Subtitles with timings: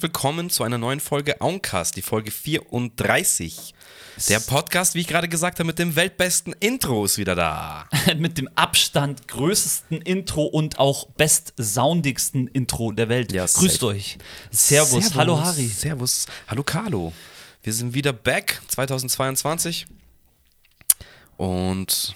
[0.00, 3.74] herzlich willkommen zu einer neuen Folge Auncast, die Folge 34.
[4.30, 7.86] Der Podcast, wie ich gerade gesagt habe, mit dem weltbesten Intro ist wieder da.
[8.16, 13.32] mit dem Abstand größten Intro und auch bestsoundigsten Intro der Welt.
[13.32, 14.16] Ja, Grüßt euch.
[14.50, 14.90] Servus.
[14.90, 15.14] Servus.
[15.16, 15.66] Hallo Harry.
[15.66, 16.24] Servus.
[16.48, 17.12] Hallo Carlo.
[17.62, 19.84] Wir sind wieder back 2022.
[21.36, 22.14] Und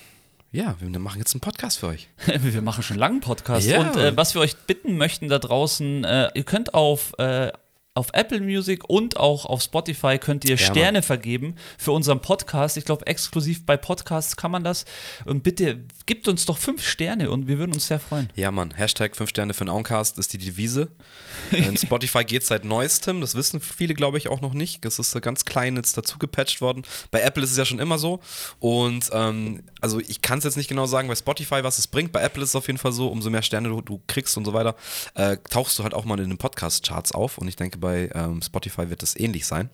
[0.53, 2.09] ja, wir machen jetzt einen Podcast für euch.
[2.27, 3.67] Wir machen schon lange einen Podcast.
[3.67, 3.81] Ja.
[3.81, 7.51] Und äh, was wir euch bitten möchten da draußen, äh, ihr könnt auf, äh,
[7.97, 12.77] auf Apple Music und auch auf Spotify könnt ihr Ja, Sterne vergeben für unseren Podcast.
[12.77, 14.85] Ich glaube, exklusiv bei Podcasts kann man das.
[15.27, 18.29] Und bitte gebt uns doch fünf Sterne und wir würden uns sehr freuen.
[18.35, 18.73] Ja, Mann.
[18.75, 20.91] Hashtag 5 Sterne für den Auncast ist die Devise.
[21.53, 23.21] In Spotify geht seit neuestem.
[23.21, 24.85] Das wissen viele, glaube ich, auch noch nicht.
[24.85, 26.83] Das ist ganz klein jetzt dazu gepatcht worden.
[27.13, 28.19] Bei Apple ist es ja schon immer so.
[28.59, 32.11] Und ähm, also ich kann es jetzt nicht genau sagen bei Spotify, was es bringt.
[32.11, 34.45] Bei Apple ist es auf jeden Fall so, umso mehr Sterne du, du kriegst und
[34.45, 34.75] so weiter,
[35.15, 37.39] äh, tauchst du halt auch mal in den Podcast-Charts auf.
[37.39, 39.69] Und ich denke, bei ähm, Spotify wird es ähnlich sein.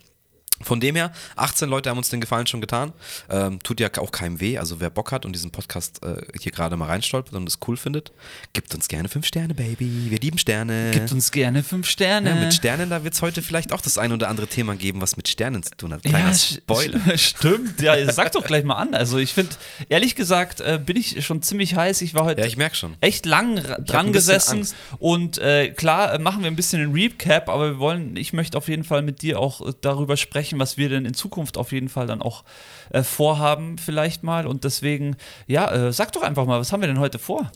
[0.63, 2.93] Von dem her, 18 Leute haben uns den Gefallen schon getan.
[3.31, 4.59] Ähm, tut ja auch keinem weh.
[4.59, 7.77] Also wer Bock hat und diesen Podcast äh, hier gerade mal reinstolpert und es cool
[7.77, 8.13] findet,
[8.53, 10.07] gibt uns gerne 5 Sterne, Baby.
[10.11, 10.91] Wir lieben Sterne.
[10.93, 12.31] Gebt uns gerne fünf Sterne.
[12.31, 15.01] ja, mit Sternen, da wird es heute vielleicht auch das ein oder andere Thema geben,
[15.01, 16.03] was mit Sternen zu tun hat.
[16.03, 17.01] Kleiner sch- Spoiler.
[17.19, 18.95] Stimmt, ja, sag doch gleich mal an.
[18.95, 19.53] Also ich finde,
[19.89, 22.03] ehrlich gesagt, äh, bin ich schon ziemlich heiß.
[22.03, 22.97] Ich war heute Ja, ich schon.
[23.01, 24.67] echt lang dran gesessen
[24.99, 28.57] und äh, klar äh, machen wir ein bisschen einen Recap, aber wir wollen, ich möchte
[28.59, 31.73] auf jeden Fall mit dir auch äh, darüber sprechen, was wir denn in Zukunft auf
[31.73, 32.45] jeden Fall dann auch
[32.91, 34.47] äh, vorhaben, vielleicht mal.
[34.47, 37.51] Und deswegen, ja, äh, sag doch einfach mal, was haben wir denn heute vor?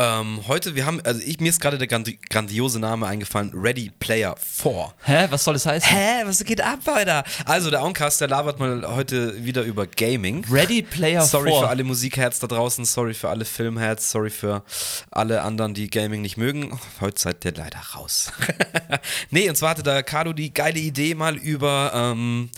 [0.00, 3.90] Ähm, heute, wir haben, also ich, mir ist gerade der grandi grandiose Name eingefallen, Ready
[4.00, 4.94] Player 4.
[5.04, 5.90] Hä, was soll das heißen?
[5.90, 7.22] Hä, was geht ab, Alter?
[7.44, 10.42] Also, der Oncast, der labert mal heute wieder über Gaming.
[10.50, 11.60] Ready Player Sorry 4.
[11.60, 14.62] für alle Musikherz da draußen, sorry für alle Filmherz, sorry für
[15.10, 16.80] alle anderen, die Gaming nicht mögen.
[17.02, 18.32] Heute seid ihr leider raus.
[19.30, 22.48] nee, und zwar hatte da Carlo die geile Idee, mal über ähm,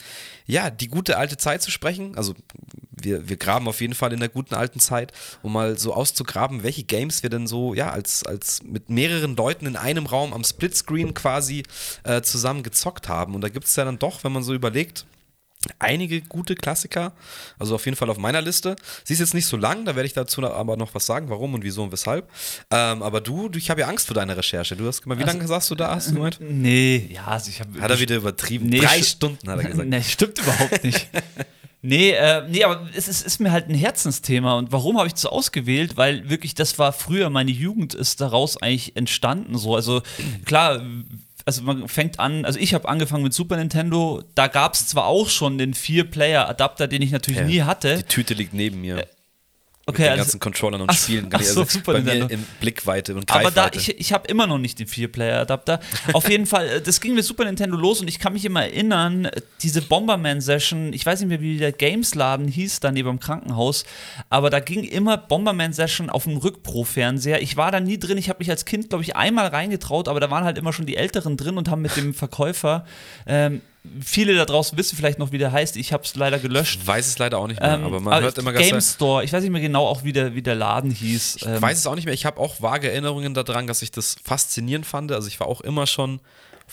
[0.47, 2.16] ja, die gute alte Zeit zu sprechen.
[2.16, 2.34] Also
[3.04, 6.62] wir, wir graben auf jeden Fall in der guten alten Zeit, um mal so auszugraben,
[6.62, 10.44] welche Games wir denn so, ja, als, als mit mehreren Leuten in einem Raum am
[10.44, 11.62] Splitscreen quasi
[12.04, 13.34] äh, zusammen gezockt haben.
[13.34, 15.04] Und da gibt es ja dann doch, wenn man so überlegt,
[15.78, 17.12] einige gute Klassiker,
[17.56, 18.74] also auf jeden Fall auf meiner Liste.
[19.04, 21.54] Sie ist jetzt nicht so lang, da werde ich dazu aber noch was sagen, warum
[21.54, 22.28] und wieso und weshalb.
[22.72, 24.74] Ähm, aber du, du ich habe ja Angst vor deiner Recherche.
[24.74, 25.94] Du hast wie lange sagst du da?
[25.94, 26.38] Hast du gemeint?
[26.41, 27.80] Nee, ja, also ich habe.
[27.80, 28.66] Hat er wieder übertrieben?
[28.66, 29.88] Nee, Drei st- Stunden hat er gesagt.
[29.92, 31.08] Nee, stimmt überhaupt nicht.
[31.84, 34.56] Nee, äh, nee, aber es ist, ist mir halt ein Herzensthema.
[34.56, 35.97] Und warum habe ich das ausgewählt?
[35.97, 39.59] Weil wirklich, das war früher, meine Jugend ist daraus eigentlich entstanden.
[39.59, 39.75] So.
[39.75, 40.00] Also
[40.44, 40.81] klar,
[41.44, 45.06] also man fängt an, also ich habe angefangen mit Super Nintendo, da gab es zwar
[45.06, 47.97] auch schon den Vier-Player-Adapter, den ich natürlich Ja, nie hatte.
[47.97, 49.04] Die Tüte liegt neben mir.
[49.84, 51.28] Okay, mit den also- ganzen Controllern und Ach Spielen.
[51.32, 52.26] Ach so, also bei mir Nintendo.
[52.28, 53.78] in Blickweite und Aber da, Greifweite.
[53.78, 55.81] ich, ich habe immer noch nicht den Vier-Player-Adapter.
[56.12, 58.62] Auf jeden Fall, äh, das ging mit Super Nintendo los und ich kann mich immer
[58.62, 63.19] erinnern, äh, diese Bomberman-Session, ich weiß nicht mehr, wie der Games-Laden hieß, da neben dem
[63.21, 63.84] Krankenhaus,
[64.31, 67.42] aber da ging immer Bomberman-Session auf dem Rückpro-Fernseher.
[67.42, 70.21] Ich war da nie drin, ich habe mich als Kind, glaube ich, einmal reingetraut, aber
[70.21, 72.87] da waren halt immer schon die Älteren drin und haben mit dem Verkäufer,
[73.26, 73.60] ähm,
[74.00, 76.78] viele da draußen wissen vielleicht noch, wie der heißt, ich habe es leider gelöscht.
[76.81, 79.32] ich weiß es leider auch nicht mehr, Ähm, aber man hört immer Game Store, ich
[79.32, 81.37] weiß nicht mehr genau auch, wie der, wie der Laden hieß.
[81.37, 82.15] Ich Ähm, weiß es auch nicht mehr.
[82.15, 85.10] Ich habe auch vage Erinnerungen daran, dass ich das faszinierend fand.
[85.12, 86.21] Also ich war auch immer schon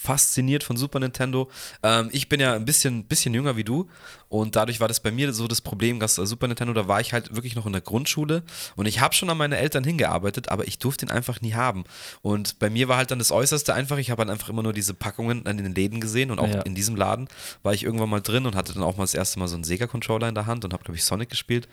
[0.01, 1.49] fasziniert von Super Nintendo.
[1.83, 3.89] Ähm, ich bin ja ein bisschen, bisschen jünger wie du
[4.29, 7.01] und dadurch war das bei mir so das Problem, dass äh, Super Nintendo, da war
[7.01, 8.43] ich halt wirklich noch in der Grundschule
[8.75, 11.83] und ich habe schon an meine Eltern hingearbeitet, aber ich durfte ihn einfach nie haben.
[12.21, 14.73] Und bei mir war halt dann das Äußerste einfach, ich habe halt einfach immer nur
[14.73, 16.61] diese Packungen in den Läden gesehen und auch Ja.
[16.61, 17.27] in diesem Laden
[17.63, 19.63] war ich irgendwann mal drin und hatte dann auch mal das erste Mal so einen
[19.63, 21.67] Sega-Controller in der Hand und habe, glaube ich, Sonic gespielt.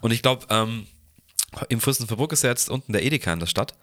[0.00, 0.86] Und ich glaube, ähm,
[1.68, 3.74] im Fürstenfeldbruck ist ja jetzt unten der Edeka in der Stadt.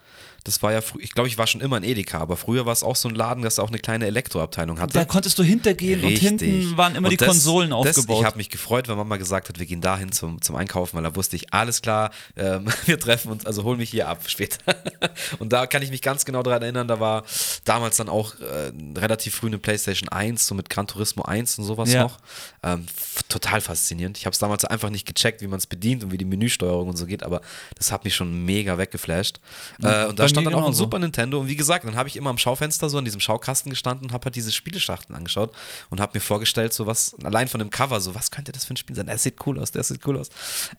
[0.46, 2.84] Das war ja ich glaube, ich war schon immer ein Edeka, aber früher war es
[2.84, 4.94] auch so ein Laden, das auch eine kleine Elektroabteilung hatte.
[4.94, 8.20] Da konntest du hintergehen und hinten waren immer Und die das- Konsolen das, aufgebaut.
[8.20, 11.04] Ich habe mich gefreut, wenn Mama gesagt hat, wir gehen dahin zum, zum Einkaufen, weil
[11.04, 14.60] da wusste ich, alles klar, ähm, wir treffen uns, also hol mich hier ab später.
[15.40, 17.24] und da kann ich mich ganz genau daran erinnern, da war
[17.64, 21.66] damals dann auch äh, relativ früh eine Playstation 1, so mit Gran Turismo 1 und
[21.66, 22.04] sowas Ja.
[22.04, 22.20] noch.
[22.62, 22.86] Ähm,
[23.30, 24.20] total faszinierend.
[24.20, 26.88] Ich habe es damals einfach nicht gecheckt, wie man es bedient und wie die Menüsteuerung
[26.90, 27.42] und so geht, aber
[27.80, 29.40] das hat mich schon mega weggeflasht.
[29.82, 30.74] Äh, und da stand dann auch ein.
[30.74, 33.70] Super Nintendo und wie gesagt, dann habe ich immer am Schaufenster so an diesem Schaukasten
[33.70, 35.54] gestanden und habe halt diese Spieleschachteln angeschaut
[35.90, 38.74] und habe mir vorgestellt, so was, allein von dem Cover, so was könnte das für
[38.74, 39.08] ein Spiel sein?
[39.08, 40.30] Der sieht cool aus, der sieht cool aus.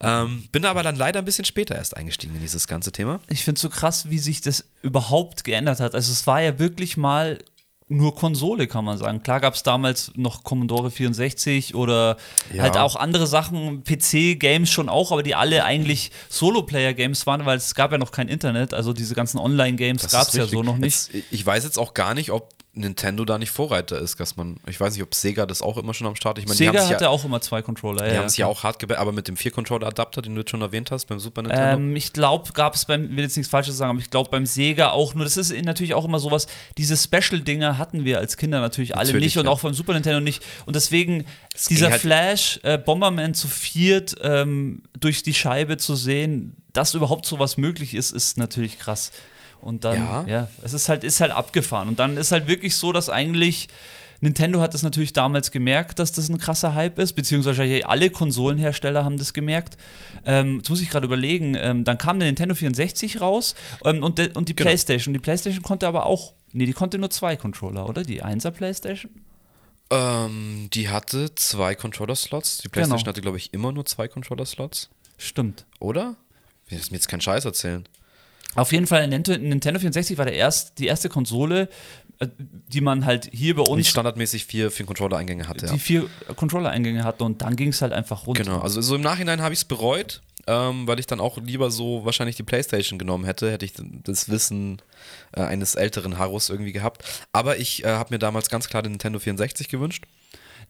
[0.01, 3.19] Ähm, bin aber dann leider ein bisschen später erst eingestiegen in dieses ganze Thema.
[3.29, 5.95] Ich finde es so krass, wie sich das überhaupt geändert hat.
[5.95, 7.39] Also es war ja wirklich mal
[7.89, 9.23] nur Konsole, kann man sagen.
[9.23, 12.17] Klar gab es damals noch Commodore 64 oder
[12.53, 12.63] Ja.
[12.63, 17.75] halt auch andere Sachen, PC-Games schon auch, aber die alle eigentlich Solo-Player-Games waren, weil es
[17.75, 18.73] gab ja noch kein Internet.
[18.73, 21.13] Also diese ganzen Online-Games gab es ja so noch nicht.
[21.13, 24.57] Jetzt, ich weiß jetzt auch gar nicht, ob Nintendo da nicht Vorreiter ist, dass man,
[24.67, 26.39] ich weiß nicht, ob Sega das auch immer schon am Start.
[26.39, 28.05] Ich meine, Sega hatte ja, auch immer zwei Controller.
[28.05, 30.51] die ja, haben es ja auch hart gebärt, aber mit dem 4-Controller-Adapter, den du jetzt
[30.51, 31.77] schon erwähnt hast, beim Super Nintendo.
[31.77, 34.45] Ähm, ich glaube, gab es beim, will jetzt nichts Falsches sagen, aber ich glaube beim
[34.45, 36.47] Sega auch nur, das ist natürlich auch immer sowas,
[36.77, 39.51] diese Special-Dinger hatten wir als Kinder natürlich alle Natürlich, nicht und ja.
[39.51, 40.43] auch beim Super Nintendo nicht.
[40.65, 41.27] Und deswegen ging
[41.69, 47.25] dieser halt- Flash, äh, Bomberman zu viert ähm, durch die Scheibe zu sehen, dass überhaupt
[47.25, 49.11] sowas möglich ist, ist natürlich krass.
[49.61, 50.25] Und dann, Ja.
[50.27, 51.87] ja, es ist halt, ist halt abgefahren.
[51.89, 53.67] Und dann ist halt wirklich so, dass eigentlich
[54.19, 59.05] Nintendo hat es natürlich damals gemerkt, dass das ein krasser Hype ist, beziehungsweise alle Konsolenhersteller
[59.05, 59.77] haben das gemerkt.
[60.25, 63.53] Ähm, jetzt muss ich gerade überlegen, ähm, dann kam der Nintendo 64 raus
[63.85, 64.69] ähm, und, und die Genau.
[64.69, 65.13] PlayStation.
[65.13, 68.01] Die PlayStation konnte aber auch, nee, die konnte nur zwei Controller, oder?
[68.01, 69.11] Die 1er PlayStation?
[69.89, 72.57] Ähm, die hatte zwei Controller-Slots.
[72.59, 73.09] Die PlayStation Genau.
[73.09, 74.89] hatte, glaube ich, immer nur zwei Controller-Slots.
[75.17, 75.65] Stimmt.
[75.79, 76.15] Oder?
[76.65, 77.87] Ich will mir jetzt keinen Scheiß erzählen.
[78.55, 81.69] Auf jeden Fall, Nintendo, Nintendo 64 war der erst, die erste Konsole,
[82.19, 85.65] äh, die man halt hier bei uns standardmäßig vier, vier Controller-Eingänge hatte.
[85.67, 85.77] die Ja.
[85.77, 88.43] vier Controller-Eingänge hatte und dann ging es halt einfach runter.
[88.43, 91.69] Genau, also so im Nachhinein habe ich es bereut, ähm, weil ich dann auch lieber
[91.69, 93.73] so wahrscheinlich die Playstation genommen hätte, hätte ich
[94.03, 94.81] das Wissen
[95.33, 97.03] äh, eines älteren Harus irgendwie gehabt.
[97.33, 100.05] Aber ich äh, habe mir damals ganz klar den Nintendo 64 gewünscht.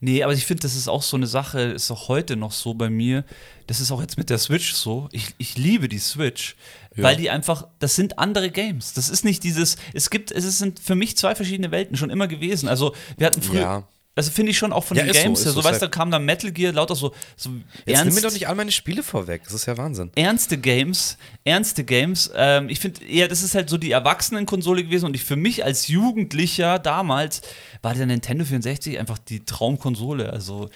[0.00, 2.72] Nee, aber ich finde, das ist auch so eine Sache, ist auch heute noch so
[2.74, 3.24] bei mir.
[3.66, 5.08] Das ist auch jetzt mit der Switch so.
[5.10, 6.54] Ich, ich liebe die Switch,
[6.98, 7.04] Ja.
[7.04, 8.92] weil die einfach, das sind andere Games.
[8.92, 12.28] Das ist nicht dieses, es gibt, es sind für mich zwei verschiedene Welten schon immer
[12.28, 12.68] gewesen.
[12.68, 13.88] Also wir hatten früher, Ja.
[14.16, 15.80] also finde ich schon auch von Ja, den so, Games ist her, so, so, weißt
[15.80, 17.54] du, da kam dann Metal Gear, lauter so, so Jetzt
[17.86, 20.10] nimm mir ernst, doch nicht all meine Spiele vorweg, das ist ja Wahnsinn.
[20.16, 22.30] ernste Games, ernste Games.
[22.34, 25.64] Ähm, ich finde eher, das ist halt so die Erwachsenenkonsole gewesen und ich für mich
[25.64, 27.42] als Jugendlicher damals
[27.82, 30.32] war der Nintendo 64 einfach die Traumkonsole.
[30.32, 30.68] Also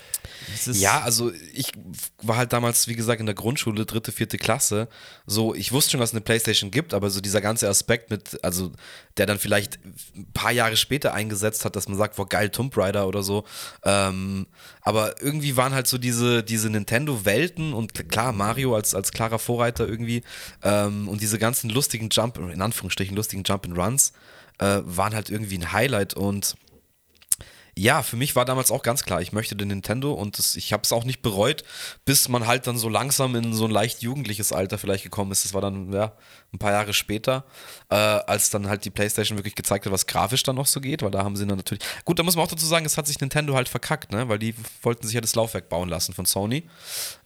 [0.54, 1.72] es ist Ja, also ich
[2.22, 4.88] war halt damals, wie gesagt, in der Grundschule, dritte, vierte Klasse.
[5.26, 8.38] So, ich wusste schon, dass es eine Playstation gibt, aber so dieser ganze Aspekt mit,
[8.44, 8.72] also
[9.16, 9.78] der dann vielleicht
[10.16, 13.44] ein paar Jahre später eingesetzt hat, dass man sagt, boah, geil, Tomb Raider oder so.
[13.84, 14.46] Ähm,
[14.80, 19.88] aber irgendwie waren halt so diese, diese Nintendo-Welten und klar, Mario als, als klarer Vorreiter
[19.88, 20.22] irgendwie
[20.62, 24.12] ähm, und diese ganzen lustigen Jump, in Anführungsstrichen lustigen Jump-and-Runs
[24.58, 26.56] äh, waren halt irgendwie ein Highlight und
[27.76, 30.72] ja, für mich war damals auch ganz klar, ich möchte den Nintendo und das, ich
[30.72, 31.64] habe es auch nicht bereut,
[32.04, 35.44] bis man halt dann so langsam in so ein leicht jugendliches Alter vielleicht gekommen ist.
[35.44, 36.12] Das war dann ja
[36.52, 37.44] ein paar Jahre später,
[37.88, 41.02] äh, als dann halt die PlayStation wirklich gezeigt hat, was grafisch dann noch so geht,
[41.02, 41.82] weil da haben sie dann natürlich.
[42.04, 44.28] Gut, da muss man auch dazu sagen, es hat sich Nintendo halt verkackt, ne?
[44.28, 46.64] Weil die wollten sich ja das Laufwerk bauen lassen von Sony.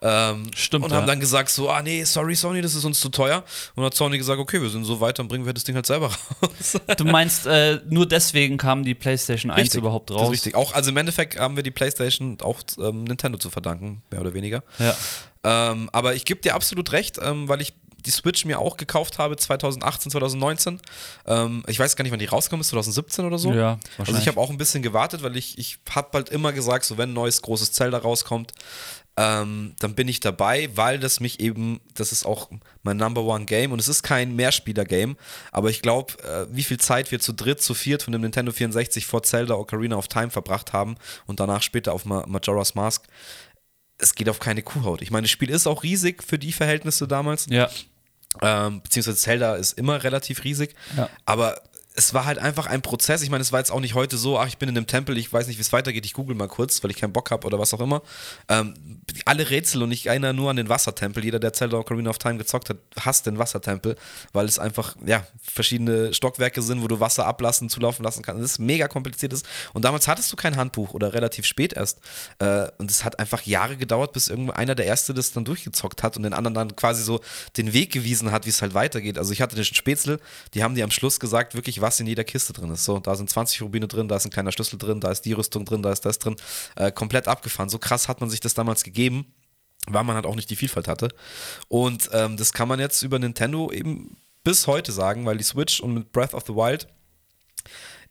[0.00, 0.98] Ähm, Stimmt, Und ja.
[0.98, 3.38] haben dann gesagt so, ah nee, sorry Sony, das ist uns zu teuer.
[3.38, 5.74] Und dann hat Sony gesagt, okay, wir sind so weit, dann bringen wir das Ding
[5.74, 6.06] halt selber
[6.42, 6.78] raus.
[6.96, 10.30] Du meinst, äh, nur deswegen kam die PlayStation 1 überhaupt Das ist raus?
[10.30, 10.54] richtig.
[10.54, 14.34] Auch, also im Endeffekt haben wir die PlayStation auch ähm, Nintendo zu verdanken, mehr oder
[14.34, 14.62] weniger.
[14.78, 14.94] Ja.
[15.42, 17.74] Ähm, aber ich gebe dir absolut recht, ähm, weil ich
[18.06, 20.80] die Switch mir auch gekauft habe 2018, 2019.
[21.26, 23.52] Ähm, ich weiß gar nicht, wann die rausgekommen ist, 2017 oder so.
[23.52, 26.84] Ja, Also ich habe auch ein bisschen gewartet, weil ich, ich habe halt immer gesagt,
[26.84, 28.52] so wenn ein neues großes Zelda rauskommt,
[29.18, 32.50] ähm, dann bin ich dabei, weil das mich eben, das ist auch
[32.82, 35.16] mein Number One Game und es ist kein Mehrspieler-Game,
[35.52, 38.52] aber ich glaube, äh, wie viel Zeit wir zu dritt, zu viert von dem Nintendo
[38.52, 43.06] 64 vor Zelda Ocarina of Time verbracht haben und danach später auf Ma Majora's Mask,
[43.98, 45.00] es geht auf keine Kuhhaut.
[45.00, 47.46] Ich meine, das Spiel ist auch riesig für die Verhältnisse damals.
[47.48, 47.70] Ja.
[48.42, 50.74] Ähm, beziehungsweise Zelda ist immer relativ riesig.
[50.96, 51.08] Ja.
[51.24, 51.60] Aber
[51.96, 53.22] es war halt einfach ein Prozess.
[53.22, 55.16] Ich meine, es war jetzt auch nicht heute so, ach, ich bin in einem Tempel,
[55.16, 57.46] ich weiß nicht, wie es weitergeht, ich google mal kurz, weil ich keinen Bock habe
[57.46, 58.02] oder was auch immer.
[58.48, 58.74] Ähm,
[59.24, 61.24] alle Rätsel und ich erinnere nur an den Wassertempel.
[61.24, 63.96] Jeder, der Zelda Ocarina of Time gezockt hat, hasst den Wassertempel,
[64.34, 68.42] weil es einfach, ja, verschiedene Stockwerke sind, wo du Wasser ablassen, zulaufen lassen kannst.
[68.42, 69.32] Das ist mega kompliziert.
[69.72, 72.00] Und damals hattest du kein Handbuch oder relativ spät erst.
[72.38, 76.16] Äh, und es hat einfach Jahre gedauert, bis irgendeiner der Erste das dann durchgezockt hat
[76.18, 77.20] und den anderen dann quasi so
[77.56, 79.16] den Weg gewiesen hat, wie es halt weitergeht.
[79.16, 80.20] Also ich hatte den Spätzle,
[80.52, 82.84] die haben dir am Schluss gesagt, wirklich, was in jeder Kiste drin ist.
[82.84, 85.32] So, da sind 20 Rubine drin, da ist ein kleiner Schlüssel drin, da ist die
[85.32, 86.34] Rüstung drin, da ist das drin.
[86.74, 87.68] Äh, komplett abgefahren.
[87.68, 89.32] So krass hat man sich das damals gegeben,
[89.86, 91.08] weil man halt auch nicht die Vielfalt hatte.
[91.68, 95.78] Und ähm, das kann man jetzt über Nintendo eben bis heute sagen, weil die Switch
[95.78, 96.88] und mit Breath of the Wild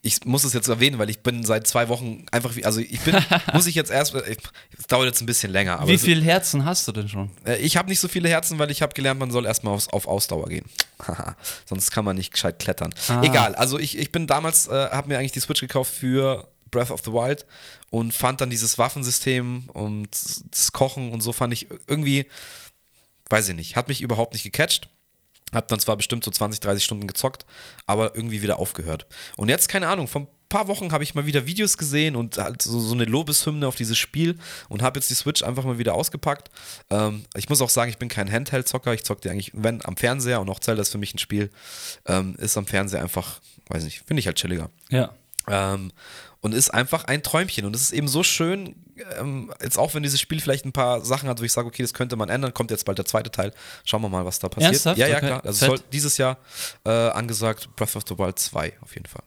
[0.05, 2.99] ich muss es jetzt erwähnen, weil ich bin seit zwei Wochen einfach wie, also ich
[3.01, 3.17] bin,
[3.53, 4.37] muss ich jetzt erst, äh,
[4.77, 7.31] es dauert jetzt ein bisschen länger, aber Wie viele Herzen hast du denn schon?
[7.43, 9.87] äh, ich habe nicht so viele Herzen, weil ich habe gelernt, man soll erstmal aufs,
[9.87, 10.65] auf Ausdauer gehen.
[11.65, 12.93] Sonst kann man nicht gescheit klettern.
[13.07, 13.23] Ah.
[13.23, 16.91] Egal, also ich, ich bin damals, äh, habe mir eigentlich die Switch gekauft für Breath
[16.91, 17.47] of the Wild
[17.89, 20.09] und fand dann dieses Waffensystem und
[20.51, 22.27] das Kochen und so fand ich irgendwie,
[23.31, 24.87] weiß ich nicht, hat mich überhaupt nicht gecatcht.
[25.55, 27.45] Hab dann zwar bestimmt so 20, 30 Stunden gezockt,
[27.85, 29.07] aber irgendwie wieder aufgehört.
[29.37, 32.37] Und jetzt, keine Ahnung, vor ein paar Wochen habe ich mal wieder Videos gesehen und
[32.37, 34.37] halt so, so eine Lobeshymne auf dieses Spiel
[34.69, 36.49] und habe jetzt die Switch einfach mal wieder ausgepackt.
[36.89, 38.93] Ähm, ich muss auch sagen, ich bin kein Handheld-Zocker.
[38.93, 41.49] Ich zocke die eigentlich, wenn, am Fernseher und auch Zelda ist für mich ein Spiel,
[42.05, 44.69] ähm, ist am Fernseher einfach, weiß nicht, finde ich halt chilliger.
[44.89, 45.13] Ja.
[45.47, 45.91] Ähm,
[46.45, 47.65] und ist einfach ein Träumchen.
[47.65, 48.75] Und es ist eben so schön,
[49.19, 51.81] ähm, jetzt auch wenn dieses Spiel vielleicht ein paar Sachen hat, wo ich sage, okay,
[51.81, 53.51] das könnte man ändern, kommt jetzt bald der zweite Teil.
[53.83, 54.73] Schauen wir mal, was da passiert.
[54.73, 54.97] Ernsthaft?
[54.97, 55.25] Ja, ja, Okay.
[55.27, 55.45] klar.
[55.45, 56.37] Also soll dieses Jahr
[56.85, 59.23] äh, angesagt Breath of the Wild 2 auf jeden Fall.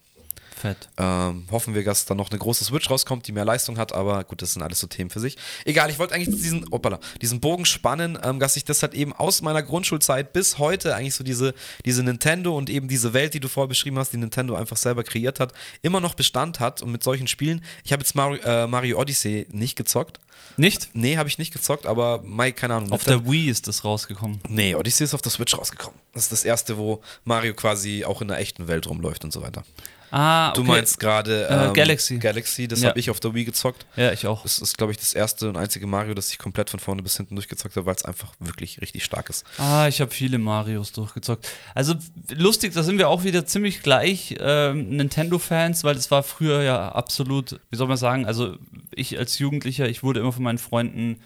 [0.59, 0.89] Fett.
[0.97, 4.25] Ähm, hoffen wir, dass da noch eine große Switch rauskommt, die mehr Leistung hat, aber
[4.25, 5.37] gut, das sind alles so Themen für sich.
[5.65, 9.13] Egal, ich wollte eigentlich diesen, opala, diesen Bogen spannen, ähm, dass ich das halt eben
[9.13, 13.41] aus meiner Grundschulzeit bis heute eigentlich so diese, diese Nintendo und eben diese Welt, die
[13.41, 16.93] du vorher beschrieben hast, die Nintendo einfach selber kreiert hat, immer noch Bestand hat und
[16.93, 17.65] mit solchen Spielen.
[17.85, 20.19] Ich habe jetzt Mario, äh, Mario Odyssey nicht gezockt.
[20.57, 20.91] Nicht?
[20.93, 22.91] Nee, habe ich nicht gezockt, aber Mai, keine Ahnung.
[22.91, 24.41] Auf der Wii ist das rausgekommen.
[24.49, 25.99] Nee, Odyssey ist auf der Switch rausgekommen.
[26.13, 29.43] Das ist das erste, wo Mario quasi auch in der echten Welt rumläuft und so
[29.43, 29.63] weiter.
[30.11, 30.57] Ah, okay.
[30.57, 32.19] Du meinst gerade Äh, ähm, Galaxy.
[32.19, 32.89] Galaxy, das Ja.
[32.91, 33.87] habe ich auf der Wii gezockt.
[33.97, 34.43] Ja, ich auch.
[34.43, 37.17] Das ist, glaube ich, das erste und einzige Mario, das ich komplett von vorne bis
[37.17, 39.45] hinten durchgezockt habe, weil es einfach wirklich richtig stark ist.
[39.59, 41.49] Ah, ich habe viele Marios durchgezockt.
[41.75, 41.95] Also
[42.31, 46.89] lustig, da sind wir auch wieder ziemlich gleich ähm, Nintendo-Fans, weil das war früher ja
[46.93, 48.57] absolut, wie soll man sagen, also
[48.95, 51.21] ich als Jugendlicher, ich wurde immer von meinen Freunden,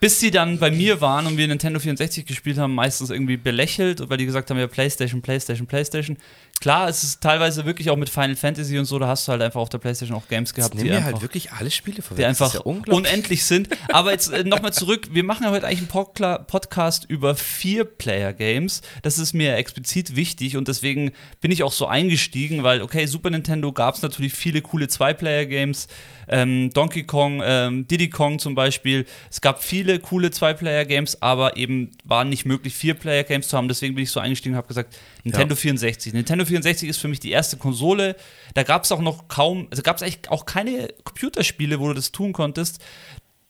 [0.00, 4.10] bis sie dann bei mir waren und wir Nintendo 64 gespielt haben, meistens irgendwie belächelt,
[4.10, 6.18] weil die gesagt haben, ja, Playstation, Playstation, Playstation.
[6.60, 9.42] Klar, es ist teilweise wirklich auch mit Final Fantasy und so, da hast du halt
[9.42, 12.18] einfach auf der Playstation auch Games gehabt, die wir einfach halt wirklich alle Spiele vorweg.
[12.18, 13.68] die einfach ja unendlich sind.
[13.92, 18.80] Aber jetzt äh, nochmal zurück, wir machen ja heute eigentlich einen Podcast über Vier-Player-Games.
[19.02, 23.30] Das ist mir explizit wichtig und deswegen bin ich auch so eingestiegen, weil, okay, Super
[23.30, 25.88] Nintendo gab es natürlich viele coole Zwei-Player-Games.
[26.26, 29.04] Ähm, Donkey Kong, ähm, Diddy Kong zum Beispiel.
[29.30, 33.68] Es gab viele coole Zwei-Player-Games, aber eben war nicht möglich, Vier-Player-Games zu haben.
[33.68, 36.14] Deswegen bin ich so eingestiegen und habe gesagt, Nintendo 64.
[36.14, 38.16] Nintendo 64 ist für mich die erste Konsole.
[38.54, 41.94] Da gab es auch noch kaum, also gab es eigentlich auch keine Computerspiele, wo du
[41.94, 42.80] das tun konntest.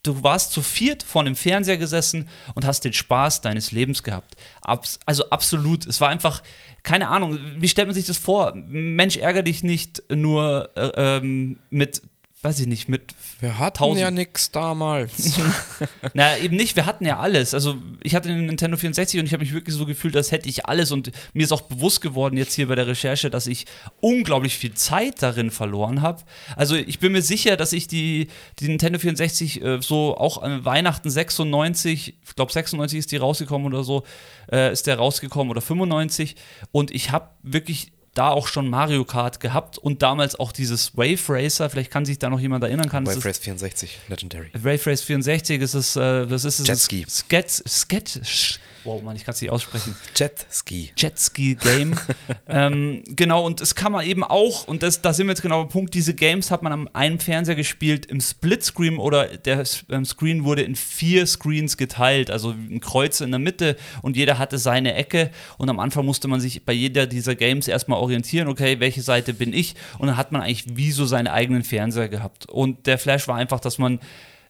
[0.03, 4.37] Du warst zu viert vor einem Fernseher gesessen und hast den Spaß deines Lebens gehabt.
[4.61, 5.87] Abs also absolut.
[5.87, 6.43] Es war einfach,
[6.83, 8.53] keine Ahnung, wie stellt man sich das vor?
[8.55, 12.03] Mensch, ärger dich nicht nur äh, ähm, mit,
[12.45, 14.01] weiß ich nicht, mit wir hatten Tausend.
[14.01, 15.39] ja nix damals.
[16.15, 17.55] na, eben nicht, wir hatten ja alles.
[17.55, 20.49] Also, ich hatte den Nintendo 64 und ich habe mich wirklich so gefühlt, als hätte
[20.49, 20.93] ich alles.
[20.93, 23.65] Und mir ist auch bewusst geworden, jetzt hier bei der Recherche, dass ich
[24.01, 26.23] unglaublich viel Zeit darin verloren habe.
[26.55, 28.29] Also, ich bin mir sicher, dass ich die,
[28.61, 33.67] die Nintendo 64 äh, so auch an Weihnachten 96, ich glaube 96 ist die rausgekommen
[33.67, 34.05] oder so,
[34.53, 36.37] äh, ist der rausgekommen oder 95.
[36.73, 41.19] Und ich habe wirklich da auch schon Mario Kart gehabt und damals auch dieses Wave
[41.29, 43.05] Racer, vielleicht kann sich da noch jemand erinnern kann.
[43.07, 44.51] ist- Phrase 64, Legendary.
[44.55, 46.67] Wave Race 64 ist es, äh, das ist es.
[46.67, 47.05] Jetski.
[47.09, 49.97] Sket, Sket, sch- wow, Mann, ich kann es nicht aussprechen.
[50.15, 50.93] Jetski.
[50.97, 51.95] Jetski-Game.
[52.49, 55.63] ähm, genau, und es kann man eben auch, und das, da sind wir jetzt genau
[55.63, 60.05] am Punkt, diese Games hat man am einen Fernseher gespielt im Splitscreen oder der ähm,
[60.05, 64.59] Screen wurde in vier Screens geteilt, also ein Kreuz in der Mitte und jeder hatte
[64.59, 68.81] seine Ecke und am Anfang musste man sich bei jeder dieser Games erstmal orientieren, okay,
[68.81, 72.47] welche Seite bin ich und dann hat man eigentlich wie so seinen eigenen Fernseher gehabt.
[72.47, 74.01] Und der Flash war einfach, dass man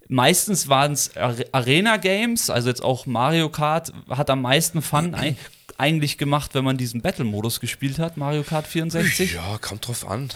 [0.09, 1.11] Meistens waren es
[1.53, 5.37] Arena-Games, also jetzt auch Mario Kart hat am meisten Fun eig-
[5.79, 9.35] eigentlich gemacht, wenn man diesen Battle-Modus gespielt hat, Mario Kart 64.
[9.35, 10.29] Ja, kommt drauf an.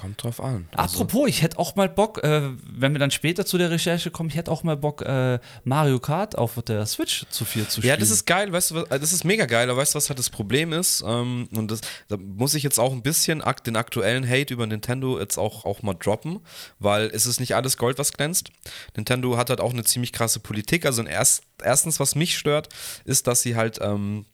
[0.00, 0.66] Kommt drauf an.
[0.74, 4.10] Also, Apropos, ich hätte auch mal Bock, äh, wenn wir dann später zu der Recherche
[4.10, 7.82] kommen, ich hätte auch mal Bock, äh, Mario Kart auf der Switch zu viel zu
[7.82, 7.90] spielen.
[7.90, 10.08] Ja, das ist geil, weißt du, was, das ist mega geil, aber weißt du, was
[10.08, 11.04] halt das Problem ist?
[11.06, 15.20] Ähm, und das, da muss ich jetzt auch ein bisschen den aktuellen Hate über Nintendo
[15.20, 16.40] jetzt auch, auch mal droppen,
[16.78, 18.48] weil es ist nicht alles Gold, was glänzt.
[18.96, 20.86] Nintendo hat halt auch eine ziemlich krasse Politik.
[20.86, 22.70] Also erst, erstens, was mich stört,
[23.04, 23.80] ist, dass sie halt.
[23.82, 24.24] Ähm,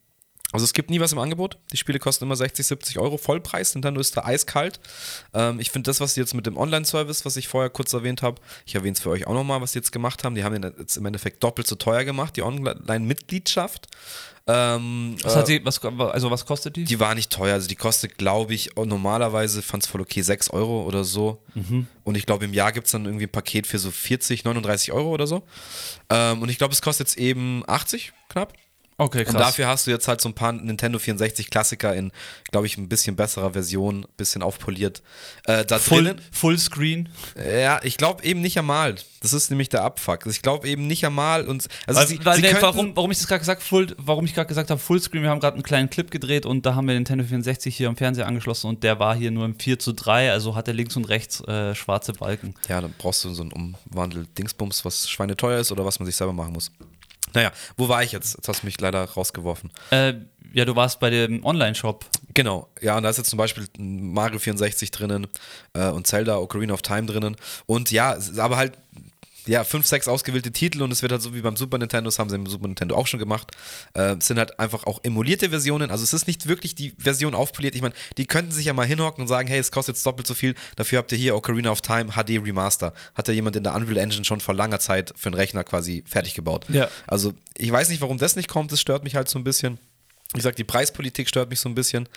[0.53, 1.59] also es gibt nie was im Angebot.
[1.73, 3.75] Die Spiele kosten immer 60, 70 Euro Vollpreis.
[3.75, 4.79] Nintendo ist da eiskalt.
[5.35, 8.23] Ähm, ich finde das, was sie jetzt mit dem Online-Service, was ich vorher kurz erwähnt
[8.23, 10.35] habe, ich erwähne es für euch auch nochmal, was sie jetzt gemacht haben.
[10.37, 13.89] Die haben den jetzt im Endeffekt doppelt so teuer gemacht, die Online-Mitgliedschaft.
[14.49, 16.85] Ähm, was, äh, hat die, was, also was kostet die?
[16.85, 20.51] die war nicht teuer, also die kostet, glaube ich, normalerweise fand es voll okay, 6
[20.51, 21.43] Euro oder so.
[21.55, 21.89] Mhm.
[22.05, 24.93] Und ich glaube, im Jahr gibt es dann irgendwie ein Paket für so 40, 39
[24.93, 25.43] Euro oder so.
[26.09, 28.53] Ähm, und ich glaube, es kostet jetzt eben 80 knapp.
[28.99, 29.35] Okay, krass.
[29.35, 32.13] Und dafür hast du jetzt halt so ein paar Nintendo 64 Klassiker in,
[32.51, 35.03] glaube ich, ein bisschen besserer Version, ein bisschen aufpoliert.
[35.45, 37.09] Äh, da Full, drinnen, Fullscreen.
[37.37, 38.95] ja, ich glaube eben nicht einmal.
[39.21, 40.27] Das ist nämlich der Abfuck.
[40.27, 43.19] Ich glaube eben nicht einmal und also Weil, sie, weil sie könnten- warum, warum ich
[43.19, 45.91] das gerade gesagt, Full, warum ich gerade gesagt habe, Fullscreen, wir haben gerade einen kleinen
[45.91, 49.17] Clip gedreht und da haben wir Nintendo 64 hier am Fernseher angeschlossen und der war
[49.17, 52.55] hier nur im 4 zu 3, also hat er links und rechts äh, schwarze Balken.
[52.69, 56.33] Ja, dann brauchst du so einen Umwandel-Dingsbums, was schweineteuer ist oder was man sich selber
[56.33, 56.71] machen muss.
[57.37, 58.35] Naja, wo war ich jetzt?
[58.35, 59.71] Jetzt hast du mich leider rausgeworfen.
[59.91, 60.15] Äh,
[60.55, 62.07] ja, du warst bei dem Online-Shop.
[62.33, 65.27] Genau, ja, und da ist jetzt zum Beispiel Mario 64 drinnen
[65.75, 67.37] äh, und Zelda Ocarina of Time drinnen.
[67.67, 68.79] Und ja, aber halt,
[69.47, 72.19] ja, fünf, sechs ausgewählte Titel und es wird halt so wie beim Super Nintendo, das
[72.19, 73.53] haben sie im Super Nintendo auch schon gemacht.
[73.95, 75.91] Äh, es sind halt einfach auch emulierte Versionen.
[75.91, 77.75] Also es ist nicht wirklich die Version aufpoliert.
[77.75, 80.27] Ich meine, die könnten sich ja mal hinhocken und sagen, hey, es kostet jetzt doppelt
[80.27, 80.55] so viel.
[80.77, 82.93] Dafür habt ihr hier Ocarina of Time HD Remaster.
[83.15, 86.05] Hat ja jemand in der Unreal Engine schon vor langer Zeit für einen Rechner quasi
[86.07, 86.67] fertig gebaut.
[86.69, 86.89] Ja.
[87.07, 88.73] Also ich weiß nicht, warum das nicht kommt.
[88.73, 89.79] Das stört mich halt so ein bisschen.
[90.33, 92.09] Wie gesagt, die Preispolitik stört mich so ein bisschen.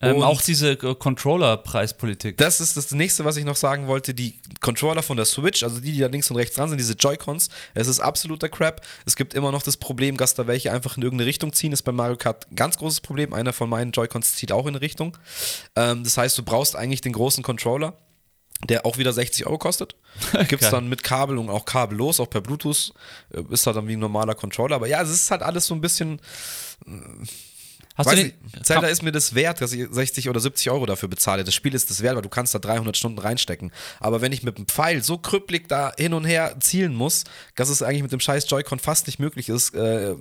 [0.00, 2.38] Ähm, auch diese äh, Controller-Preispolitik.
[2.38, 4.14] das ist das nächste, was ich noch sagen wollte.
[4.14, 6.94] Die Controller von der Switch, also die, die da links und rechts dran sind, diese
[6.94, 8.80] Joy-Cons, es ist absoluter Crap.
[9.04, 11.72] Es gibt immer noch das Problem, dass da welche einfach in irgendeine Richtung ziehen.
[11.72, 13.34] Ist bei Mario Kart ein ganz großes Problem.
[13.34, 15.18] Einer von meinen Joy-Cons zieht auch in eine Richtung.
[15.76, 17.98] Ähm, das heißt, du brauchst eigentlich den großen Controller,
[18.68, 19.94] der auch wieder 60 Euro kostet.
[20.48, 22.94] Gibt es dann mit Kabel und auch kabellos, auch per Bluetooth.
[23.30, 24.76] Äh, Ist halt dann wie ein normaler Controller.
[24.76, 26.18] Aber ja, es ist halt alles so ein bisschen.
[27.94, 30.86] Hast Weiß du nicht, Zelda ist mir das wert, dass ich 60 oder 70 Euro
[30.86, 31.44] dafür bezahle.
[31.44, 33.70] Das Spiel ist das wert, weil du kannst da 300 Stunden reinstecken.
[34.00, 37.24] Aber wenn ich mit dem Pfeil so krüppelig da hin und her zielen muss,
[37.54, 40.14] dass es eigentlich mit dem scheiß Joy-Con fast nicht möglich ist, äh,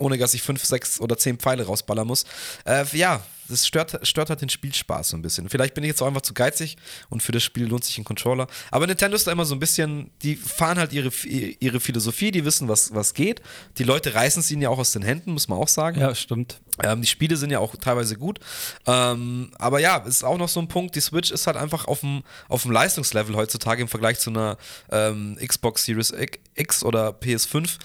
[0.00, 2.24] ohne dass ich 5, 6 oder 10 Pfeile rausballern muss.
[2.64, 5.48] Äh, ja, das stört, stört halt den Spielspaß so ein bisschen.
[5.48, 6.76] Vielleicht bin ich jetzt auch einfach zu geizig
[7.08, 8.46] und für das Spiel lohnt sich ein Controller.
[8.70, 12.44] Aber Nintendo ist da immer so ein bisschen, die fahren halt ihre, ihre Philosophie, die
[12.44, 13.42] wissen, was, was geht.
[13.78, 16.00] Die Leute reißen es ihnen ja auch aus den Händen, muss man auch sagen.
[16.00, 16.60] ja, stimmt.
[16.82, 18.38] Ähm, die Spiele sind ja auch teilweise gut.
[18.86, 22.00] Ähm, aber ja, ist auch noch so ein Punkt, die Switch ist halt einfach auf
[22.00, 24.56] dem, auf dem Leistungslevel heutzutage im Vergleich zu einer
[24.90, 26.14] ähm, Xbox Series
[26.54, 27.78] X oder PS5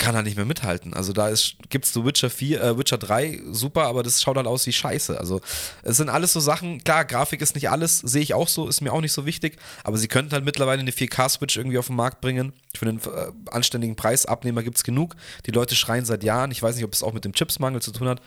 [0.00, 0.94] kann halt nicht mehr mithalten.
[0.94, 1.30] Also da
[1.68, 4.72] gibt es so Witcher 4, äh, Witcher 3, super, aber das schaut halt aus wie
[4.72, 5.20] Scheiße.
[5.20, 5.40] Also
[5.82, 8.80] es sind alles so Sachen, klar, Grafik ist nicht alles, sehe ich auch so, ist
[8.80, 11.96] mir auch nicht so wichtig, aber sie könnten halt mittlerweile eine 4K-Switch irgendwie auf den
[11.96, 12.54] Markt bringen.
[12.74, 15.16] Für einen äh, anständigen Preis, Abnehmer gibt es genug.
[15.46, 17.92] Die Leute schreien seit Jahren, ich weiß nicht, ob es auch mit dem Chipsmangel zu
[17.92, 18.22] tun hat.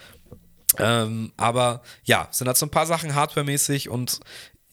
[0.78, 4.20] Ähm, aber ja, sind halt so ein paar Sachen hardwaremäßig und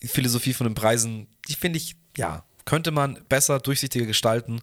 [0.04, 4.60] Philosophie von den Preisen, die finde ich, ja, könnte man besser, durchsichtiger gestalten.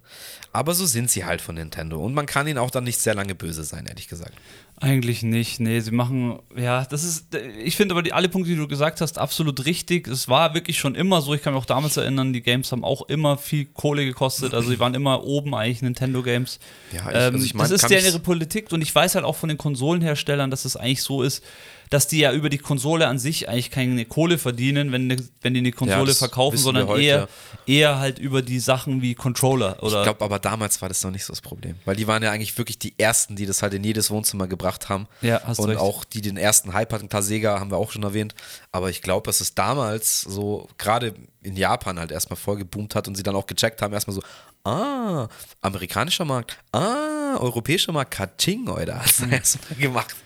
[0.53, 1.99] Aber so sind sie halt von Nintendo.
[1.99, 4.33] Und man kann ihnen auch dann nicht sehr lange böse sein, ehrlich gesagt.
[4.79, 8.55] Eigentlich nicht, nee, sie machen, ja, das ist, ich finde aber die, alle Punkte, die
[8.55, 10.07] du gesagt hast, absolut richtig.
[10.07, 12.83] Es war wirklich schon immer so, ich kann mich auch damals erinnern, die Games haben
[12.83, 16.59] auch immer viel Kohle gekostet, also sie waren immer oben eigentlich Nintendo Games.
[16.91, 19.25] Ja, ich- ähm, also ich mein, das ist deren ihre Politik und ich weiß halt
[19.25, 21.43] auch von den Konsolenherstellern, dass es eigentlich so ist,
[21.89, 25.53] dass die ja über die Konsole an sich eigentlich keine Kohle verdienen, wenn, ne- wenn
[25.53, 27.27] die eine Konsole das verkaufen, sondern heute, eher,
[27.65, 31.11] eher halt über die Sachen wie Controller oder Ich glaube aber damals war das noch
[31.11, 31.75] nicht so das Problem.
[31.85, 34.89] Weil die waren ja eigentlich wirklich die ersten, die das halt in jedes Wohnzimmer gebracht
[34.89, 35.07] haben.
[35.21, 35.79] Ja, hast Und recht.
[35.79, 37.09] auch die den ersten Hype hatten.
[37.09, 38.35] Klar, Sega haben wir auch schon erwähnt.
[38.71, 43.07] Aber ich glaube, dass es damals so gerade in Japan halt erstmal voll geboomt hat
[43.07, 44.21] und sie dann auch gecheckt haben, erstmal so,
[44.67, 45.29] ah,
[45.61, 48.99] amerikanischer Markt, ah, europäischer Markt, Kaching, oder?
[49.01, 49.33] Hast du Mhm.
[49.33, 50.15] erstmal gemacht.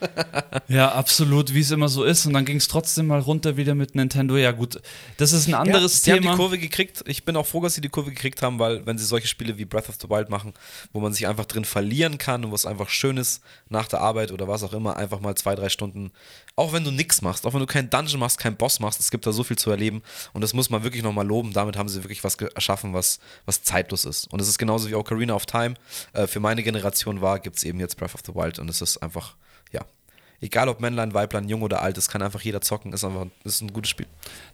[0.68, 2.24] Ja, absolut, wie es immer so ist.
[2.26, 4.36] Und dann ging es trotzdem mal runter wieder mit Nintendo.
[4.36, 4.80] Ja, gut,
[5.18, 6.28] das ist ein anderes ja, sie Thema.
[6.30, 7.02] haben die Kurve gekriegt.
[7.06, 9.58] Ich bin auch froh, dass sie die Kurve gekriegt haben, weil wenn sie solche Spiele
[9.58, 10.54] wie Breath of the Wild machen,
[10.92, 14.00] wo man sich einfach drin verlieren kann und wo es einfach schön ist, nach der
[14.00, 16.12] Arbeit oder was auch immer, einfach mal zwei, drei Stunden,
[16.56, 19.10] auch wenn du nichts machst, auch wenn du keinen Dungeon machst, keinen Boss machst, es
[19.10, 20.02] gibt da so viel zu erleben
[20.32, 21.52] und das muss man wirklich nochmal loben.
[21.52, 24.31] Damit haben sie wirklich was erschaffen, was, was zeitlos ist.
[24.32, 25.74] Und es ist genauso wie Ocarina of Time
[26.14, 28.80] äh, für meine Generation war, gibt es eben jetzt Breath of the Wild und es
[28.80, 29.36] ist einfach,
[29.70, 29.82] ja.
[30.40, 33.60] Egal ob Männlein, Weiblein, jung oder alt, es kann einfach jeder zocken, ist einfach ist
[33.60, 34.06] ein gutes Spiel.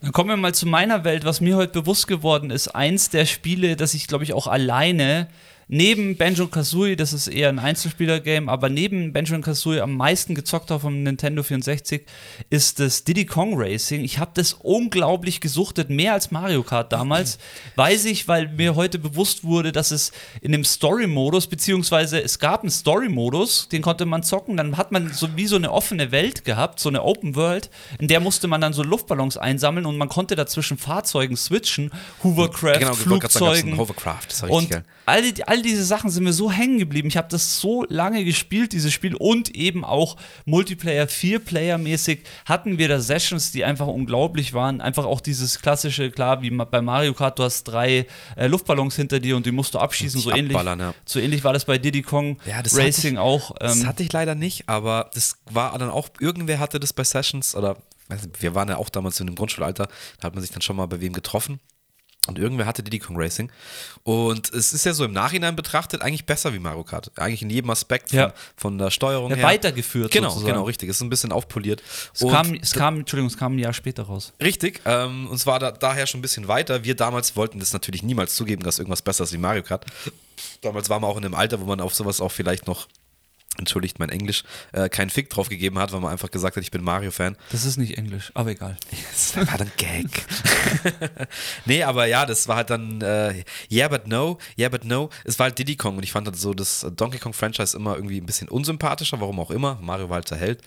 [0.02, 2.68] Dann kommen wir mal zu meiner Welt, was mir heute bewusst geworden ist.
[2.68, 5.28] Eins der Spiele, das ich, glaube ich, auch alleine
[5.68, 10.70] neben Banjo Kazooie, das ist eher ein Einzelspieler-Game, aber neben Banjo Kazooie am meisten gezockt
[10.70, 12.02] habe vom Nintendo 64,
[12.50, 14.02] ist das Diddy Kong Racing.
[14.02, 17.38] Ich habe das unglaublich gesuchtet, mehr als Mario Kart damals.
[17.76, 22.62] Weiß ich, weil mir heute bewusst wurde, dass es in dem Story-Modus, beziehungsweise es gab
[22.62, 26.44] einen Story-Modus, den konnte man zocken, dann hat man so wie so eine offene Welt
[26.44, 30.09] gehabt, so eine Open World, in der musste man dann so Luftballons einsammeln und man
[30.09, 31.90] konnte dazwischen Fahrzeugen switchen,
[32.24, 33.70] Hovercraft, Genau, sagen, gab's Flugzeugen.
[33.72, 37.08] einen Hovercraft, das Und all, die, all diese Sachen sind mir so hängen geblieben.
[37.08, 42.88] Ich habe das so lange gespielt, dieses Spiel, und eben auch Multiplayer, Vier-Player-mäßig hatten wir
[42.88, 44.80] da Sessions, die einfach unglaublich waren.
[44.80, 49.20] Einfach auch dieses klassische, klar, wie bei Mario Kart, du hast drei äh, Luftballons hinter
[49.20, 50.20] dir und die musst du abschießen.
[50.20, 50.94] So ähnlich, ja.
[51.04, 53.54] so ähnlich war das bei Diddy Kong Ja, das Racing ich- auch.
[53.58, 57.04] Das Ähm, hatte ich leider nicht, aber das war dann auch, irgendwer hatte das bei
[57.04, 57.76] Sessions oder
[58.40, 59.88] wir waren ja auch damals in dem Grundschulalter,
[60.20, 61.60] da hat man sich dann schon mal bei wem getroffen.
[62.26, 63.50] Und irgendwer hatte Diddy Kong Racing.
[64.02, 67.11] Und es ist ja so im Nachhinein betrachtet eigentlich besser wie Mario Kart.
[67.16, 68.35] Eigentlich in jedem Aspekt von, Ja.
[68.54, 69.46] von der Steuerung Ja, her.
[69.46, 70.52] weitergeführt Genau, sozusagen.
[70.52, 70.90] genau, richtig.
[70.90, 71.83] Es ist ein bisschen aufpoliert.
[72.12, 74.35] es, Und kam, es kam, Entschuldigung, es kam ein Jahr später raus.
[74.42, 76.85] Richtig, ähm, und zwar da, daher schon ein bisschen weiter.
[76.85, 79.87] Wir damals wollten das natürlich niemals zugeben, dass irgendwas besser ist wie Mario Kart.
[80.61, 82.88] Damals waren wir auch in einem Alter, wo man auf sowas auch vielleicht noch
[83.58, 86.70] entschuldigt mein Englisch, äh, keinen Fick drauf gegeben hat, weil man einfach gesagt hat, ich
[86.70, 87.36] bin Mario-Fan.
[87.50, 88.76] Das ist nicht Englisch, aber egal.
[89.10, 90.24] Das war dann Gag.
[91.64, 95.10] nee, aber ja, das war halt dann äh, Yeah, but no, yeah, but no.
[95.24, 98.20] Es war halt Diddy Kong und ich fand halt so das Donkey Kong-Franchise immer irgendwie
[98.20, 99.78] ein bisschen unsympathischer, warum auch immer.
[99.80, 100.62] Mario war halt der Held.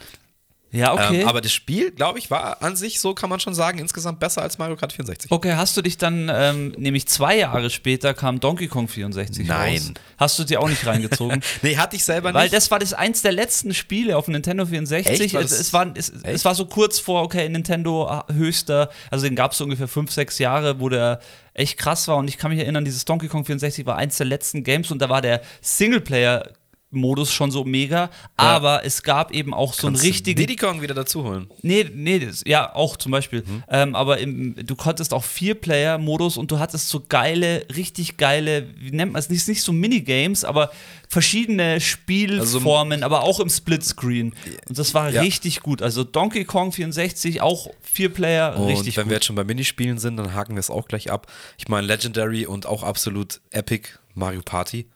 [0.73, 1.21] Ja, okay.
[1.21, 4.19] Ähm, aber das Spiel, glaube ich, war an sich, so kann man schon sagen, insgesamt
[4.19, 5.29] besser als Mario Kart 64.
[5.29, 9.75] Okay, hast du dich dann, ähm, nämlich zwei Jahre später kam Donkey Kong 64 Nein.
[9.77, 9.91] raus.
[10.17, 11.41] Hast du dir auch nicht reingezogen?
[11.61, 12.53] nee, hatte ich selber Weil nicht.
[12.53, 15.19] das war das eins der letzten Spiele auf Nintendo 64.
[15.19, 15.33] Echt?
[15.33, 18.89] War Es, das- es, war, es, es war so kurz vor, okay, Nintendo äh, höchster,
[19.09, 21.19] also den gab es so ungefähr fünf, sechs Jahre, wo der
[21.53, 22.15] echt krass war.
[22.15, 25.01] Und ich kann mich erinnern, dieses Donkey Kong 64 war eins der letzten Games und
[25.01, 26.49] da war der Singleplayer.
[26.91, 30.55] Modus schon so mega, aber es gab eben auch so einen Kannst du richtigen Diddy
[30.57, 31.49] Kong wieder dazu holen.
[31.61, 33.43] Nee, nee, das, ja, auch zum Beispiel.
[33.45, 33.63] Mhm.
[33.69, 38.91] Ähm, aber im, du konntest auch Vier-Player-Modus und du hattest so geile, richtig geile, wie
[38.91, 40.71] nennt man es, nicht, nicht so Minigames, aber
[41.07, 44.33] verschiedene Spielformen, aber auch im Splitscreen.
[44.69, 45.21] Und das war Also Ja.
[45.23, 45.81] richtig gut.
[45.81, 49.11] Also Donkey Kong 64, auch Vier-Player, Und richtig wenn gut.
[49.11, 51.27] wir jetzt schon bei Minispielen sind, dann haken wir es auch gleich ab.
[51.57, 54.87] Ich meine, Legendary und auch absolut epic Mario Party.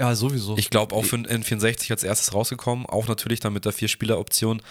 [0.00, 0.56] Ja, sowieso.
[0.56, 4.62] Ich glaube auch für den N64 als erstes rausgekommen, auch natürlich dann mit der Vier-Spieler-Option.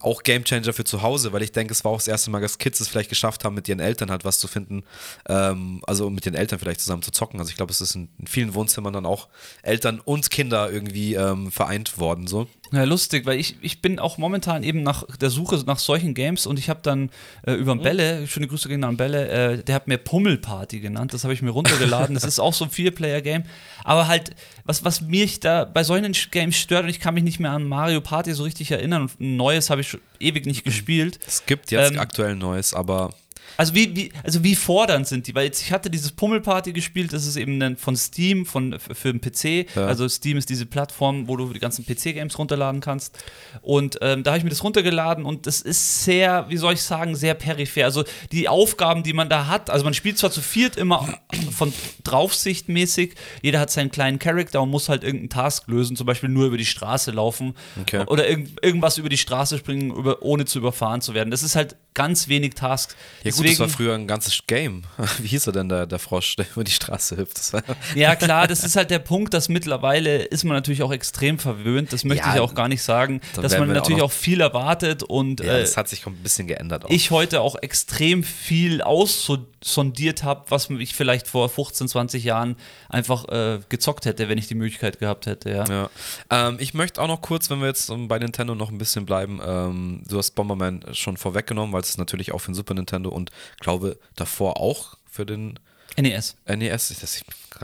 [0.00, 2.58] Auch Gamechanger für zu Hause, weil ich denke, es war auch das erste Mal, dass
[2.58, 4.84] Kids es vielleicht geschafft haben, mit ihren Eltern halt was zu finden.
[5.26, 7.40] Ähm, also mit den Eltern vielleicht zusammen zu zocken.
[7.40, 9.28] Also ich glaube, es ist in, in vielen Wohnzimmern dann auch
[9.62, 12.26] Eltern und Kinder irgendwie ähm, vereint worden.
[12.26, 12.46] So.
[12.74, 16.46] Ja, lustig, weil ich, ich bin auch momentan eben nach der Suche nach solchen Games
[16.46, 17.10] und ich habe dann
[17.46, 17.58] äh, Mhm.
[17.60, 21.32] über Bälle, schöne Grüße gehen an Bälle, äh, der hat mir Pummelparty genannt, das habe
[21.34, 22.14] ich mir runtergeladen.
[22.14, 23.44] das ist auch so ein Vier-Player-Game.
[23.84, 24.30] Aber halt,
[24.64, 27.64] was, was mich da bei solchen Games stört und ich kann mich nicht mehr an
[27.68, 31.18] Mario Party so richtig erinnern und ein neues habe ich schon ewig nicht gespielt.
[31.26, 33.10] Es gibt jetzt Ähm, aktuell Neues, aber
[33.56, 35.34] Also wie, wie, also wie fordernd sind die?
[35.34, 39.20] Weil jetzt, ich hatte dieses Pummelparty gespielt, das ist eben von Steam, von, für den
[39.20, 39.74] PC.
[39.76, 39.86] Ja.
[39.86, 43.18] Also Steam ist diese Plattform, wo du die ganzen PC-Games runterladen kannst.
[43.62, 46.82] Und ähm, da habe ich mir das runtergeladen und das ist sehr, wie soll ich
[46.82, 47.84] sagen, sehr peripher.
[47.84, 51.08] Also die Aufgaben, die man da hat, also man spielt zwar zu viert immer
[51.50, 56.06] von Draufsicht mäßig, jeder hat seinen kleinen Charakter und muss halt irgendeinen Task lösen, zum
[56.06, 58.04] Beispiel nur über die Straße laufen Okay.
[58.06, 61.30] oder irgend, irgendwas über die Straße springen, über, ohne zu überfahren zu werden.
[61.30, 62.96] Das ist halt ganz wenig Tasks.
[63.22, 64.82] ja gut, das war früher ein ganzes Game.
[65.18, 67.40] Wie hieß er denn, der, der Frosch, der über die Straße hüpft?
[67.94, 71.92] Ja, klar, das ist halt der Punkt, dass mittlerweile ist man natürlich auch extrem verwöhnt.
[71.92, 74.12] Das möchte Ja, ich auch gar nicht sagen, da dass man auch natürlich noch- auch,
[74.12, 76.90] viel erwartet und ja, äh, das hat sich ein bisschen geändert auch.
[76.90, 78.82] ich heute auch extrem viel
[79.64, 82.56] aussondiert habe, was ich vielleicht vor 15, 20 Jahren
[82.88, 85.50] einfach äh, gezockt hätte, wenn ich die Möglichkeit gehabt hätte.
[85.50, 85.64] Ja.
[85.64, 85.90] Ja.
[86.30, 89.06] Ähm, ich möchte auch noch kurz, wenn wir jetzt ähm, bei Nintendo noch ein bisschen
[89.06, 93.08] bleiben, ähm, du hast Bomberman schon vorweggenommen, weil es natürlich auch für den Super Nintendo
[93.08, 95.58] und glaube davor auch für den
[95.96, 96.36] NES.
[96.46, 97.22] NES, das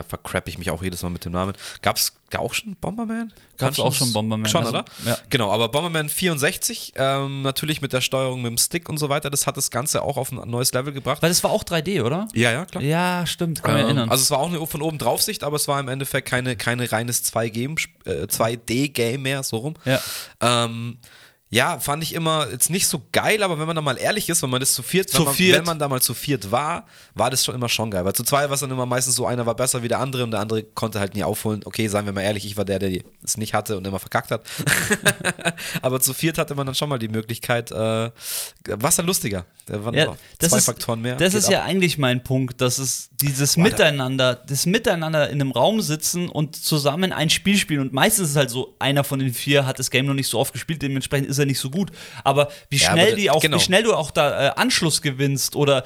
[0.09, 1.55] vercrappe ich mich auch jedes Mal mit dem Namen.
[1.83, 3.33] Gab es da auch schon Bomberman?
[3.59, 4.85] Gab's Kann auch schon Bomberman, Schon, also, oder?
[5.05, 5.19] ja.
[5.31, 9.31] Genau, aber Bomberman 64, ähm, natürlich mit der Steuerung mit dem Stick und so weiter,
[9.31, 11.23] das hat das Ganze auch auf ein neues Level gebracht.
[11.23, 12.29] Weil das war auch 3D, oder?
[12.35, 12.83] Ja, ja, klar.
[12.85, 14.11] Ja, stimmt, kann mich Ähm, erinnern.
[14.11, 16.57] Also es war auch eine von oben drauf Sicht, aber es war im Endeffekt keine,
[16.57, 19.75] keine reines 2G äh, 2D-Game mehr, so rum.
[19.85, 20.01] Ja.
[20.41, 20.99] Ähm,
[21.53, 24.41] ja, fand ich immer jetzt nicht so geil, aber wenn man da mal ehrlich ist,
[24.43, 25.59] wenn man das zu viert, Zu wenn, man, viert.
[25.59, 28.05] wenn man da mal zu viert war, war das schon immer schon geil.
[28.05, 30.23] Weil zu zweit war es dann immer meistens so, einer war besser wie der andere
[30.23, 31.63] und der andere konnte halt nie aufholen.
[31.65, 34.31] Okay, seien wir mal ehrlich, ich war der, der es nicht hatte und immer verkackt
[34.31, 34.43] hat.
[35.83, 38.11] aber zu viert hatte man dann schon mal die Möglichkeit, äh,
[38.69, 39.45] was dann lustiger.
[39.67, 41.17] Da waren Ja, zwei ist, Faktoren mehr.
[41.17, 41.53] Das Geht ist ab.
[41.53, 46.29] ja eigentlich mein Punkt, dass es dieses da- Miteinander, das Miteinander in einem Raum sitzen
[46.29, 47.81] und zusammen ein Spiel spielen.
[47.81, 50.29] Und meistens ist es halt so, einer von den vier hat das Game noch nicht
[50.29, 51.91] so oft gespielt, dementsprechend ist er nicht so gut.
[52.25, 53.57] Aber wie Ja, schnell aber die auch, genau.
[53.57, 55.85] wie schnell du auch da äh, Anschluss gewinnst oder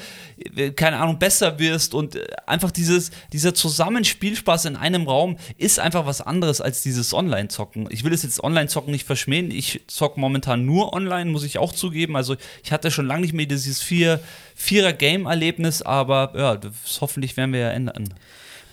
[0.57, 5.79] äh, keine Ahnung besser wirst und äh, einfach dieses dieser Zusammenspielspaß in einem Raum ist
[5.79, 7.89] einfach was anderes als dieses Online-Zocken.
[7.91, 9.51] Ich will es jetzt Online-Zocken nicht verschmähen.
[9.51, 12.17] Ich zocke momentan nur online, muss ich auch zugeben.
[12.17, 14.21] Also ich hatte schon lange nicht mehr dieses vier
[14.57, 18.15] Vierer-Game-Erlebnis, aber ja, das hoffentlich werden wir ja ändern.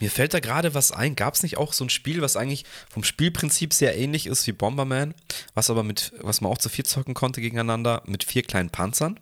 [0.01, 1.15] Mir fällt da gerade was ein.
[1.15, 4.51] Gab es nicht auch so ein Spiel, was eigentlich vom Spielprinzip sehr ähnlich ist wie
[4.51, 5.13] Bomberman,
[5.53, 9.19] was aber mit, was man auch zu vier zocken konnte gegeneinander, mit vier kleinen Panzern?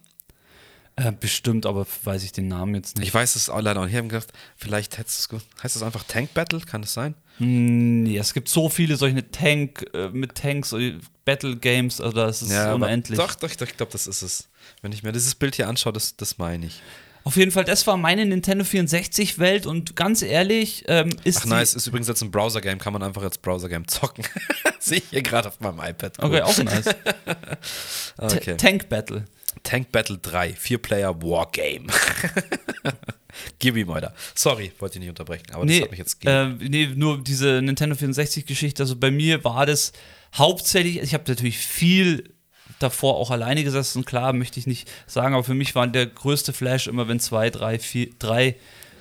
[0.96, 3.08] Äh, bestimmt, aber weiß ich den Namen jetzt nicht.
[3.08, 3.92] Ich weiß es auch leider nicht.
[3.92, 5.32] Ich habe gedacht, vielleicht hättest
[5.64, 7.14] heißt es einfach Tank Battle, kann das sein?
[7.38, 12.16] Hm, nee, es gibt so viele solche Tank äh, mit Tanks, äh, Battle Games, also
[12.16, 13.18] das ist aber unendlich.
[13.18, 14.50] Doch, doch, doch, ich glaube, das ist es.
[14.82, 16.82] Wenn ich mir dieses Bild hier anschaue, das, das meine ich.
[17.24, 21.74] Auf jeden Fall, das war meine Nintendo 64-Welt und ganz ehrlich, ähm, ist Ach nice,
[21.74, 24.26] ist übrigens jetzt ein Browser-Game, kann man einfach als Browser-Game zocken.
[24.80, 26.18] Sehe ich hier gerade auf meinem iPad.
[26.18, 26.88] die, okay, auch nice.
[28.18, 28.56] okay.
[28.58, 29.26] Tank Battle.
[29.64, 31.88] Tank Battle 3, Vier-Player Wargame.
[33.60, 34.14] Gib ihm, Alter.
[34.34, 37.62] Sorry, wollte ich nicht unterbrechen, aber nee, das hat mich jetzt äh, nee, nur diese
[37.62, 38.84] Nintendo 64-Geschichte.
[38.84, 39.92] Also bei mir war das
[40.36, 42.34] hauptsächlich, ich habe natürlich viel
[42.80, 46.54] davor auch alleine gesessen, klar, möchte ich nicht sagen, aber für mich war der größte
[46.54, 48.56] Flash immer, wenn zwei, drei, vier, drei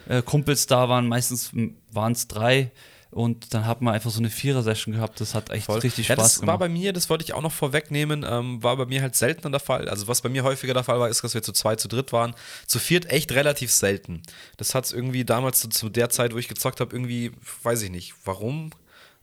[0.08, 1.52] äh, Kumpels da waren, meistens
[1.90, 2.70] waren es drei
[3.10, 5.20] und dann hat man einfach so eine Vierer-Session gehabt.
[5.20, 5.78] Das hat echt Voll.
[5.78, 6.52] richtig ja, Spaß das gemacht.
[6.52, 9.50] war bei mir, das wollte ich auch noch vorwegnehmen, ähm, war bei mir halt seltener
[9.50, 9.88] der Fall.
[9.88, 12.12] Also was bei mir häufiger der Fall war, ist, dass wir zu zwei, zu dritt
[12.12, 12.34] waren.
[12.66, 14.22] Zu viert echt relativ selten.
[14.58, 17.82] Das hat es irgendwie damals zu, zu der Zeit, wo ich gezockt habe, irgendwie, weiß
[17.82, 18.72] ich nicht, warum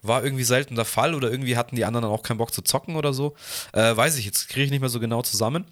[0.07, 2.61] war irgendwie selten der Fall oder irgendwie hatten die anderen dann auch keinen Bock zu
[2.61, 3.35] zocken oder so.
[3.73, 5.65] Äh, weiß ich, jetzt kriege ich nicht mehr so genau zusammen.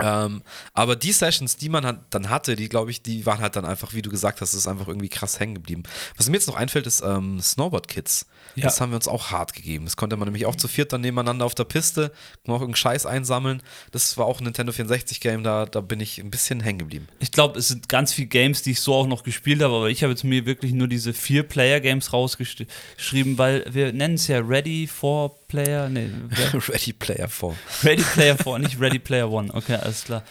[0.00, 3.64] Ähm, aber die Sessions, die man dann hatte, die glaube ich, die waren halt dann
[3.64, 5.84] einfach, wie du gesagt hast, ist einfach irgendwie krass hängen geblieben.
[6.16, 8.26] Was mir jetzt noch einfällt, ist ähm, Snowboard Kids.
[8.56, 8.64] Ja.
[8.64, 9.84] Das haben wir uns auch hart gegeben.
[9.84, 12.12] Das konnte man nämlich auch zu viert dann nebeneinander auf der Piste,
[12.44, 13.62] noch irgendeinen Scheiß einsammeln.
[13.90, 17.08] Das war auch ein Nintendo 64 Game, da, da bin ich ein bisschen hängen geblieben.
[17.18, 19.90] Ich glaube, es sind ganz viele Games, die ich so auch noch gespielt habe, aber
[19.90, 24.38] ich habe jetzt mir wirklich nur diese vier Player-Games rausgeschrieben, weil wir nennen es ja
[24.38, 26.10] Ready for Player, nee,
[26.68, 27.54] Ready Player 4.
[27.84, 29.52] Ready Player 4, nicht Ready Player One.
[29.54, 30.24] Okay, alles klar.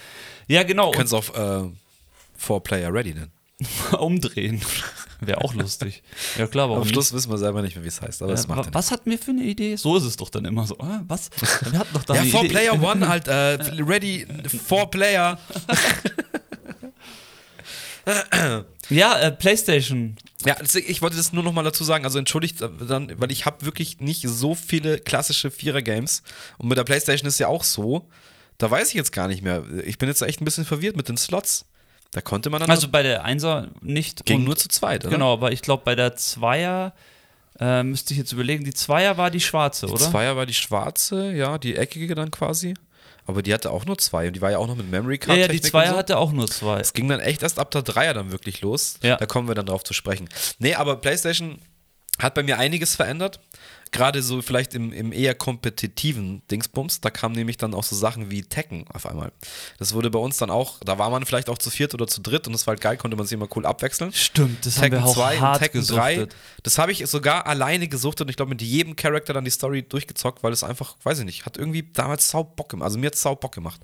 [0.48, 0.92] Ja, genau.
[0.92, 1.30] Können es auch
[1.64, 1.70] äh,
[2.38, 3.32] 4 Player Ready nennen.
[3.98, 4.62] umdrehen.
[5.22, 6.04] Wäre auch lustig.
[6.38, 6.94] Ja, klar, warum Am nicht?
[6.94, 8.74] Schluss wissen wir selber nicht mehr, wie es heißt, aber es Ja, macht wa- ja
[8.74, 9.78] was hatten wir für eine Idee?
[9.78, 10.78] So ist es doch dann immer so.
[10.80, 11.30] Ah, was?
[11.72, 12.50] Wir hatten doch da Ja, eine for Idee.
[12.54, 14.28] Player One halt, äh, ready,
[14.68, 15.40] for Player.
[18.90, 20.18] Ja, äh, PlayStation.
[20.46, 23.46] Ja, ich wollte das nur noch mal dazu sagen, also entschuldigt äh, dann, weil ich
[23.46, 26.22] habe wirklich nicht so viele klassische Vierer-Games
[26.58, 28.10] und mit der Playstation ist ja auch so,
[28.58, 29.64] da weiß ich jetzt gar nicht mehr.
[29.86, 31.66] Ich bin jetzt echt ein bisschen verwirrt mit den Slots.
[32.12, 34.26] Da konnte man dann Also bei der Einser nicht.
[34.26, 35.14] ging und- nur zu zweit, oder?
[35.16, 36.94] Genau, aber ich glaube bei der Zweier
[37.60, 40.10] äh, müsste ich jetzt überlegen, die Zweier war die schwarze, Die oder?
[40.12, 42.74] Zweier war die schwarze, ja, die eckige dann quasi.
[43.26, 45.18] Aber die hatte auch nur zwei und die war ja auch noch mit Memory ja,
[45.20, 45.38] Card.
[45.38, 45.98] ja, die Technik Zweier und so.
[45.98, 46.80] hatte auch nur zwei.
[46.80, 48.96] Es ging dann echt erst ab der Dreier dann wirklich los.
[49.02, 49.16] Ja.
[49.16, 50.28] Da kommen wir dann drauf zu sprechen.
[50.60, 51.60] Nee, aber PlayStation
[52.20, 53.40] hat bei mir einiges verändert.
[53.94, 57.00] Gerade so vielleicht im, im eher kompetitiven Dingsbums.
[57.00, 59.32] Da kamen nämlich dann auch so Sachen wie Tekken auf einmal.
[59.80, 62.22] Das wurde bei uns dann auch, da war man vielleicht auch zu viert oder zu
[62.22, 64.12] dritt und das war halt geil, konnte man sich immer cool abwechseln.
[64.12, 66.32] Stimmt, das Tekken haben wir auch 2 und hart Tekken gesuchtet.
[66.32, 66.36] 3.
[66.64, 69.84] Das habe ich sogar alleine gesuchtet und ich glaube mit jedem Charakter dann die Story
[69.84, 72.86] durchgezockt, weil es einfach, weiß ich nicht, hat irgendwie damals sau Bock gemacht.
[72.86, 73.80] Also mir hat es sau Bock gemacht.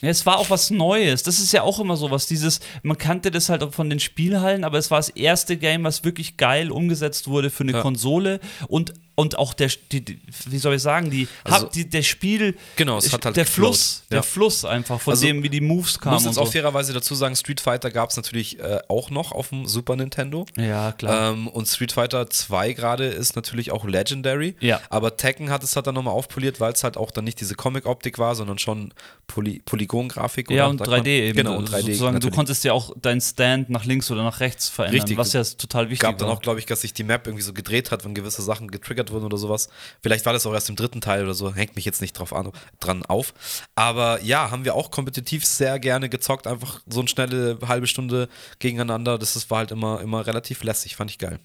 [0.00, 1.22] Ja, es war auch was Neues.
[1.22, 2.26] Das ist ja auch immer so was.
[2.26, 5.84] Dieses, man kannte das halt auch von den Spielhallen, aber es war das erste Game,
[5.84, 7.80] was wirklich geil umgesetzt wurde für eine Ja.
[7.80, 12.56] Konsole und und auch der, die, wie soll ich sagen, die, Also- die der Spiel,
[12.76, 13.68] Genau, es hat halt der geflowt.
[13.68, 14.16] Fluss, Ja.
[14.16, 16.40] der Fluss einfach von Also, dem, wie die Moves kamen muss jetzt so.
[16.42, 19.96] auch fairerweise dazu sagen, Street Fighter gab es natürlich äh, auch noch auf dem Super
[19.96, 20.46] Nintendo.
[20.56, 21.32] ja, klar.
[21.32, 24.56] Ähm, und Street Fighter 2 gerade ist natürlich auch Legendary.
[24.60, 24.80] Ja.
[24.90, 27.54] Aber Tekken hat es halt dann nochmal aufpoliert, weil es halt auch dann nicht diese
[27.54, 28.92] Comic-Optik war, sondern schon
[29.26, 30.50] Poly Polygon-Grafik.
[30.50, 31.06] ja, und sagt 3D man?
[31.06, 31.36] eben.
[31.36, 31.80] Genau, und 3D.
[31.82, 32.34] Sozusagen, du natürlich.
[32.34, 35.16] konntest ja auch deinen Stand nach links oder nach rechts verändern, Richtig.
[35.18, 36.36] was ja total wichtig gab dann war.
[36.36, 39.03] auch, glaube ich, dass sich die Map irgendwie so gedreht hat, wenn gewisse Sachen getriggert
[39.10, 39.68] wurden oder sowas.
[40.02, 42.32] Vielleicht war das auch erst im dritten Teil oder so, hängt mich jetzt nicht drauf
[42.32, 43.34] an, dran auf.
[43.74, 48.28] Aber ja, haben wir auch kompetitiv sehr gerne gezockt, einfach so eine schnelle halbe Stunde
[48.58, 49.18] gegeneinander.
[49.18, 51.38] Das ist, war halt immer, immer relativ lässig, fand ich geil.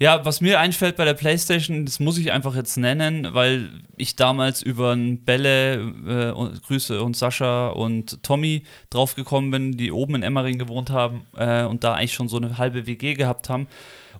[0.00, 4.14] Ja, was mir einfällt bei der PlayStation, das muss ich einfach jetzt nennen, weil ich
[4.14, 5.74] damals über Bälle,
[6.06, 11.26] äh, und, Grüße und Sascha und Tommy draufgekommen bin, die oben in Emmering gewohnt haben
[11.36, 13.66] äh, und da eigentlich schon so eine halbe WG gehabt haben.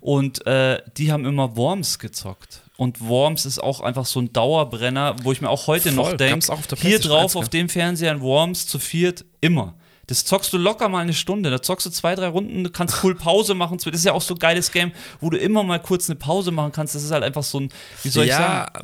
[0.01, 2.61] Und äh, die haben immer Worms gezockt.
[2.77, 6.13] Und Worms ist auch einfach so ein Dauerbrenner, wo ich mir auch heute Voll, noch
[6.13, 9.75] denke, hier drauf 1, auf dem Fernseher ein Worms zu viert immer.
[10.09, 11.49] Das zockst du locker mal eine Stunde.
[11.51, 13.77] Da zockst du zwei, drei Runden, du kannst cool Pause machen.
[13.77, 14.91] Das ist ja auch so ein geiles Game,
[15.21, 16.95] wo du immer mal kurz eine Pause machen kannst.
[16.95, 17.69] Das ist halt einfach so ein,
[18.03, 18.43] wie soll ich sagen?
[18.73, 18.81] ja,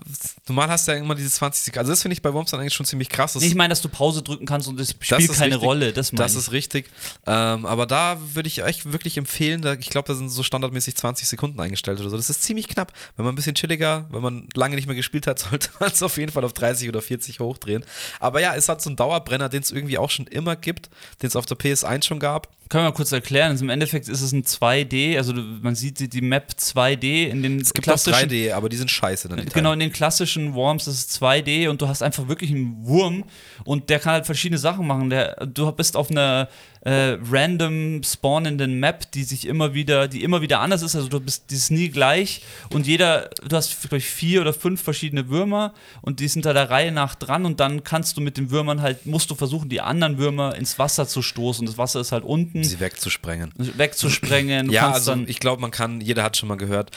[0.48, 1.80] normal hast du ja immer diese 20 Sekunden.
[1.80, 3.34] Also das finde ich bei Worms dann eigentlich schon ziemlich krass.
[3.34, 5.56] Das- Nee, ich meine, dass du Pause drücken kannst und das Das spielt ist keine
[5.56, 5.68] richtig.
[5.68, 5.94] Rolle.
[5.94, 6.90] Das Das ist richtig.
[7.26, 10.96] Ähm, aber da würde ich euch wirklich empfehlen, da, ich glaube, da sind so standardmäßig
[10.96, 12.18] 20 Sekunden eingestellt oder so.
[12.18, 12.94] Das ist ziemlich knapp.
[13.16, 16.04] Wenn man ein bisschen chilliger, wenn man lange nicht mehr gespielt hat, sollte man es
[16.04, 17.84] auf jeden Fall auf 30 oder 40 hochdrehen.
[18.20, 20.90] Aber ja, es hat so einen Dauerbrenner, den es irgendwie auch schon immer gibt,
[21.22, 22.50] den es auf der PS1 schon gab.
[22.68, 23.52] Können wir mal kurz erklären.
[23.52, 27.60] Also Im Endeffekt ist es ein 2D, also man sieht die, Map 2D in den
[27.60, 29.46] Es gibt auch klassischen 3D, aber die sind scheiße dann.
[29.46, 33.24] Genau, in den klassischen Worms ist es 2D und du hast einfach wirklich einen Wurm
[33.66, 35.12] und der kann halt verschiedene Sachen machen.
[35.12, 36.50] Der, du bist auf einer
[36.86, 40.96] äh, random spawnenden Map, die sich immer wieder, die immer wieder anders ist.
[40.96, 44.54] Also du bist, die ist nie gleich und jeder, du hast glaube ich vier oder
[44.54, 48.22] fünf verschiedene Würmer und die sind da der Reihe nach dran und dann kannst du
[48.22, 51.66] mit den Würmern halt, musst du versuchen, die anderen Würmer ins Wasser zu stoßen.
[51.66, 53.52] Das Wasser ist halt unten sie wegzusprengen.
[53.58, 54.70] wegzusprengen.
[54.70, 56.92] Ja, also ich glaube, man kann, jeder hat schon mal gehört,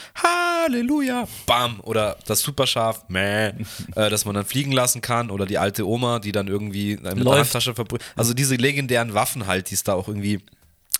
[0.63, 5.57] Halleluja, bam, oder das Superschaf, meh, äh, dass man dann fliegen lassen kann, oder die
[5.57, 7.39] alte Oma, die dann irgendwie mit der Läuft.
[7.39, 8.01] Handtasche verbrüht.
[8.15, 10.41] Also diese legendären Waffen halt, die es da auch irgendwie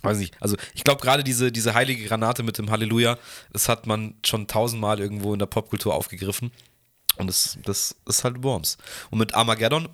[0.02, 3.18] weiß nicht, also ich glaube gerade diese, diese heilige Granate mit dem Halleluja,
[3.52, 6.52] das hat man schon tausendmal irgendwo in der Popkultur aufgegriffen.
[7.18, 8.78] Und das, das ist halt Worms.
[9.10, 9.90] Und mit Armageddon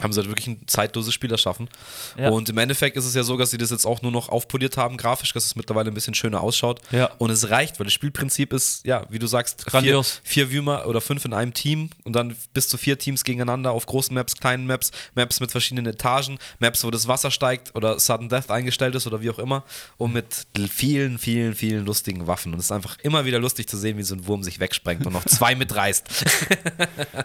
[0.00, 1.68] haben sie halt wirklich ein zeitloses Spiel erschaffen.
[2.16, 2.30] Ja.
[2.30, 4.78] Und im Endeffekt ist es ja so, dass sie das jetzt auch nur noch aufpoliert
[4.78, 6.80] haben, grafisch, dass es mittlerweile ein bisschen schöner ausschaut.
[6.92, 7.10] Ja.
[7.18, 10.20] Und es reicht, weil das Spielprinzip ist, ja, wie du sagst, vier, Grandios.
[10.24, 13.84] vier Würmer oder fünf in einem Team und dann bis zu vier Teams gegeneinander auf
[13.84, 18.30] großen Maps, kleinen Maps, Maps mit verschiedenen Etagen, Maps, wo das Wasser steigt oder Sudden
[18.30, 19.62] Death eingestellt ist oder wie auch immer
[19.98, 22.54] und mit vielen, vielen, vielen lustigen Waffen.
[22.54, 25.04] Und es ist einfach immer wieder lustig zu sehen, wie so ein Wurm sich wegsprengt
[25.04, 26.08] und noch zwei mitreißt.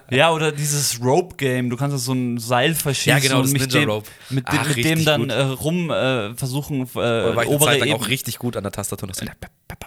[0.10, 3.86] Ja, oder dieses Rope-Game, du kannst so ein Seil Ja, genau, und das mit Ninja
[3.86, 7.98] dem, mit, dem, mit dem dann äh, rum äh, versuchen, äh, obere, Zeit lang Eben,
[7.98, 9.08] auch richtig gut an der Tastatur.
[9.08, 9.26] Noch so,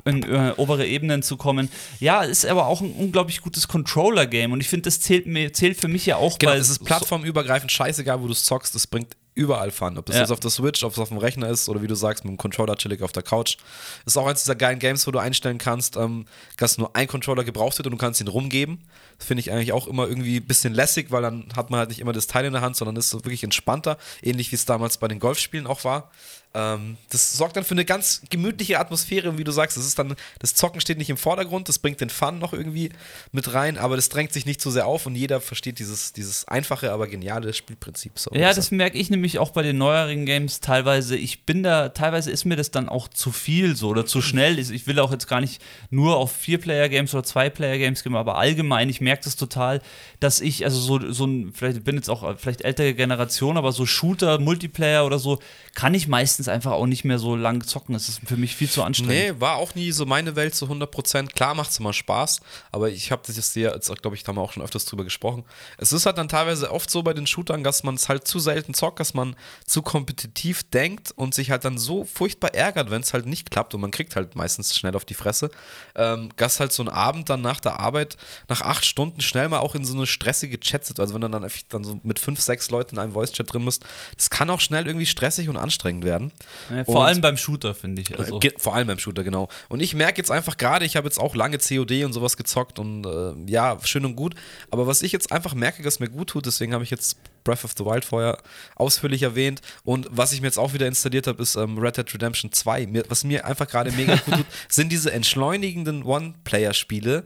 [0.04, 1.68] in äh, obere Ebenen zu kommen.
[1.98, 5.78] Ja, ist aber auch ein unglaublich gutes Controller-Game und ich finde, das zählt, mir, zählt
[5.78, 8.86] für mich ja auch Genau, bei es ist plattformübergreifend scheißegal, wo du es zockst, es
[8.86, 9.96] bringt überall Fun.
[9.98, 10.22] Ob das Ja.
[10.22, 12.30] jetzt auf der Switch, ob es auf dem Rechner ist oder wie du sagst, mit
[12.32, 13.56] dem Controller chillig auf der Couch.
[14.04, 17.44] Ist auch eins dieser geilen Games, wo du einstellen kannst, ähm, dass nur ein Controller
[17.44, 18.80] gebraucht wird und du kannst ihn rumgeben.
[19.18, 21.90] Das finde ich eigentlich auch immer irgendwie ein bisschen lässig, weil dann hat man halt
[21.90, 24.64] nicht immer das Teil in der Hand, sondern ist so wirklich entspannter, ähnlich wie es
[24.64, 26.10] damals bei den Golfspielen auch war.
[26.52, 29.76] Ähm, das sorgt dann für eine ganz gemütliche Atmosphäre, wie du sagst.
[29.76, 32.90] Das ist dann, das Zocken steht nicht im Vordergrund, das bringt den Fun noch irgendwie
[33.32, 36.46] mit rein, aber das drängt sich nicht zu sehr auf und jeder versteht dieses, dieses
[36.48, 38.18] einfache, aber geniale Spielprinzip.
[38.18, 41.16] So Ja, das merke ich nämlich auch bei den neueren Games teilweise.
[41.16, 44.58] Ich bin da, teilweise ist mir das dann auch zu viel so oder zu schnell.
[44.58, 49.00] Ich will auch jetzt gar nicht nur auf Vier-Player-Games oder Zwei-Player-Games gehen, aber allgemein, ich
[49.00, 49.80] merke das total,
[50.18, 53.56] dass ich, also so, so ein, vielleicht ich bin jetzt auch äh, vielleicht ältere Generation,
[53.56, 55.38] aber so Shooter, Multiplayer oder so,
[55.74, 57.92] kann ich meistens einfach auch nicht mehr so lang zocken.
[57.92, 59.14] Das ist für mich viel zu anstrengend.
[59.14, 61.28] Nee, war auch nie so meine Welt zu 100%.
[61.28, 62.40] Klar macht es immer Spaß,
[62.72, 65.04] aber ich habe das jetzt jetzt, glaube ich, da haben wir auch schon öfters drüber
[65.04, 65.44] gesprochen.
[65.78, 68.38] Es ist halt dann teilweise oft so bei den Shootern, dass man es halt zu
[68.38, 73.02] selten zockt, dass man zu kompetitiv denkt und sich halt dann so furchtbar ärgert, wenn
[73.02, 75.50] es halt nicht klappt und man kriegt halt meistens schnell auf die Fresse.
[75.94, 78.16] Ähm, dass halt so ein Abend dann nach der Arbeit,
[78.48, 81.28] nach acht Stunden schnell mal auch in so eine stressige Chat sitzt, also wenn du
[81.28, 83.84] dann dann so mit fünf, sechs Leuten in einem Voice-Chat drin bist,
[84.16, 86.29] das kann auch schnell irgendwie stressig und anstrengend werden.
[86.74, 88.18] Ja, vor Und- allem beim Shooter, finde ich.
[88.18, 88.40] Also.
[88.58, 89.48] Vor allem beim Shooter, genau.
[89.68, 92.78] Und ich merke jetzt einfach gerade, ich habe jetzt auch lange COD und sowas gezockt
[92.78, 94.34] und äh, ja, schön und gut.
[94.70, 97.64] Aber was ich jetzt einfach merke, was mir gut tut, deswegen habe ich jetzt Breath
[97.64, 98.38] of the Wild vorher
[98.76, 99.60] ausführlich erwähnt.
[99.84, 102.86] Und was ich mir jetzt auch wieder installiert habe, ist ähm, Red Dead Redemption 2.
[102.86, 107.24] Mir, was mir einfach gerade mega gut tut, sind diese entschleunigenden One-Player-Spiele.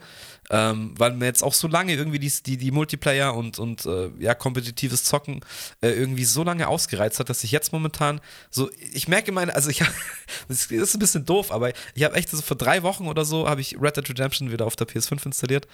[0.50, 4.10] Ähm, weil mir jetzt auch so lange irgendwie die, die, die Multiplayer und, und äh,
[4.18, 5.40] ja, kompetitives Zocken
[5.80, 9.70] äh, irgendwie so lange ausgereizt hat, dass ich jetzt momentan so, ich merke meine, also
[9.70, 9.82] ich
[10.48, 13.48] das ist ein bisschen doof, aber ich habe echt so vor drei Wochen oder so,
[13.48, 15.66] habe ich Red Dead Redemption wieder auf der PS5 installiert.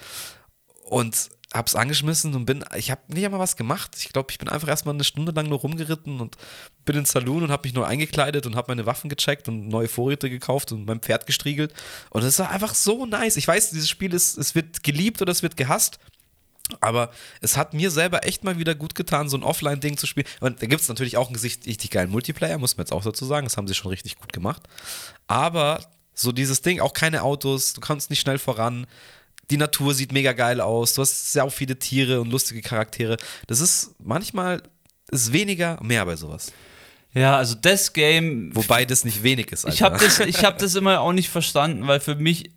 [0.85, 3.91] Und hab's angeschmissen und bin, ich habe nicht einmal was gemacht.
[3.97, 6.37] Ich glaube, ich bin einfach erstmal eine Stunde lang nur rumgeritten und
[6.85, 9.89] bin ins Saloon und habe mich nur eingekleidet und habe meine Waffen gecheckt und neue
[9.89, 11.73] Vorräte gekauft und mein Pferd gestriegelt.
[12.09, 13.35] Und es war einfach so nice.
[13.35, 15.99] Ich weiß, dieses Spiel ist, es wird geliebt oder es wird gehasst.
[16.79, 17.11] Aber
[17.41, 20.27] es hat mir selber echt mal wieder gut getan, so ein Offline-Ding zu spielen.
[20.39, 23.25] Und da gibt es natürlich auch einen richtig geilen Multiplayer, muss man jetzt auch dazu
[23.25, 23.45] sagen.
[23.45, 24.61] Das haben sie schon richtig gut gemacht.
[25.27, 25.81] Aber
[26.13, 28.87] so dieses Ding, auch keine Autos, du kannst nicht schnell voran.
[29.51, 30.93] Die Natur sieht mega geil aus.
[30.93, 33.17] Du hast sehr viele Tiere und lustige Charaktere.
[33.47, 34.63] Das ist manchmal
[35.11, 36.51] ist weniger mehr bei sowas.
[37.13, 39.65] Ja, also das Game Wobei das nicht wenig ist.
[39.65, 39.75] Alter.
[39.75, 42.51] Ich habe das, ich hab das immer auch nicht verstanden, weil für mich,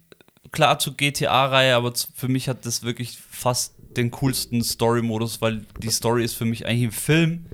[0.53, 5.91] klar zur GTA-Reihe, aber für mich hat das wirklich fast den coolsten Story-Modus, weil die
[5.91, 7.47] Story ist für mich eigentlich ein Film.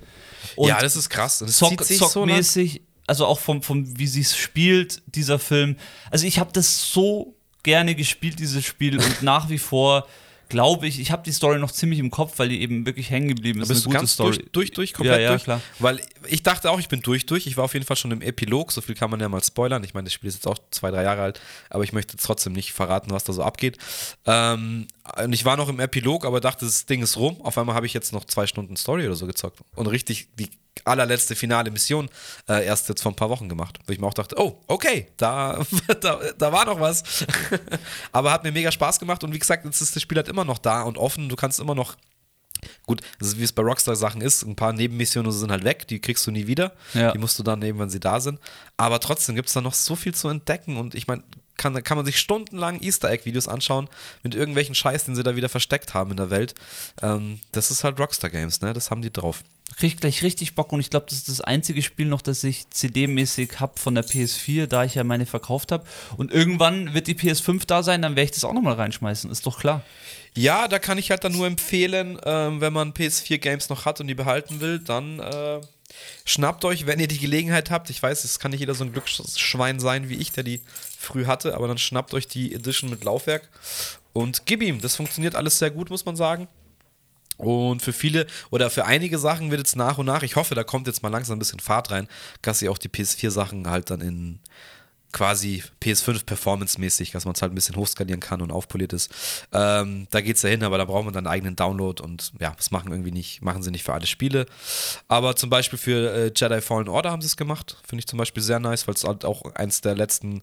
[0.57, 1.39] Und ja, das ist krass.
[1.39, 5.39] Das Zock, zieht sich so zockmäßig, also auch vom, vom wie sie es spielt, dieser
[5.39, 5.77] Film.
[6.11, 10.07] Also ich habe das so gerne gespielt, dieses Spiel, und nach wie vor
[10.51, 13.29] glaube ich, ich habe die Story noch ziemlich im Kopf, weil die eben wirklich hängen
[13.29, 13.69] geblieben ist.
[13.69, 14.37] Bist du eine gute ganz Story.
[14.37, 15.45] durch, durch, durch, komplett Ja, ja, durch?
[15.45, 15.61] klar.
[15.79, 17.47] Weil ich dachte auch, ich bin durch, durch.
[17.47, 18.73] Ich war auf jeden Fall schon im Epilog.
[18.73, 19.83] So viel kann man ja mal spoilern.
[19.85, 22.53] Ich meine, das Spiel ist jetzt auch zwei, drei Jahre alt, aber ich möchte trotzdem
[22.53, 23.79] nicht verraten, was da so abgeht.
[24.27, 24.89] Ähm,
[25.23, 27.41] und ich war noch im Epilog, aber dachte, das Ding ist rum.
[27.43, 29.61] Auf einmal habe ich jetzt noch zwei Stunden Story oder so gezockt.
[29.77, 30.51] Und richtig die
[30.85, 32.09] allerletzte finale Mission
[32.49, 33.79] äh, erst jetzt vor ein paar Wochen gemacht.
[33.87, 35.65] Wo ich mir auch dachte, oh, okay, da,
[36.01, 37.03] da, da war noch was.
[38.13, 40.45] aber hat mir mega Spaß gemacht und wie gesagt, jetzt ist das Spiel halt immer
[40.45, 41.29] noch da und offen.
[41.29, 41.97] Du kannst immer noch
[42.87, 46.31] Gut, wie es bei Rockstar-Sachen ist, ein paar Nebenmissionen sind halt weg, die kriegst du
[46.31, 46.73] nie wieder.
[46.93, 47.13] Ja.
[47.13, 48.39] Die musst du dann nehmen, wenn sie da sind.
[48.77, 51.23] Aber trotzdem gibt es da noch so viel zu entdecken und ich meine,
[51.57, 53.89] kann, kann man sich stundenlang Easter Egg-Videos anschauen
[54.23, 56.55] mit irgendwelchen Scheiß, den sie da wieder versteckt haben in der Welt.
[57.03, 58.73] Ähm, das ist halt Rockstar Games, ne?
[58.73, 59.43] Das haben die drauf.
[59.77, 62.69] Krieg gleich richtig Bock und ich glaube, das ist das einzige Spiel noch, das ich
[62.71, 65.85] CD-mäßig habe von der PS4, da ich ja meine verkauft habe.
[66.17, 69.47] Und irgendwann wird die PS5 da sein, dann werde ich das auch nochmal reinschmeißen, ist
[69.47, 69.83] doch klar.
[70.37, 74.01] Ja, da kann ich halt dann nur empfehlen, ähm, wenn man PS4 Games noch hat
[74.01, 75.61] und die behalten will, dann äh,
[76.25, 77.91] schnappt euch, wenn ihr die Gelegenheit habt.
[77.91, 80.61] Ich weiß, es kann nicht jeder so ein Glücksschwein sein wie ich, der die
[80.99, 83.49] früh hatte, aber dann schnappt euch die Edition mit Laufwerk
[84.13, 84.81] und gib ihm.
[84.81, 86.49] Das funktioniert alles sehr gut, muss man sagen.
[87.41, 90.65] Und für viele oder für einige Sachen wird jetzt nach und nach, ich hoffe, da
[90.65, 92.09] kommt jetzt mal langsam ein bisschen Fahrt rein,
[92.43, 94.41] dass ihr auch die PS4-Sachen halt dann in
[95.13, 99.13] quasi PS5 performance-mäßig, dass man es halt ein bisschen hochskalieren kann und aufpoliert ist.
[99.53, 102.33] Ähm, da geht es ja hin, aber da braucht man dann einen eigenen Download und
[102.39, 104.47] ja, das machen irgendwie nicht, machen sie nicht für alle Spiele.
[105.09, 107.77] Aber zum Beispiel für äh, Jedi Fallen Order haben sie es gemacht.
[107.87, 110.43] Finde ich zum Beispiel sehr nice, weil es halt auch eins der letzten,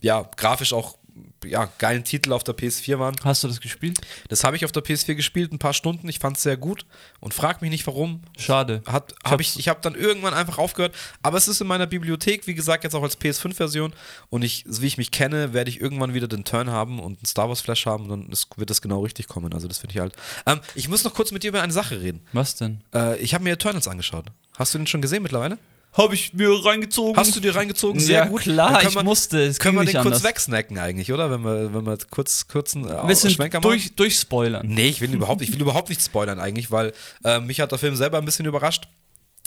[0.00, 0.96] ja, grafisch auch
[1.44, 3.16] ja, geilen Titel auf der PS4 waren.
[3.24, 4.00] Hast du das gespielt?
[4.28, 6.08] Das habe ich auf der PS4 gespielt, ein paar Stunden.
[6.08, 6.86] Ich fand es sehr gut
[7.20, 8.22] und frag mich nicht warum.
[8.36, 8.82] Schade.
[8.86, 10.94] Hat, hab ich ich habe dann irgendwann einfach aufgehört.
[11.22, 13.92] Aber es ist in meiner Bibliothek, wie gesagt, jetzt auch als PS5-Version.
[14.30, 17.26] Und ich, wie ich mich kenne, werde ich irgendwann wieder den Turn haben und einen
[17.26, 18.10] Star Wars Flash haben.
[18.10, 19.52] Und dann wird das genau richtig kommen.
[19.52, 20.14] Also, das finde ich halt.
[20.46, 22.20] Ähm, ich muss noch kurz mit dir über eine Sache reden.
[22.32, 22.82] Was denn?
[22.94, 24.26] Äh, ich habe mir Eternals angeschaut.
[24.58, 25.58] Hast du den schon gesehen mittlerweile?
[25.92, 27.16] Habe ich mir reingezogen.
[27.16, 28.00] Hast du dir reingezogen?
[28.00, 28.42] Sehr ja, gut.
[28.42, 29.42] klar, ich musste.
[29.42, 31.30] Es können wir den kurz wegsnacken eigentlich, oder?
[31.30, 33.70] Wenn wir, wenn wir kurz, kurzen äh, bisschen Schwenker machen.
[33.70, 34.66] Durch, durchspoilern.
[34.66, 36.92] Nee, ich will überhaupt, ich will überhaupt nicht spoilern eigentlich, weil
[37.24, 38.86] äh, mich hat der Film selber ein bisschen überrascht.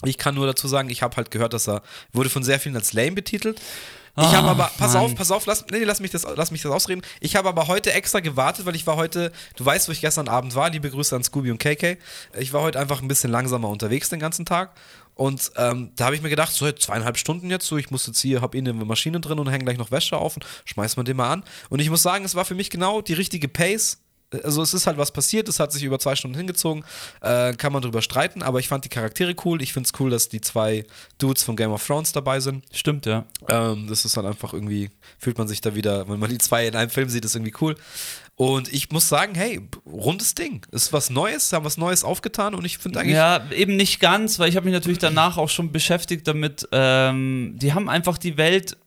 [0.03, 2.75] Ich kann nur dazu sagen, ich habe halt gehört, dass er wurde von sehr vielen
[2.75, 3.61] als lame betitelt.
[4.17, 5.03] Ich habe aber, pass Mann.
[5.03, 7.01] auf, pass auf, lass, nee, lass, mich das, lass mich das ausreden.
[7.21, 10.27] Ich habe aber heute extra gewartet, weil ich war heute, du weißt, wo ich gestern
[10.27, 11.97] Abend war, liebe Grüße an Scooby und KK.
[12.37, 14.71] Ich war heute einfach ein bisschen langsamer unterwegs den ganzen Tag
[15.15, 18.19] und ähm, da habe ich mir gedacht, so zweieinhalb Stunden jetzt, so ich muss jetzt
[18.19, 21.03] hier, habe eh eine Maschine drin und hänge gleich noch Wäsche auf und schmeiß mal
[21.03, 21.43] den mal an.
[21.69, 23.99] Und ich muss sagen, es war für mich genau die richtige Pace.
[24.43, 26.85] Also es ist halt was passiert, es hat sich über zwei Stunden hingezogen,
[27.19, 29.61] äh, kann man drüber streiten, aber ich fand die Charaktere cool.
[29.61, 30.85] Ich finde es cool, dass die zwei
[31.17, 32.63] Dudes von Game of Thrones dabei sind.
[32.71, 33.25] Stimmt, ja.
[33.49, 34.89] Ähm, das ist halt einfach irgendwie,
[35.19, 37.53] fühlt man sich da wieder, wenn man die zwei in einem Film sieht, ist irgendwie
[37.59, 37.75] cool.
[38.35, 40.65] Und ich muss sagen, hey, rundes Ding.
[40.71, 43.15] Ist was Neues, haben was Neues aufgetan und ich finde eigentlich.
[43.15, 46.67] Ja, eben nicht ganz, weil ich habe mich natürlich danach auch schon beschäftigt damit.
[46.71, 48.77] Ähm, die haben einfach die Welt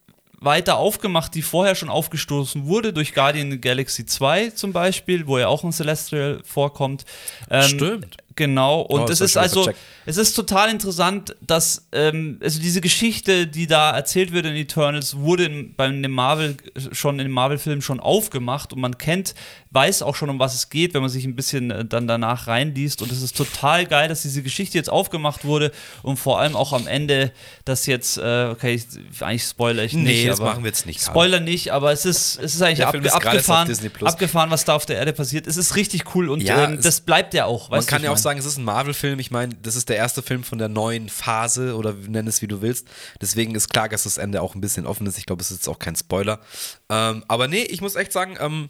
[0.45, 5.49] weiter aufgemacht, die vorher schon aufgestoßen wurde, durch Guardian Galaxy 2 zum Beispiel, wo ja
[5.49, 7.05] auch ein Celestial vorkommt.
[7.51, 8.17] Ähm, Stimmt.
[8.37, 9.71] Genau, und oh, es ist also,
[10.07, 15.17] es ist total interessant, dass, ähm, also diese Geschichte, die da erzählt wird in Eternals,
[15.17, 16.57] wurde in, bei dem Marvel
[16.91, 19.35] schon in dem Marvel-Film schon aufgemacht und man kennt,
[19.71, 22.47] weiß auch schon, um was es geht, wenn man sich ein bisschen äh, dann danach
[22.47, 23.03] reinliest.
[23.03, 25.73] Und es ist total geil, dass diese Geschichte jetzt aufgemacht wurde
[26.03, 27.33] und vor allem auch am Ende,
[27.65, 28.81] dass jetzt, äh, okay,
[29.21, 30.05] eigentlich spoiler ich nicht.
[30.05, 31.03] Nee, das machen wir jetzt nicht.
[31.03, 34.87] Spoiler nicht, aber es ist, es ist eigentlich ab, ist abgefahren, abgefahren, was da auf
[34.87, 35.47] der Erde passiert.
[35.47, 37.71] Es ist richtig cool und ja, ähm, das bleibt ja auch.
[37.71, 39.21] Man kann ja auch sagen, es ist ein Marvel-Film.
[39.21, 42.49] Ich meine, das ist der erste Film von der neuen Phase oder nenn es wie
[42.49, 42.89] du willst.
[43.21, 45.19] Deswegen ist klar, dass das Ende auch ein bisschen offen ist.
[45.19, 46.41] Ich glaube, es ist jetzt auch kein Spoiler.
[46.89, 48.69] Ähm, aber nee, ich muss echt sagen, ähm,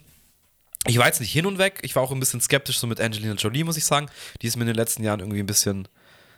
[0.86, 1.80] ich war jetzt nicht hin und weg.
[1.82, 4.10] Ich war auch ein bisschen skeptisch so mit Angelina Jolie, muss ich sagen.
[4.42, 5.88] Die ist mir in den letzten Jahren irgendwie ein bisschen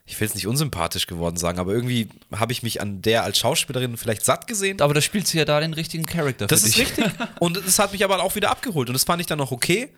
[0.06, 3.38] ich will es nicht unsympathisch geworden sagen, aber irgendwie habe ich mich an der als
[3.38, 4.80] Schauspielerin vielleicht satt gesehen.
[4.80, 6.46] Aber da spielt sie ja da den richtigen Charakter.
[6.46, 7.06] Das ist richtig.
[7.40, 8.88] Und es hat mich aber auch wieder abgeholt.
[8.88, 9.88] Und das fand ich dann noch okay.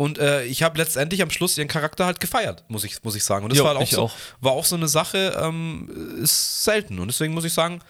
[0.00, 3.22] Und äh, ich habe letztendlich am Schluss ihren Charakter halt gefeiert, muss ich, muss ich
[3.22, 3.44] sagen.
[3.44, 4.12] Und das jo, war, auch so, auch.
[4.40, 7.00] war auch so eine Sache, ähm, ist selten.
[7.00, 7.80] Und deswegen muss ich sagen,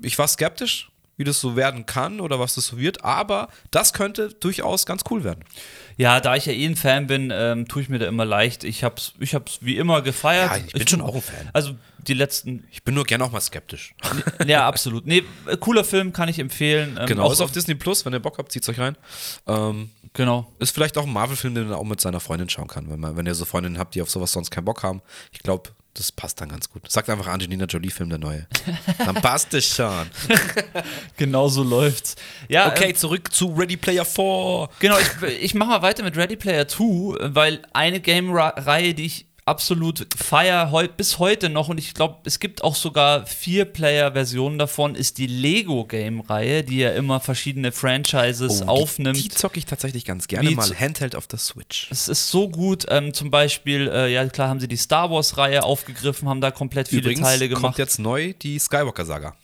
[0.00, 3.92] ich war skeptisch, wie das so werden kann oder was das so wird, aber das
[3.92, 5.44] könnte durchaus ganz cool werden.
[5.96, 8.64] Ja, da ich ja eh ein Fan bin, ähm, tue ich mir da immer leicht.
[8.64, 10.50] Ich hab's, ich hab's wie immer gefeiert.
[10.50, 11.48] Ja, ich bin ich, schon auch ein Fan.
[11.52, 11.76] Also
[12.08, 12.64] die letzten.
[12.72, 13.94] Ich bin nur gerne auch mal skeptisch.
[14.46, 15.06] ja, absolut.
[15.06, 15.22] Nee,
[15.60, 16.98] cooler Film kann ich empfehlen.
[16.98, 18.96] Ähm, genau, ist auf Disney Plus, wenn ihr Bock habt, zieht's euch rein.
[19.46, 20.52] Ähm, genau.
[20.58, 23.16] Ist vielleicht auch ein Marvel-Film, den man auch mit seiner Freundin schauen kann, wenn, man,
[23.16, 25.02] wenn ihr so Freundinnen habt, die auf sowas sonst keinen Bock haben.
[25.32, 26.90] Ich glaube, das passt dann ganz gut.
[26.90, 28.46] Sagt einfach Angelina Jolie-Film, der neue.
[28.98, 30.08] Dann passt es schon.
[31.16, 32.16] genau so läuft's.
[32.48, 34.70] Ja, okay, ähm, zurück zu Ready Player 4.
[34.78, 39.26] Genau, ich, ich mache mal weiter mit Ready Player 2, weil eine Game-Reihe, die ich
[39.44, 44.94] absolut feier heu bis heute noch und ich glaube, es gibt auch sogar Vier-Player-Versionen davon,
[44.94, 49.16] ist die Lego-Game-Reihe, die ja immer verschiedene Franchises oh, aufnimmt.
[49.16, 51.88] Die, die zocke ich tatsächlich ganz gerne die mal Handheld auf der Switch.
[51.90, 55.64] Es ist so gut, ähm, zum Beispiel, äh, ja klar haben sie die Star Wars-Reihe
[55.64, 57.62] aufgegriffen, haben da komplett viele Übrigens Teile gemacht.
[57.62, 59.34] kommt jetzt neu die Skywalker-Saga.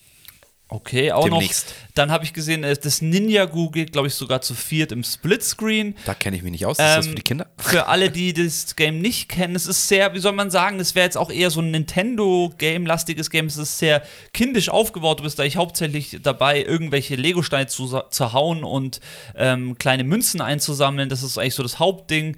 [0.70, 1.68] Okay, auch Demnächst.
[1.68, 1.94] noch.
[1.94, 5.94] Dann habe ich gesehen, äh, das Ninja-Gu geht, glaube ich, sogar zu viert im Splitscreen.
[6.04, 6.78] Da kenne ich mich nicht aus.
[6.78, 7.46] Ist ähm, das für die Kinder?
[7.58, 10.94] Für alle, die das Game nicht kennen, es ist sehr, wie soll man sagen, es
[10.94, 13.46] wäre jetzt auch eher so ein Nintendo-Game-lastiges Game.
[13.46, 14.02] Es ist sehr
[14.34, 15.20] kindisch aufgebaut.
[15.20, 19.00] Du bist eigentlich hauptsächlich dabei, irgendwelche Lego-Steine zu, zu hauen und
[19.36, 21.08] ähm, kleine Münzen einzusammeln.
[21.08, 22.36] Das ist eigentlich so das Hauptding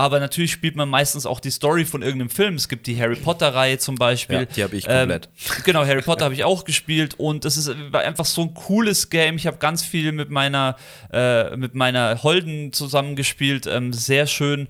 [0.00, 2.54] aber natürlich spielt man meistens auch die Story von irgendeinem Film.
[2.54, 4.38] Es gibt die Harry Potter-Reihe zum Beispiel.
[4.38, 5.26] Ja, die habe ich komplett.
[5.26, 9.10] Ähm, genau, Harry Potter habe ich auch gespielt und es ist einfach so ein cooles
[9.10, 9.36] Game.
[9.36, 10.76] Ich habe ganz viel mit meiner,
[11.12, 13.66] äh, mit meiner Holden zusammengespielt.
[13.66, 14.68] Ähm, sehr schön.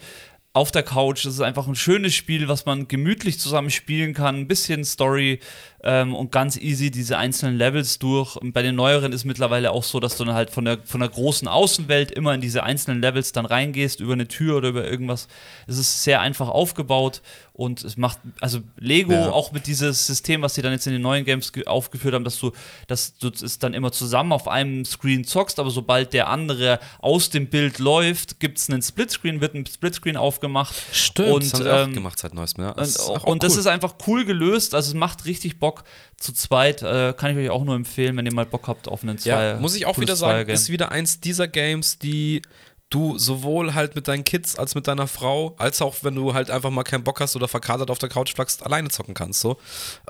[0.53, 1.25] auf der Couch.
[1.27, 4.35] Es ist einfach ein schönes Spiel, was man gemütlich zusammen spielen kann.
[4.35, 5.39] Ein bisschen Story
[5.83, 8.37] ähm, und ganz easy diese einzelnen Levels durch.
[8.37, 11.01] Und bei den neueren ist mittlerweile auch so, dass du dann halt von der, von
[11.01, 14.85] der großen Außenwelt immer in diese einzelnen Levels dann reingehst, über eine Tür oder über
[14.87, 15.29] irgendwas.
[15.67, 17.23] Es ist sehr einfach aufgebaut
[17.53, 19.31] und es macht, also Lego Ja.
[19.33, 22.25] auch mit dieses System, was sie dann jetzt in den neuen Games ge- aufgeführt haben,
[22.25, 22.53] dass du,
[22.87, 27.29] dass du es dann immer zusammen auf einem Screen zockst, aber sobald der andere aus
[27.31, 30.75] dem Bild läuft, gibt es einen Splitscreen, wird ein Splitscreen aufgemacht.
[30.93, 32.65] Stimmt, und, das haben sie auch ähm, gemacht seit neuestem.
[32.65, 32.71] Ja.
[32.71, 33.59] und, Das ist auch und das cool.
[33.61, 35.70] ist einfach cool gelöst, also es macht richtig Bock
[36.17, 36.83] zu zweit.
[36.83, 39.31] Äh, kann ich euch auch nur empfehlen, wenn ihr mal Bock habt auf einen zwei.
[39.31, 42.43] Ja, muss ich auch wieder sagen, ist wieder eins dieser Games, die
[42.91, 46.51] du sowohl halt mit deinen Kids als mit deiner Frau, als auch wenn du halt
[46.51, 49.41] einfach mal keinen Bock hast oder verkatert auf der Couch flackst, alleine zocken kannst.
[49.41, 49.57] So.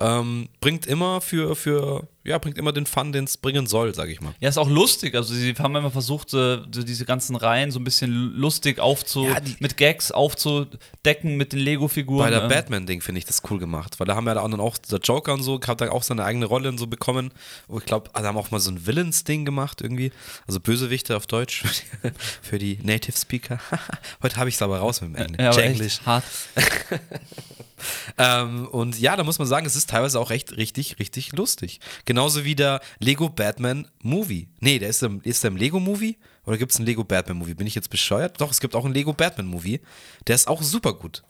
[0.01, 4.11] Ähm, bringt immer für, für, ja, bringt immer den Fun, den es bringen soll, sag
[4.11, 4.35] ich mal.
[4.41, 5.15] Ja, ist auch lustig.
[5.15, 9.37] Also sie haben immer versucht, so diese ganzen Reihen so ein bisschen lustig aufzu Ja,
[9.59, 12.27] mit Gags aufzudecken mit den Lego-Figuren.
[12.27, 14.77] Bei der ähm, Batman-Ding finde ich das cool gemacht, weil da haben ja dann auch
[14.77, 17.31] der Joker und so, hat da auch seine eigene Rolle und so bekommen.
[17.69, 20.13] Und ich glaube, da haben auch mal so ein Villains-Ding gemacht irgendwie.
[20.47, 21.65] Also Bösewichte auf Deutsch
[22.43, 23.61] für die Native Speaker.
[24.23, 25.41] Heute habe ich es aber raus mit dem Englisch.
[25.57, 26.01] Ja, Englisch.
[26.05, 26.25] hart.
[28.19, 31.81] Ähm, und ja, da muss man sagen, es ist teilweise auch echt richtig, richtig lustig.
[32.05, 34.49] Genauso wie der Lego Batman Movie.
[34.61, 36.19] Nee, der ist, im, ist der im Lego Movie?
[36.45, 37.55] Oder gibt es einen Lego Batman Movie?
[37.55, 38.41] Bin ich jetzt bescheuert?
[38.41, 39.81] Doch, es gibt auch einen Lego Batman Movie.
[40.27, 41.23] Der ist auch super gut.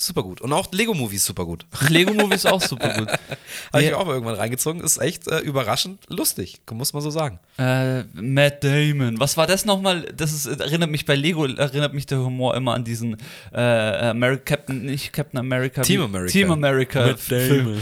[0.00, 0.40] Super gut.
[0.40, 1.66] Und auch Lego Movie ist super gut.
[1.88, 3.08] Lego-Movie ist auch super gut.
[3.72, 3.96] Habe ich Ja.
[3.96, 4.80] auch mal irgendwann reingezogen.
[4.80, 7.40] Ist echt äh, überraschend lustig, muss man so sagen.
[7.58, 9.18] Äh, Matt Damon.
[9.18, 10.02] Was war das nochmal?
[10.16, 13.16] Das ist, erinnert mich bei Lego, erinnert mich der Humor immer an diesen
[13.52, 15.82] äh, Ameri Captain, nicht Captain America.
[15.82, 16.30] Team America.
[16.30, 17.04] Team America.
[17.06, 17.80] Matt Film.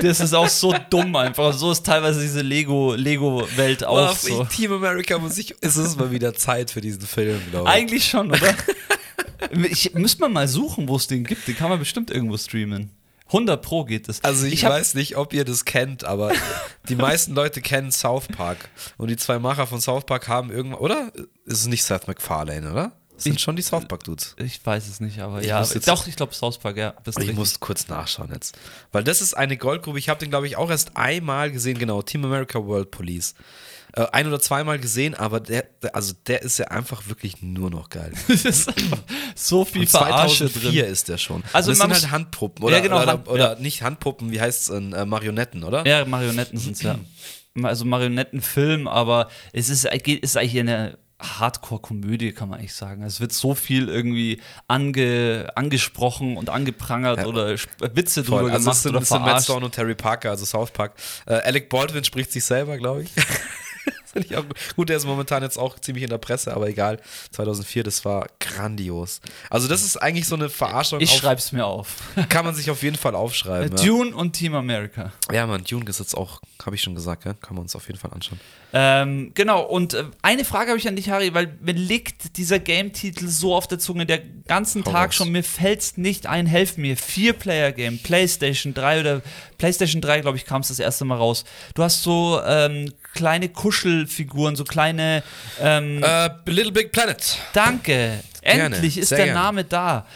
[0.00, 1.52] Das ist auch so dumm einfach.
[1.52, 4.44] So ist teilweise diese Lego, Lego-Welt auch so.
[4.46, 5.54] Team America muss ich.
[5.60, 7.74] Es ist mal wieder Zeit für diesen Film, glaube ich.
[7.74, 8.40] Eigentlich schon, oder?
[9.70, 11.46] ich müsste man mal suchen, wo es den gibt.
[11.48, 12.90] Den kann man bestimmt irgendwo streamen.
[13.28, 14.22] 100 Pro geht es.
[14.22, 16.32] Also ich, hab- weiß nicht, ob ihr das kennt, aber
[16.88, 18.68] die meisten Leute kennen South Park.
[18.98, 21.12] Und die zwei Macher von South Park haben irgendwann, oder?
[21.46, 22.92] Ist es nicht Seth MacFarlane, oder?
[23.14, 24.34] Das sind Ich- schon die South Park-Dudes.
[24.38, 25.62] Ich weiß es nicht, aber Ich ja.
[25.62, 26.94] jetzt- Doch, ich glaube South Park, ja.
[27.06, 27.34] Ich richtig.
[27.36, 28.54] muss kurz nachschauen jetzt.
[28.90, 29.98] Weil das ist eine Goldgrube.
[29.98, 32.02] Ich habe den, glaube ich, auch erst einmal gesehen, genau.
[32.02, 33.34] Team America World Police.
[33.94, 37.70] Äh, ein oder zweimal gesehen, aber der, der, also der ist ja einfach wirklich nur
[37.70, 38.12] noch geil.
[39.34, 40.92] So viel Und Verarsche 2004 drin.
[40.92, 41.42] ist der schon.
[41.52, 42.76] Also Also das man sind halt Handpuppen, oder?
[42.76, 43.58] Ja, genau, oder, Hand- oder ja.
[43.60, 44.92] nicht Handpuppen, wie heißt es?
[44.92, 45.86] Äh, Marionetten, oder?
[45.86, 46.98] Ja, Marionetten sind es ja.
[47.62, 53.02] Also Marionettenfilm, aber es ist, ist eigentlich eine Hardcore-Komödie, kann man eigentlich sagen.
[53.02, 57.26] Es wird so viel irgendwie ange, angesprochen und angeprangert Ja.
[57.26, 57.50] oder
[57.94, 58.38] Witze Voll.
[58.40, 59.42] drüber Also gemacht es sind, oder es sind Matt.
[59.44, 60.94] Stone und Terry Parker, also South Park.
[61.26, 63.10] Äh, Alec Baldwin spricht sich selber, glaube ich.
[64.12, 64.56] Finde ich auch gut.
[64.76, 67.00] Gut, der ist momentan jetzt auch ziemlich in der Presse, aber egal.
[67.30, 69.20] 2004, das war grandios.
[69.48, 71.00] Also das ist eigentlich so eine Verarschung.
[71.00, 72.02] Ich auf, schreib's mir auf.
[72.28, 73.76] kann man sich auf jeden Fall aufschreiben.
[73.76, 73.84] ja.
[73.84, 75.12] Dune und Team America.
[75.32, 77.34] ja, man, Dune ist jetzt auch, habe ich schon gesagt, ja?
[77.34, 78.40] kann man uns auf jeden Fall anschauen.
[78.74, 82.58] Ähm, genau, und äh, eine Frage habe ich an dich, Harry, weil mir liegt dieser
[82.58, 86.78] Game-Titel so auf der Zunge, der ganzen Hau Tag schon, mir fällt's nicht ein, helf
[86.78, 86.96] mir.
[86.96, 89.22] Vier-Player-Game, PlayStation 3 oder
[89.58, 91.44] PlayStation 3, glaube ich, kam es das erste Mal raus.
[91.74, 95.22] Du hast so ähm, kleine Kuschelfiguren, so kleine,
[95.60, 97.38] ähm, Äh, Little Big Planet.
[97.52, 99.32] danke, gerne, endlich ist der gerne.
[99.34, 100.06] Name da.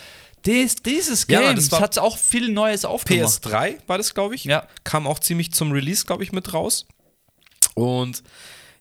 [0.47, 3.45] Dies, dieses Ja, Game das war- hat auch viel Neues aufgemacht.
[3.45, 4.45] PS3 war das, glaube ich.
[4.45, 4.67] Ja.
[4.85, 6.87] Kam auch ziemlich zum Release, glaube ich, mit raus.
[7.77, 8.23] Und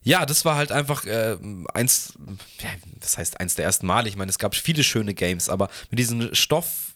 [0.03, 1.35] ja, das war halt einfach äh,
[1.73, 2.13] eins,
[2.59, 2.69] ja,
[2.99, 4.07] das heißt eins der ersten Male.
[4.07, 6.94] Ich meine, es gab viele schöne Games, aber mit diesem Stoff,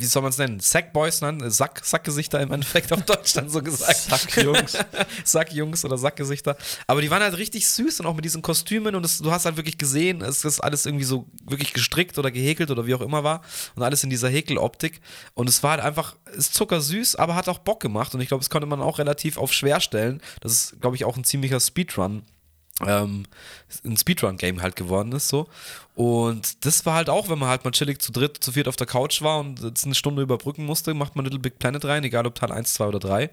[0.00, 0.60] wie soll man es nennen?
[0.60, 1.50] Sackboys, nennen?
[1.50, 3.96] Sack, Sackgesichter im Endeffekt auf Deutsch dann so gesagt.
[3.96, 4.78] Sackjungs.
[5.24, 6.56] Sackjungs oder Sackgesichter.
[6.86, 9.44] Aber die waren halt richtig süß und auch mit diesen Kostümen und es, du hast
[9.44, 13.00] halt wirklich gesehen, es ist alles irgendwie so wirklich gestrickt oder gehäkelt oder wie auch
[13.00, 13.42] immer war
[13.74, 15.00] und alles in dieser Häkeloptik.
[15.34, 18.42] Und es war halt einfach, ist zuckersüß, aber hat auch Bock gemacht und ich glaube,
[18.42, 20.20] das konnte man auch relativ auf schwer stellen.
[20.40, 22.22] Das ist, glaube ich, auch ein ziemlicher Speedrun.
[22.86, 23.24] Ähm,
[23.84, 25.48] ein Speedrun-Game halt geworden ist so.
[25.94, 28.76] Und das war halt auch, wenn man halt mal chillig zu dritt, zu viert auf
[28.76, 32.04] der Couch war und jetzt eine Stunde überbrücken musste, macht man Little Big Planet rein,
[32.04, 33.30] egal ob Teil 1, 2 oder 3.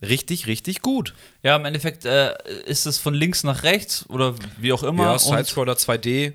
[0.00, 1.14] Richtig, richtig gut.
[1.42, 5.06] Ja, im Endeffekt äh, ist es von links nach rechts oder wie auch immer.
[5.06, 6.34] Ja, Sidescroller 2D.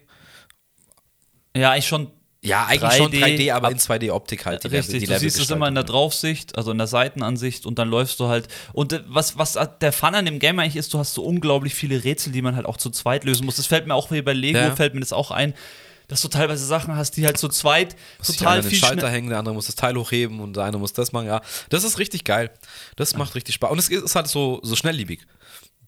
[1.55, 2.11] ja, eigentlich schon
[2.43, 4.63] Ja, eigentlich schon 3D, 3D, aber ab- in 2D-Optik halt.
[4.63, 5.93] Die Richtig, die du siehst es immer in der Levelgestaltung.
[5.93, 8.47] Draufsicht, also in der Seitenansicht und dann läufst du halt.
[8.73, 11.73] Und äh, was, was der Fun an dem Game eigentlich ist, du hast so unglaublich
[11.73, 13.55] viele Rätsel, die man halt auch zu zweit lösen muss.
[13.55, 14.75] Das fällt mir auch wie bei Lego, Ja.
[14.75, 15.53] fällt mir das auch ein,
[16.09, 19.11] dass du teilweise Sachen hast, die halt zu zweit Muss total viel Schalter schnell.
[19.11, 21.27] hängen, der andere muss das Teil hochheben und der eine muss das machen.
[21.27, 22.51] Ja, das ist richtig geil.
[22.97, 23.71] Das macht richtig Spaß.
[23.71, 25.21] Und es ist halt so, so schnelllebig.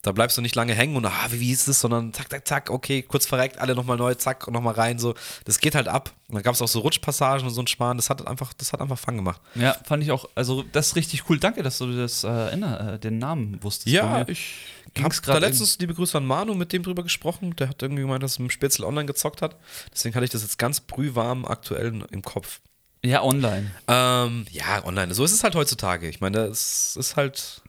[0.06, 2.70] Da bleibst du nicht lange hängen und ah, wie, ist das, sondern zack, zack, zack,
[2.70, 5.16] okay, kurz verreckt, alle nochmal neu, zack, und nochmal rein, so.
[5.45, 6.12] Das geht halt ab.
[6.28, 8.72] Und dann gab es auch so Rutschpassagen und so ein Schmarrn, das hat einfach, das
[8.72, 9.41] hat einfach Fang gemacht.
[9.56, 11.39] Ja, fand ich auch, also das ist richtig cool.
[11.39, 13.88] Danke, dass du das äh, äh, den Namen wusstest.
[13.88, 14.58] Mir ich
[14.93, 17.56] ging's hab da letztens, liebe Grüße an Manu, mit dem drüber gesprochen.
[17.56, 19.56] Der hat irgendwie gemeint, dass er im Spätzle online gezockt hat.
[19.91, 22.62] Deswegen hatte ich das jetzt ganz brühwarm aktuell im Kopf.
[23.03, 23.72] Ja, online.
[23.88, 25.16] Ähm, ja, online.
[25.16, 26.08] So ist es halt heutzutage.
[26.08, 27.64] Ich meine, es ist halt.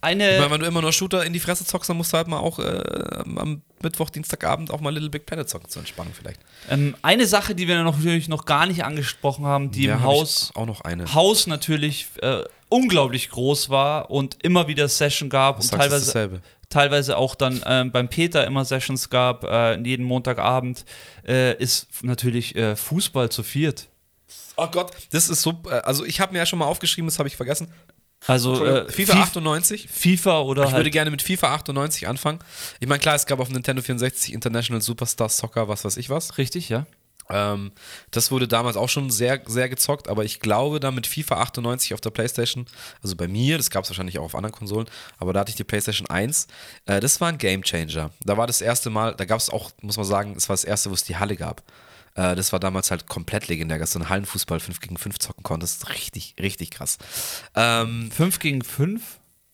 [0.00, 2.28] Eine, meine, wenn du immer nur Shooter in die Fresse zockst, dann musst du halt
[2.28, 2.82] mal auch äh,
[3.36, 6.40] am Mittwoch, Dienstagabend auch mal Little Big Planet zocken zur Entspannung vielleicht.
[6.70, 10.06] ähm, eine Sache, die wir natürlich noch gar nicht angesprochen haben, die Ja, im hab
[10.06, 11.12] Haus, Auch noch eine.
[11.14, 16.40] Haus natürlich äh, unglaublich groß war und immer wieder Session gab Was und teilweise, dasselbe.
[16.68, 20.84] teilweise auch dann ähm, beim Peter immer Sessions gab, äh, jeden Montagabend,
[21.26, 23.88] äh, ist natürlich äh, Fußball zu viert.
[24.56, 25.60] Oh Gott, das ist so.
[25.70, 27.68] äh, Also, ich habe mir ja schon mal aufgeschrieben, das habe ich vergessen.
[28.26, 29.88] Also äh, FIFA Fi- 98.
[29.90, 32.40] FIFA oder Ich würde halt gerne mit FIFA 98 anfangen.
[32.80, 36.36] Ich meine, klar, es gab auf Nintendo 64 International Superstar Soccer, was weiß ich was.
[36.38, 36.86] richtig, ja.
[37.30, 37.72] Ähm,
[38.10, 41.92] das wurde damals auch schon sehr, sehr gezockt, aber ich glaube, da mit FIFA 98
[41.92, 42.64] auf der Playstation,
[43.02, 44.88] also bei mir, das gab es wahrscheinlich auch auf anderen Konsolen,
[45.18, 46.46] aber da hatte ich die Playstation 1,
[46.86, 48.10] äh, das war ein Gamechanger.
[48.24, 50.64] Da war das erste Mal, da gab es auch, muss man sagen, das war das
[50.64, 51.62] erste, wo es die Halle gab.
[52.18, 55.44] Äh, das war damals halt komplett legendär, dass du einen Hallenfußball 5 gegen 5 zocken
[55.44, 55.88] konntest.
[55.88, 56.98] Richtig, richtig krass.
[57.54, 59.00] Ähm, 5 gegen 5?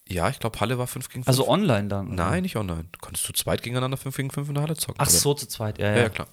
[0.07, 1.29] ja, ich glaube, Halle war 5 gegen 5.
[1.29, 2.09] Also online dann?
[2.09, 2.31] oder?
[2.31, 2.87] Nein, nicht online.
[2.93, 4.97] Du konntest zu zweit gegeneinander 5 gegen 5 in der Halle zocken.
[4.99, 5.97] Ach so, zu zweit, ja, ja.
[5.97, 6.29] Ja, ja klar.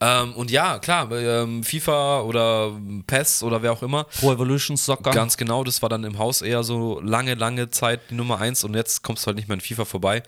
[0.00, 2.72] Ähm, und ja, klar, ähm, FIFA oder
[3.06, 5.12] PES oder wer auch immer, Pro Evolution Soccer.
[5.12, 8.64] ganz genau, das war dann im Haus eher so lange, lange Zeit die Nummer eins
[8.64, 10.22] und jetzt kommst du halt nicht mehr in FIFA vorbei.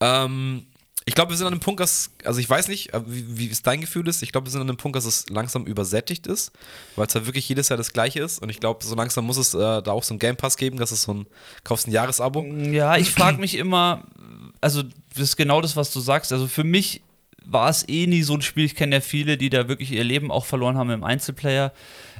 [0.00, 0.66] Ähm,
[1.06, 3.50] ich glaube, wir sind an einem Punkt, dass, also ich weiß nicht, äh, wie, wie
[3.50, 6.26] es dein Gefühl ist, ich glaube, wir sind an einem Punkt, dass es langsam übersättigt
[6.26, 6.52] ist,
[6.96, 9.36] weil es halt wirklich jedes Jahr das gleiche ist und ich glaube, so langsam muss
[9.36, 11.26] es äh, da auch so einen Game Pass geben, dass es so ein,
[11.62, 12.42] kaufst ein Jahresabo.
[12.44, 14.04] Ja, ich frage mich immer,
[14.60, 16.32] also das ist genau das, was du sagst.
[16.32, 17.02] Also für mich
[17.44, 18.64] war es eh nie so ein Spiel.
[18.64, 21.72] Ich kenne ja viele, die da wirklich ihr Leben auch verloren haben im Einzelplayer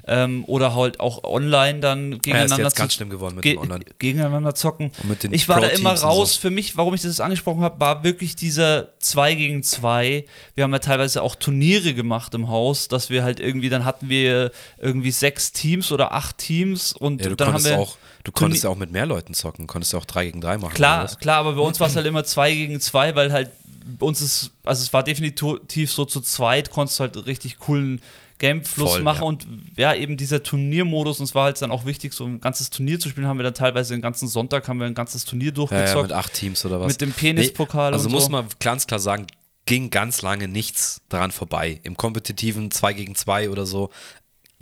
[0.06, 3.52] ähm, oder halt auch online dann Ja, ist gegeneinander jetzt ganz schlimm geworden mit ge
[3.54, 3.84] dem Online.
[3.98, 4.90] gegeneinander zocken.
[5.02, 6.06] Und mit den ich war da immer und so.
[6.06, 6.36] raus.
[6.36, 10.24] Für mich, warum ich das angesprochen habe, war wirklich dieser 2 gegen 2.
[10.54, 14.08] Wir haben ja teilweise auch Turniere gemacht im Haus, dass wir halt irgendwie, dann hatten
[14.08, 17.96] wir irgendwie sechs Teams oder acht Teams und Ja, du dann haben konntest wir auch,
[18.24, 20.74] du konntest ja auch mit mehr Leuten zocken, konntest ja auch 3 gegen 3 machen.
[20.74, 23.50] Klar, klar, aber bei uns war es halt immer 2 gegen 2, weil halt
[23.98, 28.00] bei uns ist, also es war definitiv so zu zweit, konntest du halt richtig coolen
[28.44, 29.26] Gamefluss Voll, machen ja.
[29.26, 32.68] und ja, eben dieser Turniermodus, und es war halt dann auch wichtig, so ein ganzes
[32.68, 35.46] Turnier zu spielen, haben wir dann teilweise den ganzen Sonntag, haben wir ein ganzes Turnier
[35.46, 36.02] Ja, ja, durchgezockt.
[36.08, 36.88] mit acht Teams oder was.
[36.88, 38.30] Mit dem Penispokal also und muss so.
[38.30, 39.26] man ganz klar sagen,
[39.64, 41.80] ging ganz lange nichts daran vorbei.
[41.84, 43.88] Im kompetitiven 2 gegen 2 oder so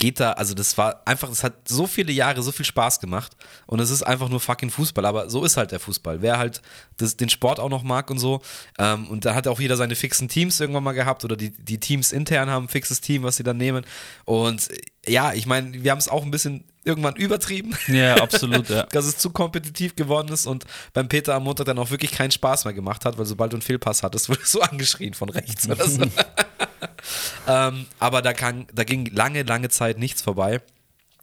[0.03, 3.37] geht da, also das war einfach, es hat so viele Jahre so viel Spaß gemacht
[3.67, 6.23] und es ist einfach nur fucking Fußball, aber so ist halt der Fußball.
[6.23, 6.61] Wer halt
[6.97, 8.43] das, den Sport auch noch mag und so
[8.81, 11.79] ähm, und da hat auch jeder seine fixen Teams irgendwann mal gehabt oder die, die
[11.79, 13.87] Teams intern haben ein fixes Team, was sie dann nehmen
[14.25, 14.69] und
[15.07, 17.77] ja, ich meine, wir haben es auch ein bisschen irgendwann übertrieben.
[17.89, 18.83] ja, absolut, ja.
[18.91, 22.31] dass es zu kompetitiv geworden ist und beim Peter am Montag dann auch wirklich keinen
[22.31, 25.69] Spaß mehr gemacht hat, weil sobald du einen Fehlpass hattest, wurde so angeschrien von rechts
[25.69, 26.03] oder so.
[27.49, 30.61] ähm, aber da, kann, da ging lange, lange Zeit nichts vorbei.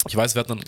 [0.07, 0.63] Ich weiß, wir hatten dann,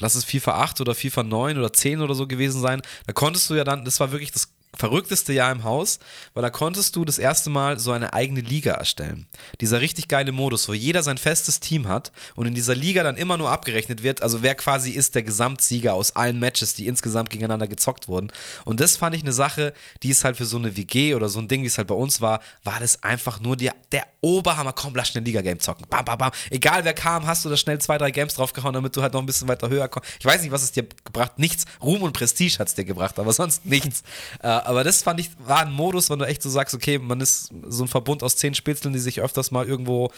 [0.00, 2.82] lass es FIFA 8 oder FIFA 9 oder 10 oder so gewesen sein.
[3.06, 5.98] Da konntest du ja dann, das war wirklich das verrückteste Jahr im Haus,
[6.34, 9.26] weil da konntest du das erste Mal so eine eigene Liga erstellen.
[9.60, 13.16] Dieser richtig geile Modus, wo jeder sein festes Team hat und in dieser Liga dann
[13.16, 17.30] immer nur abgerechnet wird, also wer quasi ist der Gesamtsieger aus allen Matches, die insgesamt
[17.30, 18.32] gegeneinander gezockt wurden.
[18.64, 21.38] Und das fand ich eine Sache, die ist halt für so eine WG oder so
[21.38, 24.72] ein Ding, wie es halt bei uns war, war das einfach nur die, der Oberhammer.
[24.72, 25.86] Komm, lass schnell Liga-Game zocken.
[25.90, 26.30] Bam, bam, bam.
[26.50, 29.20] Egal wer kam, hast du da schnell zwei, drei Games draufgehauen, damit du halt noch
[29.20, 30.10] ein bisschen weiter höher kommst.
[30.18, 31.64] Ich weiß nicht, was es dir gebracht Nichts.
[31.82, 34.02] Ruhm und Prestige hat es dir gebracht, aber sonst nichts.
[34.42, 37.20] äh, aber das fand ich, war ein Modus, wenn du echt so sagst, okay, man
[37.20, 40.10] ist so ein Verbund aus zehn Spitzeln, die sich öfters mal irgendwo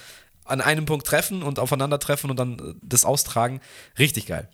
[0.44, 3.60] an einem Punkt treffen und aufeinandertreffen und dann äh, das austragen.
[3.98, 4.48] Richtig geil.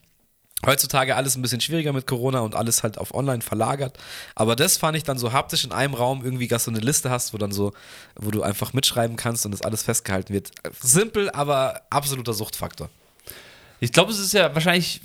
[0.65, 3.99] Heutzutage alles ein bisschen schwieriger mit Corona und alles halt auf online verlagert.
[4.35, 7.09] Aber das fand ich dann so haptisch in einem Raum irgendwie, dass du eine Liste
[7.09, 7.73] hast, wo dann so,
[8.15, 10.53] wo du einfach mitschreiben kannst und das alles festgehalten wird.
[10.83, 12.91] Simpel, aber absoluter Suchtfaktor.
[13.81, 15.01] Ich glaube, es ist ja wahrscheinlich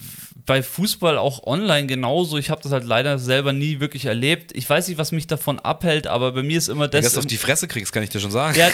[0.45, 2.37] bei Fußball auch online genauso.
[2.37, 4.51] Ich habe das halt leider selber nie wirklich erlebt.
[4.55, 7.13] Ich weiß nicht, was mich davon abhält, aber bei mir ist immer Wenn das.
[7.13, 8.55] du das auf die Fresse kriegst, kann ich dir schon sagen.
[8.57, 8.67] Ja,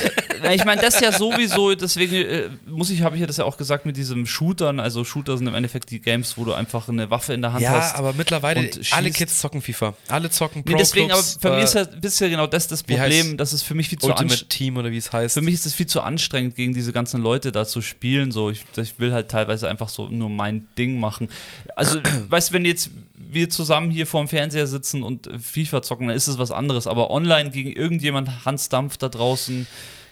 [0.44, 3.46] äh, ich meine, das ja sowieso, deswegen äh, muss ich, habe ich ja das ja
[3.46, 4.82] auch gesagt mit diesem Shootern.
[4.82, 7.62] Also Shooter sind im Endeffekt die Games, wo du einfach eine Waffe in der Hand
[7.62, 7.96] Ja, hast.
[7.96, 9.12] aber mittlerweile, alle.
[9.12, 9.94] Kids zocken FIFA.
[10.10, 12.68] Alle zocken Pro Nee, deswegen, aber Clubs, bei mir äh, ist ja bisher genau das
[12.68, 15.36] das Problem, dass es für mich viel zu anstrengend Team oder wie es heißt.
[15.36, 18.34] für mich ist es viel zu anstrengend, gegen diese ganzen Leute da zu spielen.
[18.34, 21.30] So, ich, ich will halt teilweise einfach so nur mein Ding machen.
[21.76, 26.18] Also, weißt du, wenn jetzt wir zusammen hier vorm Fernseher sitzen und FIFA zocken, dann
[26.18, 26.88] ist es was anderes.
[26.88, 29.68] Aber online gegen irgendjemand Hans Dampf da draußen,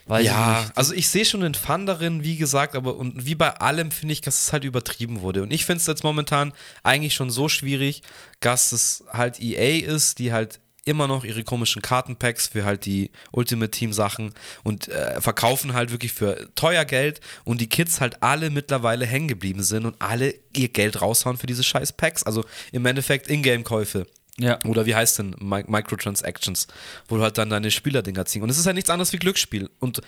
[0.07, 0.77] weiß ja, ich nicht.
[0.77, 4.13] also ich sehe schon den Fun darin, wie gesagt, aber und wie bei allem finde
[4.13, 5.43] ich, dass es halt übertrieben wurde.
[5.43, 6.53] Und ich finde es jetzt momentan
[6.83, 8.01] eigentlich schon so schwierig,
[8.39, 10.59] dass es halt EA ist, die halt
[10.89, 14.33] immer noch ihre komischen Kartenpacks für halt die Ultimate Team Sachen
[14.63, 19.27] und äh, verkaufen halt wirklich für teuer Geld und die Kids halt alle mittlerweile hängen
[19.27, 22.23] geblieben sind und alle ihr Geld raushauen für diese scheiß Packs.
[22.23, 24.07] Also im Endeffekt Ingame-Käufe.
[24.39, 24.57] Ja.
[24.65, 26.67] Oder wie heißt denn Mi Microtransactions,
[27.07, 28.41] wo du halt dann deine Spielerdinger ziehen.
[28.41, 29.69] Und es ist ja nichts anderes wie Glücksspiel.
[29.79, 30.01] Und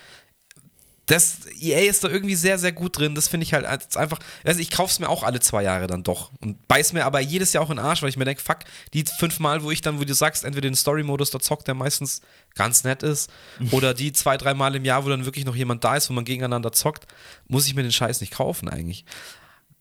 [1.08, 3.16] das EA ist da irgendwie sehr, sehr gut drin.
[3.16, 4.20] Das finde ich halt als einfach.
[4.46, 6.32] Also ich kaufe es mir auch alle zwei Jahre dann doch.
[6.40, 8.60] Und beiß mir aber jedes Jahr auch in den Arsch, weil ich mir denke, fuck,
[8.94, 12.22] die fünfmal, wo ich dann, wo du sagst, entweder den Story-Modus da zockt, der meistens
[12.56, 13.30] ganz nett ist,
[13.72, 16.14] oder die zwei, drei Mal im Jahr, wo dann wirklich noch jemand da ist, wo
[16.14, 17.08] man gegeneinander zockt,
[17.48, 19.04] muss ich mir den Scheiß nicht kaufen eigentlich.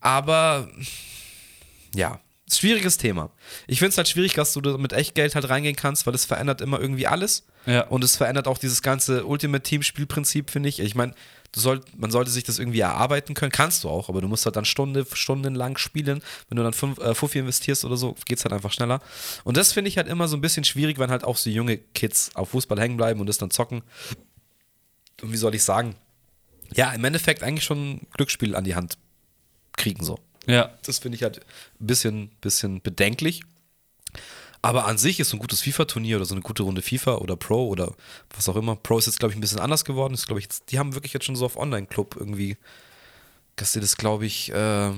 [0.00, 0.68] Aber
[1.94, 2.18] ja,
[2.50, 3.30] schwieriges Thema.
[3.66, 6.24] Ich finde es halt schwierig, dass du da mit Echtgeld halt reingehen kannst, weil es
[6.24, 7.44] verändert immer irgendwie alles.
[7.66, 7.86] Ja.
[7.88, 10.80] Und es verändert auch dieses ganze Ultimate Team Spielprinzip, finde ich.
[10.80, 11.14] Ich meine,
[11.54, 13.52] soll, man sollte sich das irgendwie erarbeiten können.
[13.52, 16.22] Kannst du auch, aber du musst halt dann Stunde, stundenlang spielen.
[16.48, 19.00] Wenn du dann fünf, äh, Fuffi investierst oder so, geht es halt einfach schneller.
[19.44, 21.78] Und das finde ich halt immer so ein bisschen schwierig, wenn halt auch so junge
[21.78, 23.82] Kids auf Fußball hängen bleiben und das dann zocken.
[25.22, 25.96] Und wie soll ich sagen?
[26.74, 28.96] Ja, im Endeffekt eigentlich schon ein Glücksspiel an die Hand
[29.76, 30.18] kriegen so.
[30.46, 30.70] Ja.
[30.84, 31.40] Das finde ich halt
[31.80, 33.42] ein bisschen, bisschen bedenklich.
[34.62, 37.34] Aber an sich ist so ein gutes FIFA-Turnier oder so eine gute Runde FIFA oder
[37.36, 37.94] Pro oder
[38.34, 38.76] was auch immer.
[38.76, 40.12] Pro ist jetzt, glaube ich, ein bisschen anders geworden.
[40.12, 42.58] Ist, ich, jetzt, die haben wirklich jetzt schon so auf Online-Club irgendwie,
[43.56, 44.90] dass die das, glaube ich, äh,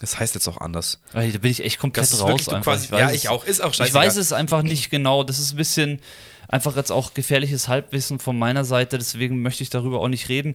[0.00, 1.00] das heißt jetzt auch anders.
[1.12, 3.44] Da bin ich echt komplett Das raus wirklich quasi- weiß ja, ich auch.
[3.44, 4.06] Ist auch Ich scheißegal.
[4.06, 5.24] weiß es einfach nicht genau.
[5.24, 6.00] Das ist ein bisschen
[6.46, 10.54] einfach jetzt auch gefährliches Halbwissen von meiner Seite, deswegen möchte ich darüber auch nicht reden.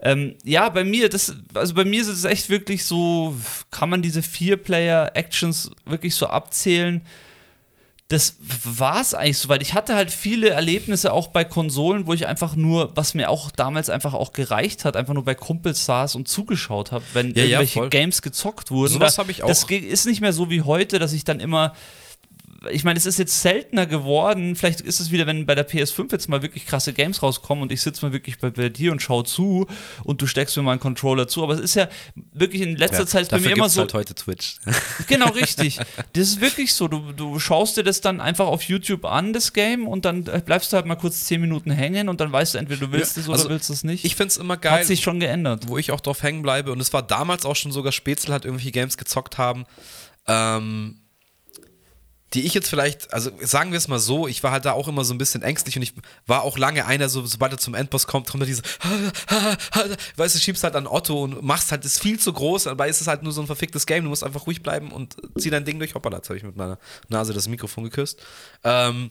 [0.00, 3.36] Ähm, ja, bei mir, das, also bei mir ist es echt wirklich so,
[3.70, 7.02] kann man diese Vier-Player-Actions wirklich so abzählen?
[8.10, 9.60] Das war es eigentlich soweit.
[9.60, 13.50] Ich hatte halt viele Erlebnisse auch bei Konsolen, wo ich einfach nur, was mir auch
[13.50, 17.36] damals einfach auch gereicht hat, einfach nur bei Kumpels saß und zugeschaut habe, wenn Ja,
[17.36, 17.88] ja, irgendwelche voll.
[17.90, 18.94] Games gezockt wurden.
[18.94, 19.48] Sowas Da- hab ich auch.
[19.48, 21.74] Das ist nicht mehr so wie heute, dass ich dann immer
[22.70, 24.56] ich meine, es ist jetzt seltener geworden.
[24.56, 27.70] Vielleicht ist es wieder, wenn bei der PS5 jetzt mal wirklich krasse Games rauskommen und
[27.70, 29.66] ich sitze mal wirklich bei, bei dir und schaue zu
[30.02, 31.44] und du steckst mir mal einen Controller zu.
[31.44, 31.88] Aber es ist ja
[32.32, 33.80] wirklich in letzter Ja, Zeit bei mir immer so.
[33.82, 34.56] halt heute Twitch.
[35.06, 35.78] Genau, richtig.
[36.14, 36.88] Das ist wirklich so.
[36.88, 40.42] Du, du schaust dir das dann einfach auf YouTube an, das Game, und dann äh,
[40.44, 43.16] bleibst du halt mal kurz 10 Minuten hängen und dann weißt du, entweder du willst
[43.16, 44.04] Ja, es oder also willst es nicht.
[44.04, 44.80] Ich finde es immer geil.
[44.80, 45.68] Hat sich schon geändert.
[45.68, 46.72] wo ich auch drauf hängen bleibe.
[46.72, 49.64] Und es war damals auch schon sogar Spätzle hat irgendwelche Games gezockt haben.
[50.26, 50.96] Ähm,
[52.34, 54.86] die ich jetzt vielleicht, also sagen wir es mal so, ich war halt da auch
[54.86, 55.94] immer so ein bisschen ängstlich und ich
[56.26, 58.62] war auch lange einer, so, sobald er zum Endboss kommt, kommt da diese,
[60.16, 63.00] weißt du, schiebst halt an Otto und machst halt, ist viel zu groß, dabei ist
[63.00, 65.64] es halt nur so ein verficktes Game, du musst einfach ruhig bleiben und zieh dein
[65.64, 65.94] Ding durch.
[65.94, 68.20] Hoppala, jetzt habe ich mit meiner Nase das Mikrofon geküsst.
[68.62, 69.10] Ähm,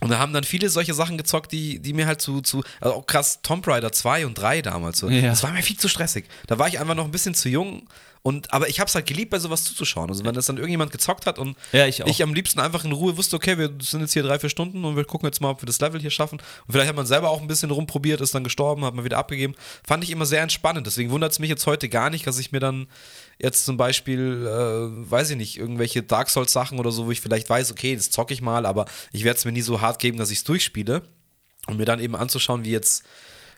[0.00, 2.96] und da haben dann viele solche Sachen gezockt, die, die mir halt zu, zu also
[2.96, 5.08] auch krass, Tomb Raider 2 und 3 damals so.
[5.08, 5.30] Ja.
[5.30, 6.26] Das war mir viel zu stressig.
[6.46, 7.88] Da war ich einfach noch ein bisschen zu jung.
[8.26, 10.08] Und, aber ich habe es halt geliebt, bei sowas zuzuschauen.
[10.08, 12.20] Also wenn das dann irgendjemand gezockt hat und Ja, ich auch.
[12.20, 14.96] am liebsten einfach in Ruhe wusste, okay, wir sind jetzt hier drei, vier Stunden und
[14.96, 16.38] wir gucken jetzt mal, ob wir das Level hier schaffen.
[16.38, 19.18] Und vielleicht hat man selber auch ein bisschen rumprobiert, ist dann gestorben, hat man wieder
[19.18, 19.54] abgegeben.
[19.86, 20.86] Fand ich immer sehr entspannend.
[20.86, 22.86] Deswegen wundert es mich jetzt heute gar nicht, dass ich mir dann
[23.38, 27.20] jetzt zum Beispiel, äh, weiß ich nicht, irgendwelche Dark Souls Sachen oder so, wo ich
[27.20, 29.98] vielleicht weiß, okay, das zocke ich mal, aber ich werde es mir nie so hart
[29.98, 31.02] geben, dass ich es durchspiele.
[31.66, 33.04] Und mir dann eben anzuschauen, wie jetzt,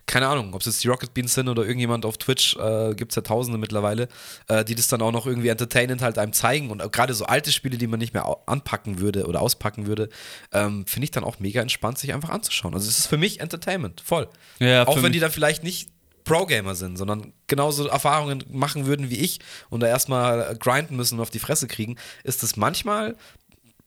[0.07, 3.13] keine Ahnung, ob es jetzt die Rocket Beans sind oder irgendjemand auf Twitch, äh, gibt
[3.13, 4.09] es ja tausende mittlerweile,
[4.47, 6.71] äh, die das dann auch noch irgendwie entertainend halt einem zeigen.
[6.71, 10.09] Und gerade so alte Spiele, die man nicht mehr anpacken würde oder auspacken würde,
[10.53, 12.75] ähm, finde ich dann auch mega entspannt, sich einfach anzuschauen.
[12.75, 14.29] Also es ist für mich Entertainment, voll.
[14.61, 15.91] Ja, auch wenn die dann vielleicht nicht
[16.27, 19.41] Pro-Gamer sind, sondern genauso Erfahrungen machen würden wie ich
[19.71, 23.17] und da erstmal grinden müssen und auf die Fresse kriegen, ist es manchmal,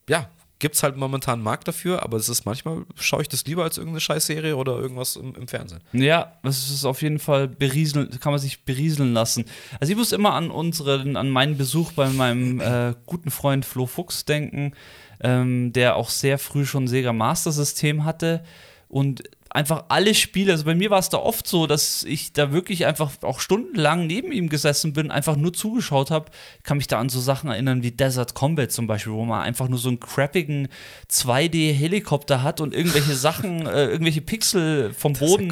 [0.09, 0.29] ja,
[0.59, 3.63] gibt es halt momentan einen Markt dafür, aber es ist manchmal, schaue ich das lieber
[3.63, 5.79] als irgendeine Scheißserie oder irgendwas im, im Fernsehen.
[5.93, 9.45] Ja, das ist auf jeden Fall berieseln, kann man sich berieseln lassen.
[9.79, 13.85] Also ich muss immer an unseren, an meinen Besuch bei meinem äh, guten Freund Flo
[13.85, 14.73] Fuchs denken,
[15.21, 18.43] ähm, der auch sehr früh schon Sega Master System hatte
[18.89, 22.51] und einfach alle Spiele, also bei mir war es da oft so, dass ich da
[22.51, 26.29] wirklich einfach auch stundenlang neben ihm gesessen bin, einfach nur zugeschaut habe.
[26.63, 29.67] Kann mich da an so Sachen erinnern wie Desert Combat zum Beispiel, wo man einfach
[29.67, 30.67] nur so einen crappigen
[31.11, 35.49] 2D-Helikopter hat und irgendwelche Sachen, äh, irgendwelche Pixel vom Boden.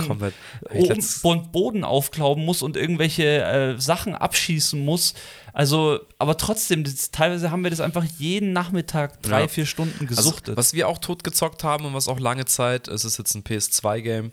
[0.73, 5.15] Ich oben, Boden aufklauben muss und irgendwelche äh, Sachen abschießen muss.
[5.57, 9.47] Also, aber trotzdem, das, teilweise haben wir das einfach jeden Nachmittag drei, Ja.
[9.47, 10.49] vier Stunden gesuchtet.
[10.49, 13.33] Also, was wir auch tot gezockt haben und was auch lange Zeit, es ist jetzt
[13.33, 14.31] ein PS2-Game,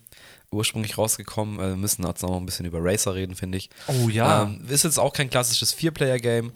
[0.51, 1.59] ursprünglich rausgekommen.
[1.59, 3.70] äh, Wir müssen jetzt noch ein bisschen über Racer reden, finde ich.
[3.87, 4.43] oh ja.
[4.43, 6.53] Ähm, ist jetzt auch kein klassisches Vier-Player-Game.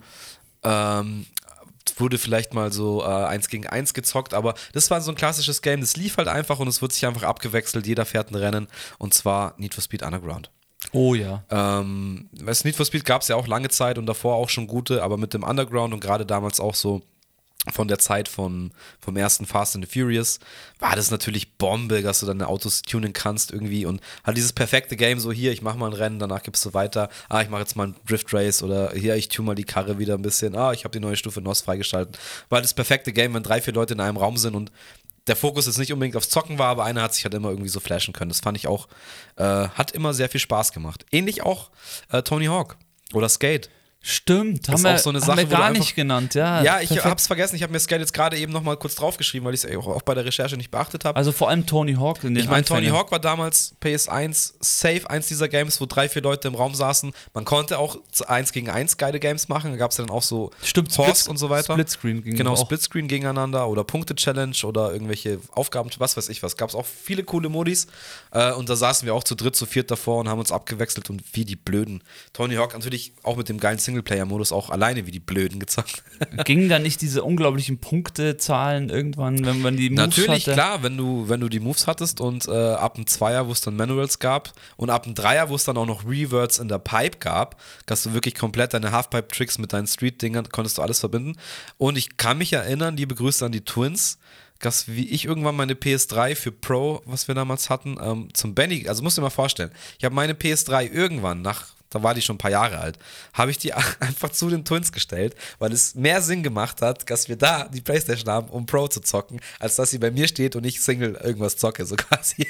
[0.63, 1.25] Ähm,
[1.97, 5.63] wurde vielleicht mal so äh, eins gegen eins gezockt, aber das war so ein klassisches
[5.63, 8.67] Game, das lief halt einfach und es wird sich einfach abgewechselt, jeder fährt ein Rennen
[8.99, 10.51] und zwar Need for Speed Underground.
[10.91, 11.43] Oh ja.
[11.49, 14.67] Ähm, weißt, Need for Speed gab es ja auch lange Zeit und davor auch schon
[14.67, 17.01] gute, aber mit dem Underground und gerade damals auch so
[17.71, 20.39] von der Zeit von, vom ersten Fast and the Furious
[20.79, 24.95] war das natürlich Bombe, dass du deine Autos tunen kannst irgendwie und halt dieses perfekte
[24.95, 27.61] Game, so hier, ich mach mal ein Rennen, danach gibst du weiter, ah, ich mache
[27.61, 30.55] jetzt mal ein Drift Race oder hier, ich tune mal die Karre wieder ein bisschen,
[30.55, 32.17] ah, ich habe die neue Stufe NOS freigeschaltet.
[32.47, 34.71] War das perfekte Game, wenn drei, vier Leute in einem Raum sind und
[35.29, 37.69] der Fokus jetzt nicht unbedingt aufs Zocken war, aber einer hat sich halt immer irgendwie
[37.69, 38.29] so flashen können.
[38.29, 38.87] Das fand ich auch,
[39.37, 41.05] äh, hat immer sehr viel Spaß gemacht.
[41.11, 41.69] Ähnlich auch
[42.11, 42.77] äh, Tony Hawk
[43.13, 43.69] oder Skate.
[44.01, 46.33] Stimmt, Das haben ist wir, auch so eine haben Sache, wir gar einfach- nicht genannt,
[46.33, 46.63] ja.
[46.63, 47.05] Ja, ich perfekt.
[47.05, 47.57] hab's vergessen.
[47.57, 50.13] Ich habe mir Skate jetzt gerade eben nochmal kurz draufgeschrieben, weil ich es auch, bei
[50.15, 51.17] der Recherche nicht beachtet habe.
[51.17, 52.87] Also vor allem Tony Hawk in den Ich meine, Tony.
[52.87, 57.11] Hawk war damals PS1 safe, eins dieser Games, wo drei, vier Leute im Raum saßen.
[57.33, 57.97] Man konnte auch
[58.27, 59.71] eins gegen eins geile Games machen.
[59.71, 61.73] Da gab es dann auch so Stimmt, Horse Split- und so weiter.
[61.73, 62.55] Splitscreen ging Genau.
[62.55, 66.55] Splitscreen gegeneinander oder Punkte-Challenge oder irgendwelche Aufgaben, was weiß ich was.
[66.55, 67.87] Gab es auch viele coole Modis.
[68.31, 71.09] Äh, und da saßen wir auch zu dritt, zu viert davor und haben uns abgewechselt
[71.09, 72.01] und wie die Blöden.
[72.31, 76.03] Tony Hawk natürlich auch mit dem geilen Singleplayer-Modus auch alleine wie die Blöden gezockt.
[76.45, 80.53] Gingen da nicht diese unglaublichen Punktezahlen irgendwann, wenn man die Moves Natürlich, hatte?
[80.53, 83.61] klar, wenn du, wenn du die Moves hattest und äh, ab dem Zweier, wo es
[83.61, 86.79] dann Manuals gab und ab dem Dreier, wo es dann auch noch Reverts in der
[86.79, 91.35] Pipe gab, dass du wirklich komplett deine Halfpipe-Tricks mit deinen Street-Dingern, konntest du alles verbinden.
[91.77, 94.19] Und ich kann mich erinnern, liebe Grüße an die Twins,
[94.59, 98.87] dass wie ich irgendwann meine PS3 für Pro, was wir damals hatten, ähm, zum Benny,
[98.87, 102.21] also musst du dir mal vorstellen, ich habe meine PS3 irgendwann nach da war die
[102.21, 102.99] schon ein paar Jahre alt,
[103.33, 107.27] habe ich die einfach zu den Twins gestellt, weil es mehr Sinn gemacht hat, dass
[107.29, 110.55] wir da die Playstation haben, um Pro zu zocken, als dass sie bei mir steht
[110.55, 112.47] und ich Single irgendwas zocke, so quasi.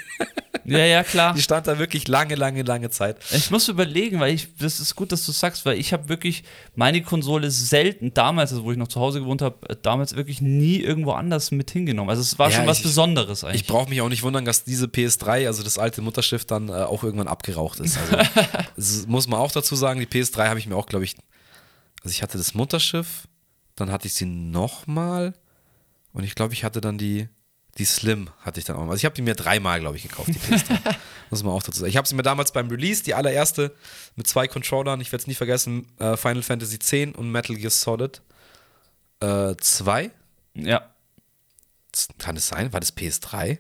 [0.65, 1.33] Ja, ja, klar.
[1.33, 3.17] Die stand da wirklich lange, lange, lange Zeit.
[3.31, 6.43] Ich muss überlegen, weil ich, das ist gut, dass du sagst, weil ich habe wirklich
[6.75, 10.77] meine Konsole selten, damals, also wo ich noch zu Hause gewohnt habe, damals wirklich nie
[10.79, 12.09] irgendwo anders mit hingenommen.
[12.11, 13.61] Also es war Ja, schon was ich- Besonderes eigentlich.
[13.61, 16.73] Ich brauche mich auch nicht wundern, dass diese PS3, also das alte Mutterschiff, dann äh,
[16.73, 17.97] auch irgendwann abgeraucht ist.
[18.77, 21.15] Also, muss man auch dazu sagen, die PS3 habe ich mir auch, glaube ich,
[22.03, 23.27] also ich hatte das Mutterschiff,
[23.75, 25.33] dann hatte ich sie nochmal
[26.13, 27.27] und ich glaube, ich hatte dann die,
[27.77, 28.91] die Slim hatte ich dann auch mal.
[28.91, 30.95] Also ich habe die mir dreimal, glaube ich, gekauft, die PS3.
[31.29, 31.89] muss man auch dazu sagen.
[31.89, 33.75] Ich habe sie mir damals beim Release, die allererste,
[34.15, 37.69] mit zwei Controllern, ich werde es nie vergessen, äh, Final Fantasy X und Metal Gear
[37.69, 38.21] Solid
[39.21, 40.11] äh, 2.
[40.55, 40.89] ja.
[42.19, 42.71] Kann es sein?
[42.71, 43.57] War das PS3?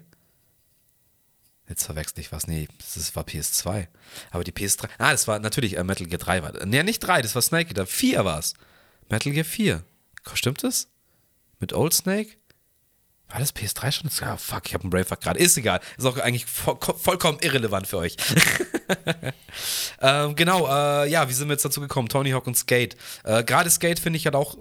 [1.69, 2.47] Jetzt verwechsel ich was.
[2.47, 3.87] Nee, das war PS2.
[4.31, 4.89] Aber die PS3.
[4.97, 6.43] Ah, das war natürlich äh, Metal Gear 3.
[6.43, 7.85] War, nee, nicht 3, das war Snake Eater.
[7.85, 8.55] 4 war es.
[9.09, 9.83] Metal Gear 4.
[10.33, 10.87] Stimmt das?
[11.59, 12.31] Mit Old Snake?
[13.29, 14.09] War das PS3 schon?
[14.19, 15.39] Ja, fuck, ich habe einen Brainfuck gerade.
[15.39, 15.79] Ist egal.
[15.97, 18.17] Ist auch eigentlich voll, vollkommen irrelevant für euch.
[20.01, 22.09] ähm, genau, äh, ja, wie sind wir jetzt dazu gekommen?
[22.09, 22.97] Tony Hawk und Skate.
[23.23, 24.57] Äh, gerade Skate finde ich halt auch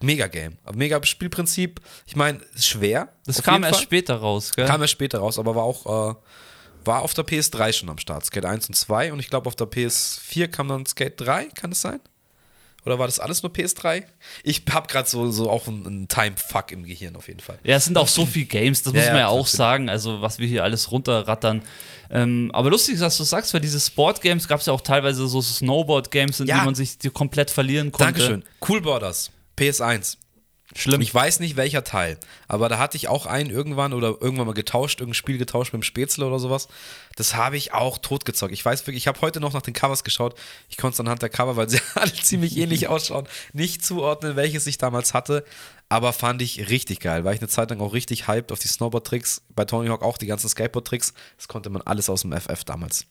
[0.00, 0.58] mega Game.
[0.74, 1.80] Mega Spielprinzip.
[2.06, 3.08] Ich meine, ist schwer.
[3.26, 3.82] Das kam erst Fall.
[3.84, 4.66] später raus, gell?
[4.66, 6.14] Kam erst später raus, aber war auch äh,
[6.84, 8.24] war auf der PS3 schon am Start.
[8.24, 11.72] Skate 1 und 2 und ich glaube auf der PS4 kam dann Skate 3, kann
[11.72, 12.00] es sein?
[12.84, 14.02] Oder war das alles nur PS3?
[14.42, 17.56] Ich habe gerade so, so auch einen, einen Time-Fuck im Gehirn auf jeden Fall.
[17.62, 19.88] Ja, es sind auch so viele Games, das Ja, muss man ja, ja auch sagen,
[19.88, 21.62] also was wir hier alles runterrattern.
[22.10, 25.40] Ähm, aber lustig, dass du sagst, weil diese Sport-Games gab es ja auch teilweise so
[25.40, 26.58] Snowboard-Games, in Ja.
[26.58, 28.14] die man sich die komplett verlieren konnte.
[28.14, 28.42] Dankeschön.
[28.68, 30.18] Cool Borders, PS1.
[30.74, 31.02] Schlimm.
[31.02, 34.54] Ich weiß nicht welcher Teil, aber da hatte ich auch einen irgendwann oder irgendwann mal
[34.54, 36.68] getauscht, irgendein Spiel getauscht mit dem Spätzle oder sowas.
[37.16, 38.52] Das habe ich auch totgezockt.
[38.52, 40.34] Ich weiß wirklich, ich habe heute noch nach den Covers geschaut.
[40.70, 44.66] Ich konnte es anhand der Cover, weil sie alle ziemlich ähnlich ausschauen, nicht zuordnen, welches
[44.66, 45.44] ich damals hatte.
[45.90, 47.24] Aber fand ich richtig geil.
[47.24, 49.42] War ich eine Zeit lang auch richtig hyped auf die Snowboard-Tricks.
[49.54, 51.12] Bei Tony Hawk auch die ganzen Skateboard-Tricks.
[51.36, 53.04] Das konnte man alles aus dem FF damals.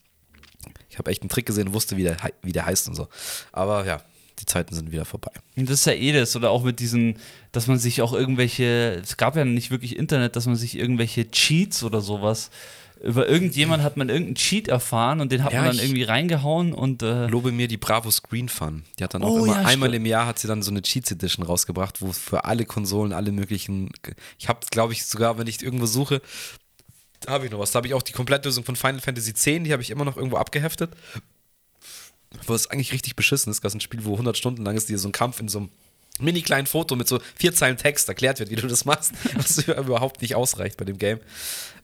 [0.89, 3.07] Ich habe echt einen Trick gesehen, wusste, wie der, wie der heißt und so.
[3.51, 4.01] Aber ja,
[4.41, 5.31] die Zeiten sind wieder vorbei.
[5.55, 7.17] Und das ist ja eh das, oder auch mit diesen,
[7.51, 11.29] dass man sich auch irgendwelche, es gab ja nicht wirklich Internet, dass man sich irgendwelche
[11.31, 12.49] Cheats oder sowas,
[13.03, 16.71] über irgendjemand hat man irgendeinen Cheat erfahren und den hat Ja, man dann irgendwie reingehauen
[16.71, 18.83] und äh, lobe mir die Bravo Screen Fun.
[18.99, 20.83] Die hat dann auch Oh, immer ja, einmal im Jahr hat sie dann so eine
[20.83, 23.89] Cheats Edition rausgebracht, wo für alle Konsolen alle möglichen.
[24.37, 26.21] Ich habe, glaube ich, sogar, wenn ich irgendwo suche,
[27.27, 27.71] habe ich noch was.
[27.71, 30.17] Da habe ich auch die Komplettlösung von Final Fantasy X, die habe ich immer noch
[30.17, 30.91] irgendwo abgeheftet.
[32.45, 34.97] Wo es eigentlich richtig beschissen ist, dass ein Spiel, wo 100 Stunden lang ist, dir
[34.97, 35.69] so ein Kampf in so einem
[36.19, 39.57] mini kleinen Foto mit so vier Zeilen Text erklärt wird, wie du das machst, was
[39.67, 41.19] überhaupt nicht ausreicht bei dem Game.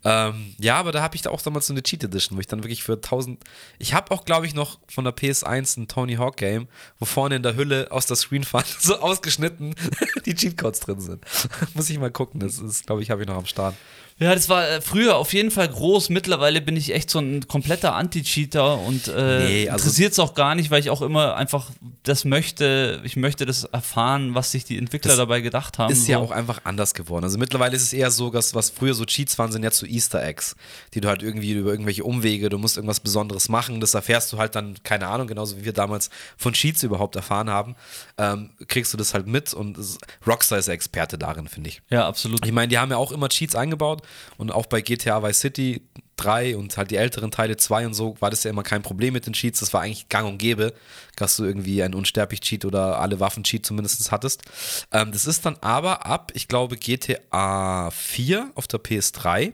[0.03, 2.47] Ähm, ja, aber da habe ich da auch damals so eine Cheat Edition, wo ich
[2.47, 3.43] dann wirklich für 1000.
[3.79, 6.67] Ich habe auch, glaube ich, noch von der PS1 ein Tony Hawk Game,
[6.99, 9.75] wo vorne in der Hülle aus der Screenfun so ausgeschnitten
[10.25, 11.23] die Cheatcodes drin sind.
[11.73, 12.39] Muss ich mal gucken.
[12.39, 13.75] Das ist, glaube ich, habe ich noch am Start.
[14.19, 16.09] Ja, das war äh, früher auf jeden Fall groß.
[16.09, 20.33] Mittlerweile bin ich echt so ein kompletter Anti-Cheater und äh, Nee, also- interessiert es auch
[20.33, 21.69] gar nicht, weil ich auch immer einfach
[22.01, 22.99] das möchte.
[23.03, 25.91] Ich möchte das erfahren, was sich die Entwickler dabei gedacht haben.
[25.93, 26.23] Ist ja so.
[26.23, 27.25] auch einfach anders geworden.
[27.25, 29.85] Also mittlerweile ist es eher so, dass was früher so Cheats waren, sind jetzt so
[29.87, 30.55] Easter Eggs,
[30.93, 34.37] die du halt irgendwie über irgendwelche Umwege, du musst irgendwas Besonderes machen, das erfährst du
[34.37, 37.75] halt dann, keine Ahnung, genauso wie wir damals von Cheats überhaupt erfahren haben,
[38.17, 39.77] ähm, kriegst du das halt mit und
[40.25, 41.81] Rockstar ist der Experte darin, finde ich.
[41.89, 42.45] Ja, absolut.
[42.45, 44.01] Ich meine, die haben ja auch immer Cheats eingebaut
[44.37, 45.81] und auch bei GTA Vice City
[46.17, 49.13] 3 und halt die älteren Teile 2 und so war das ja immer kein Problem
[49.13, 49.59] mit den Cheats.
[49.59, 50.73] Das war eigentlich gang und gäbe,
[51.15, 54.43] dass du irgendwie einen Unsterblich-Cheat oder alle Waffen-Cheat zumindest hattest.
[54.91, 59.53] Ähm, das ist dann aber ab, ich glaube, GTA 4 auf der PS3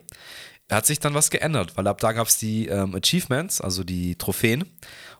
[0.72, 4.16] hat sich dann was geändert, weil ab da gab es die ähm, Achievements, also die
[4.16, 4.70] Trophäen.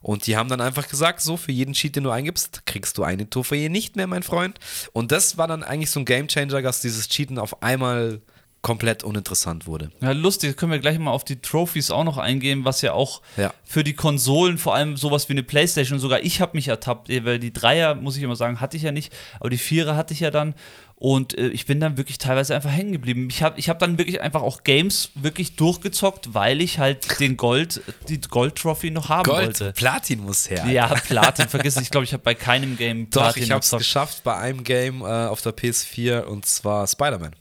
[0.02, 3.04] Und die haben dann einfach gesagt, so für jeden Cheat, den du eingibst, kriegst du
[3.04, 4.60] eine Trophäe nicht mehr, mein Freund.
[4.92, 8.22] Und das war dann eigentlich so ein Gamechanger, dass dieses Cheaten auf einmal
[8.64, 9.92] komplett uninteressant wurde.
[10.02, 13.22] Ja, lustig, können wir gleich mal auf die Trophies auch noch eingehen, was ja auch
[13.38, 13.54] Ja.
[13.66, 17.26] für die Konsolen, vor allem sowas wie eine Playstation, sogar ich habe mich ertappt, eh,
[17.26, 20.14] weil die Dreier, muss ich immer sagen, hatte ich ja nicht, aber die Vierer hatte
[20.16, 20.56] ich ja dann
[20.96, 23.28] und äh, ich bin dann wirklich teilweise einfach hängen geblieben.
[23.30, 27.36] Ich habe ich hab dann wirklich einfach auch Games wirklich durchgezockt, weil ich halt den
[27.36, 29.74] Gold, die Gold-Trophy noch haben Gold, wollte.
[29.74, 30.66] Platin muss her.
[30.72, 33.60] Ja, Platin, vergiss es, ich glaube, ich habe bei keinem Game Doch, Platin ich habe
[33.60, 37.36] es geschafft bei einem Game äh, auf der PS4 und zwar Spider-Man.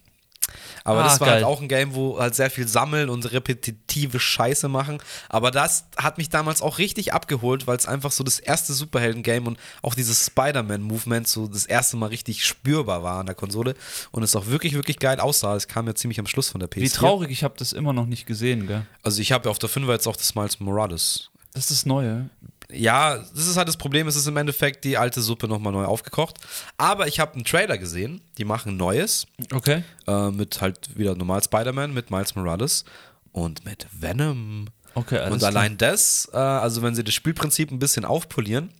[0.85, 1.37] Aber Ah, das war geil.
[1.37, 4.99] halt auch ein Game, wo halt sehr viel sammeln und repetitive Scheiße machen.
[5.28, 9.47] Aber das hat mich damals auch richtig abgeholt, weil es einfach so das erste Superhelden-Game
[9.47, 13.74] und auch dieses Spider-Man-Movement so das erste Mal richtig spürbar war an der Konsole
[14.11, 15.55] und es auch wirklich, wirklich geil aussah.
[15.57, 16.80] Es kam ja ziemlich am Schluss von der PS4.
[16.83, 18.87] Wie traurig, ich habe das immer noch nicht gesehen, gell?
[19.03, 21.87] Also ich habe ja auf der 5 jetzt auch das Miles Morales Das ist das
[21.87, 22.28] Neue.
[22.73, 25.85] Ja, das ist halt das Problem, es ist im Endeffekt die alte Suppe nochmal neu
[25.85, 26.37] aufgekocht.
[26.77, 29.85] Aber ich habe einen Trailer gesehen, die machen Neues, Okay.
[30.07, 32.85] äh, mit halt wieder normal Spider-Man, mit Miles Morales
[33.33, 34.66] und mit Venom.
[34.95, 35.51] Okay, alles und klar.
[35.53, 38.70] allein das, äh, also wenn sie das Spielprinzip ein bisschen aufpolieren,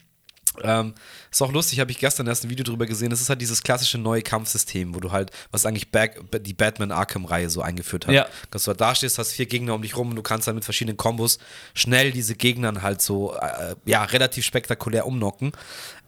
[0.63, 0.95] ähm,
[1.31, 3.13] ist auch lustig, habe ich gestern erst ein Video drüber gesehen.
[3.13, 6.93] Es ist halt dieses klassische neue Kampfsystem, wo du halt, was eigentlich Back, die Batman
[6.93, 8.15] Arkham-Reihe so eingeführt hat.
[8.15, 8.27] Ja.
[8.51, 10.55] Dass du halt da stehst, hast vier Gegner um dich rum und du kannst dann
[10.55, 11.39] mit verschiedenen Kombos
[11.75, 15.53] schnell diese Gegner halt so, äh, ja, relativ spektakulär umnocken.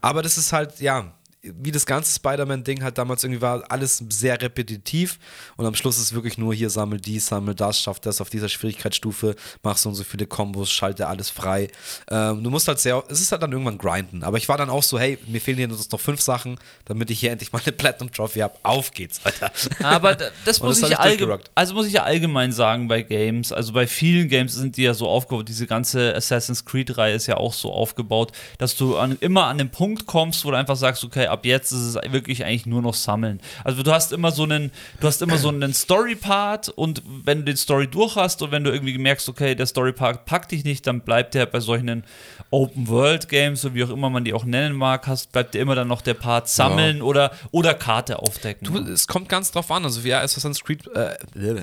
[0.00, 1.12] Aber das ist halt, ja,
[1.44, 5.18] wie das ganze Spider-Man-Ding halt damals irgendwie war, alles sehr repetitiv
[5.56, 8.48] und am Schluss ist wirklich nur hier sammel dies, sammel das, schaff das auf dieser
[8.48, 11.68] Schwierigkeitsstufe, mach so und so viele Kombos, schalte alles frei.
[12.10, 14.22] Ähm, du musst halt sehr, es ist halt dann irgendwann grinden.
[14.22, 17.20] Aber ich war dann auch so, hey, mir fehlen hier noch fünf Sachen, damit ich
[17.20, 18.54] hier endlich mal eine Platinum Trophy habe.
[18.62, 19.52] Auf geht's, Alter.
[19.82, 23.72] Aber das muss das ich allgemein, also muss ich ja allgemein sagen bei Games, also
[23.72, 27.36] bei vielen Games sind die ja so aufgebaut, diese ganze Assassin's Creed Reihe ist ja
[27.36, 31.04] auch so aufgebaut, dass du an, immer an den Punkt kommst, wo du einfach sagst,
[31.04, 33.40] okay, ab jetzt ist es wirklich eigentlich nur noch sammeln.
[33.62, 37.38] Also du hast immer so einen, du hast immer so einen Story Part und wenn
[37.38, 40.52] du den Story durch hast und wenn du irgendwie merkst, okay, der Story Part packt
[40.52, 42.04] dich nicht, dann bleibt der bei solchen
[42.50, 45.60] Open World Games, so wie auch immer man die auch nennen mag, hast, bleibt dir
[45.60, 48.72] immer dann noch der Part sammeln oder oder Karte aufdecken.
[48.72, 49.84] Du, es kommt ganz drauf an.
[49.84, 51.16] Also, ja, Assassin's Creed, äh,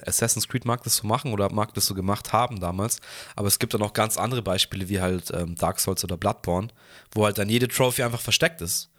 [0.05, 2.99] Assassin's Creed mag das so machen oder mag das so gemacht haben damals.
[3.35, 6.67] Aber es gibt dann auch ganz andere Beispiele, wie halt ähm, Dark Souls oder Bloodborne,
[7.13, 8.90] wo halt dann jede Trophy einfach versteckt ist.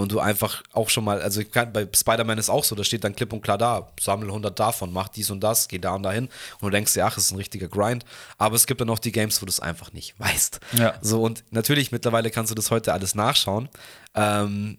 [0.00, 3.04] Und du einfach auch schon mal, also kann, bei Spider-Man ist auch so, da steht
[3.04, 6.02] dann klipp und klar da, sammle 100 davon, mach dies und das, geh da und
[6.02, 6.24] dahin.
[6.24, 8.04] Und du denkst dir, ach, es ist ein richtiger Grind.
[8.38, 10.60] Aber es gibt dann auch die Games, wo du es einfach nicht weißt.
[10.72, 10.94] Ja.
[11.02, 13.68] So, und natürlich, mittlerweile kannst du das heute alles nachschauen.
[14.14, 14.78] Ähm,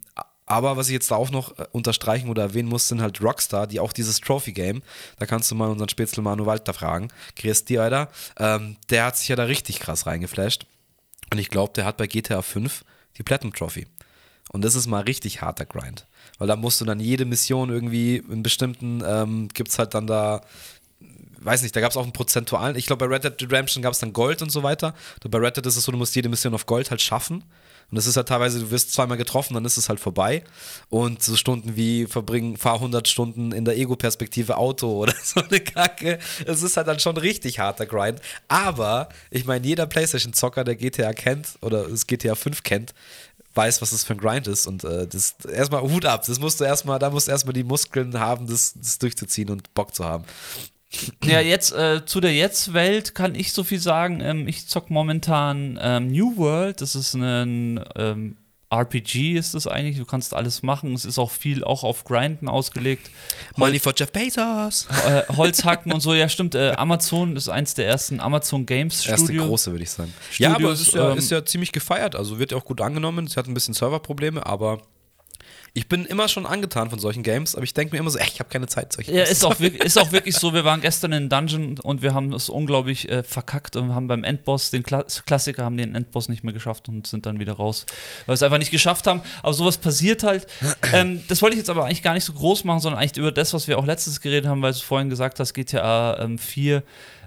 [0.52, 3.68] aber was ich jetzt da auch noch äh, unterstreichen oder erwähnen muss, sind halt Rockstar,
[3.68, 4.82] die auch dieses Trophy-Game,
[5.18, 9.18] da kannst du mal unseren Spätzle Manu Walter fragen, Chris dir, Alter, ähm, der hat
[9.18, 10.66] sich ja da richtig krass reingeflasht.
[11.32, 12.84] Und ich glaube, der hat bei GTA 5
[13.18, 13.88] die Platinum Trophy.
[14.52, 16.06] Und das ist mal richtig harter Grind.
[16.38, 20.08] Weil da musst du dann jede Mission irgendwie in bestimmten, ähm, gibt es halt dann
[20.08, 20.42] da,
[21.40, 23.94] weiß nicht, da gab es auch einen prozentualen, ich glaube bei Red Dead Redemption gab
[23.94, 24.94] es dann Gold und so weiter.
[25.30, 27.44] Bei Red Dead ist es so, du musst jede Mission auf Gold halt schaffen.
[27.92, 30.44] Und das ist halt teilweise, du wirst zweimal getroffen, dann ist es halt vorbei.
[30.90, 35.60] Und so Stunden wie verbringen, fahr 100 Stunden in der Ego-Perspektive Auto oder so eine
[35.60, 36.18] Kacke.
[36.46, 38.22] Es ist halt dann schon richtig harter Grind.
[38.48, 42.94] Aber, ich meine, jeder PlayStation-Zocker, der GTA kennt oder das GTA 5 kennt,
[43.54, 44.68] weiß, was das für ein Grind ist.
[44.68, 46.24] Und äh, das erstmal Hut ab.
[46.26, 49.74] Das musst du erstmal, da musst du erstmal die Muskeln haben, das, das durchzuziehen und
[49.74, 50.26] Bock zu haben.
[51.24, 54.20] Ja, jetzt äh, zu der Jetzt-Welt kann ich so viel sagen.
[54.20, 56.82] Ähm, ich zock momentan ähm, New World.
[56.82, 58.36] Das ist ein ähm,
[58.72, 59.98] RPG ist es eigentlich.
[59.98, 60.94] Du kannst alles machen.
[60.94, 63.10] Es ist auch viel auch auf Grinden ausgelegt.
[63.58, 64.88] Money for Jeff Bezos.
[65.06, 66.14] Äh, Holzhacken und so.
[66.14, 66.56] Ja, stimmt.
[66.56, 69.48] Äh, Amazon ist eins der ersten Amazon Games Erste Studio.
[69.48, 70.14] große, würde ich sagen.
[70.32, 72.16] Studios, ja, aber es ist ja, ähm, ist ja ziemlich gefeiert.
[72.16, 73.26] Also wird ja auch gut angenommen.
[73.26, 74.82] Es hat ein bisschen Serverprobleme, aber
[75.74, 77.56] ich bin immer schon angetan von solchen Games.
[77.56, 78.92] Aber ich denke mir immer so, ey, ich habe keine Zeit.
[78.92, 80.54] Solche Ja, Games ist zu auch, wirklich, ist auch wirklich so.
[80.54, 84.26] Wir waren gestern in Dungeon und wir haben es unglaublich äh, verkackt und haben beim
[84.26, 87.86] Endboss, den Kla Klassiker, haben den Endboss nicht mehr geschafft und sind dann wieder raus,
[88.26, 89.22] weil wir es einfach nicht geschafft haben.
[89.44, 90.48] Aber sowas passiert halt.
[90.94, 93.32] Ähm, das wollte ich jetzt aber eigentlich gar nicht so groß machen, sondern eigentlich über
[93.32, 96.84] das, was wir auch letztens geredet haben, weil du vorhin gesagt hast, GTA ähm, 4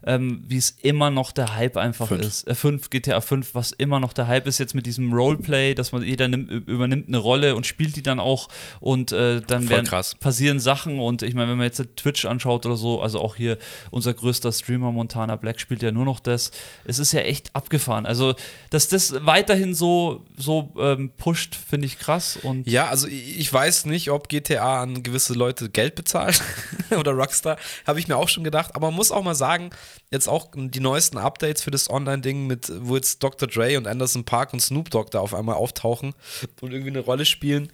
[0.06, 2.22] ähm, wie es immer noch der Hype einfach Fünf.
[2.22, 2.48] ist.
[2.48, 5.92] Äh, 5, GTA 5, was immer noch der Hype ist jetzt mit diesem Roleplay, dass
[5.92, 8.48] man jeder nimmt, übernimmt eine Rolle und spielt die dann auch
[8.80, 9.88] und äh, dann werden,
[10.20, 13.58] passieren Sachen und ich meine, wenn man jetzt Twitch anschaut oder so, also auch hier
[13.90, 16.50] unser größter Streamer Montana Black spielt ja nur noch das.
[16.84, 18.06] Es ist ja echt abgefahren.
[18.06, 18.34] Also,
[18.70, 23.86] dass das weiterhin so, so ähm, pusht, finde ich krass und Ja, also ich weiß
[23.86, 26.42] nicht, ob GTA an gewisse Leute Geld bezahlt
[26.98, 28.74] oder Rockstar, habe ich mir auch schon gedacht.
[28.74, 29.70] Aber man muss auch mal sagen,
[30.10, 33.48] jetzt auch die neuesten Updates für das Online-Ding mit, wo jetzt Dr.
[33.48, 36.14] Dre und Anderson Park und Snoop Dogg da auf einmal auftauchen
[36.60, 37.70] und irgendwie eine Rolle spielen,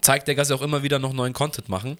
[0.00, 1.98] zeigt der, dass sie auch immer wieder noch neuen Content machen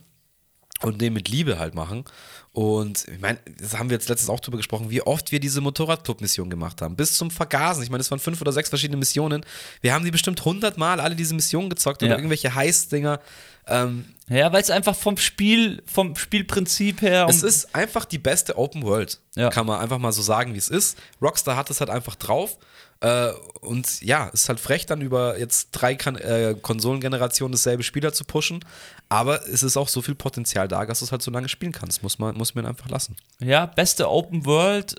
[0.83, 2.05] und den mit Liebe halt machen.
[2.53, 5.63] Und ich meine, das haben wir jetzt letztens auch drüber gesprochen, wie oft wir diese
[5.63, 6.97] Motorradclub-Mission gemacht haben.
[6.97, 7.83] Bis zum Vergasen.
[7.83, 9.45] Ich meine, es waren fünf oder sechs verschiedene Missionen.
[9.81, 12.09] Wir haben die bestimmt hundertmal alle diese Missionen gezockt Ja.
[12.09, 13.21] oder irgendwelche Heiß-Dinger.
[13.69, 18.59] Ähm, ja, weil es einfach vom Spiel, vom Spielprinzip her es ist einfach die beste
[18.59, 19.21] Open World.
[19.37, 19.49] Ja.
[19.51, 20.99] Kann man einfach mal so sagen, wie es ist.
[21.23, 22.59] Rockstar hat es halt einfach drauf.
[23.01, 23.31] Äh,
[23.61, 28.25] und ja, ist halt frech, dann über jetzt drei kan äh, Konsolengenerationen dasselbe Spieler zu
[28.25, 28.65] pushen.
[29.13, 31.73] Aber es ist auch so viel Potenzial da, dass du es halt so lange spielen
[31.73, 32.03] kannst.
[32.03, 33.15] Muss man, muss man einfach lassen.
[33.41, 34.95] Ja, beste Open World,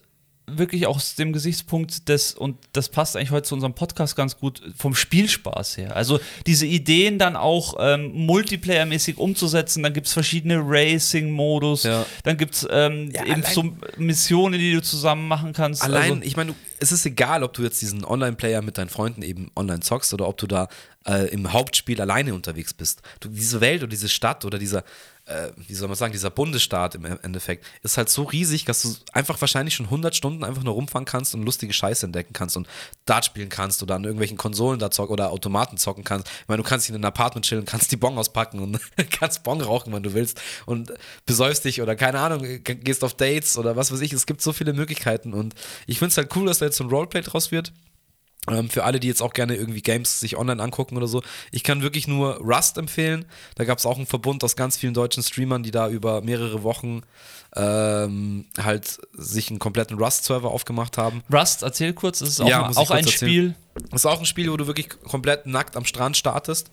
[0.46, 4.62] wirklich aus dem Gesichtspunkt des, und das passt eigentlich heute zu unserem Podcast ganz gut,
[4.78, 5.96] vom Spielspaß her.
[5.96, 12.06] Also diese Ideen dann auch ähm, multiplayer-mäßig umzusetzen, dann gibt es verschiedene Racing-Modus, Ja.
[12.24, 15.82] dann gibt es ähm, Ja, eben allein- so Missionen, die du zusammen machen kannst.
[15.84, 19.22] Allein, also, ich meine, es ist egal, ob du jetzt diesen Online-Player mit deinen Freunden
[19.22, 20.68] eben online zockst oder ob du da
[21.06, 23.02] äh, im Hauptspiel alleine unterwegs bist.
[23.20, 24.84] Du, diese Welt oder diese Stadt oder dieser,
[25.26, 28.94] äh, wie soll man sagen, dieser Bundesstaat im Endeffekt ist halt so riesig, dass du
[29.14, 32.68] einfach wahrscheinlich schon 100 Stunden einfach nur rumfahren kannst und lustige Scheiße entdecken kannst und
[33.06, 36.28] Dart spielen kannst oder an irgendwelchen Konsolen da zocken oder Automaten zocken kannst.
[36.28, 38.80] Ich meine, du kannst in einem Apartment chillen, kannst die Bon auspacken und
[39.12, 40.92] kannst Bon rauchen, wenn du willst und
[41.26, 44.12] besäufst dich oder keine Ahnung, ge- gehst auf Dates oder was weiß ich.
[44.12, 45.56] Es gibt so viele Möglichkeiten und
[45.88, 47.72] ich finde es halt cool, dass da jetzt so ein Roleplay draus wird.
[48.50, 51.24] Ähm, für alle, die jetzt auch gerne irgendwie Games sich online angucken oder so.
[51.52, 53.26] Ich kann wirklich nur Rust empfehlen.
[53.56, 56.64] Da gab es auch einen Verbund aus ganz vielen deutschen Streamern, die da über mehrere
[56.64, 57.04] Wochen
[57.56, 61.24] ähm, halt sich einen kompletten Rust-Server aufgemacht haben.
[61.32, 63.56] Rust, erzähl kurz, es ist auch, Ja, auch ein Spiel.
[63.90, 66.70] Das ist auch ein Spiel, wo du wirklich komplett nackt am Strand startest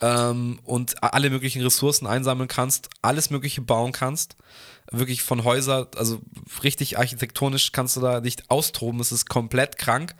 [0.00, 4.36] ähm, und alle möglichen Ressourcen einsammeln kannst, alles Mögliche bauen kannst.
[4.90, 6.20] Wirklich von Häuser, also
[6.62, 9.00] richtig architektonisch kannst du da nicht austoben.
[9.00, 10.14] Es ist komplett krank.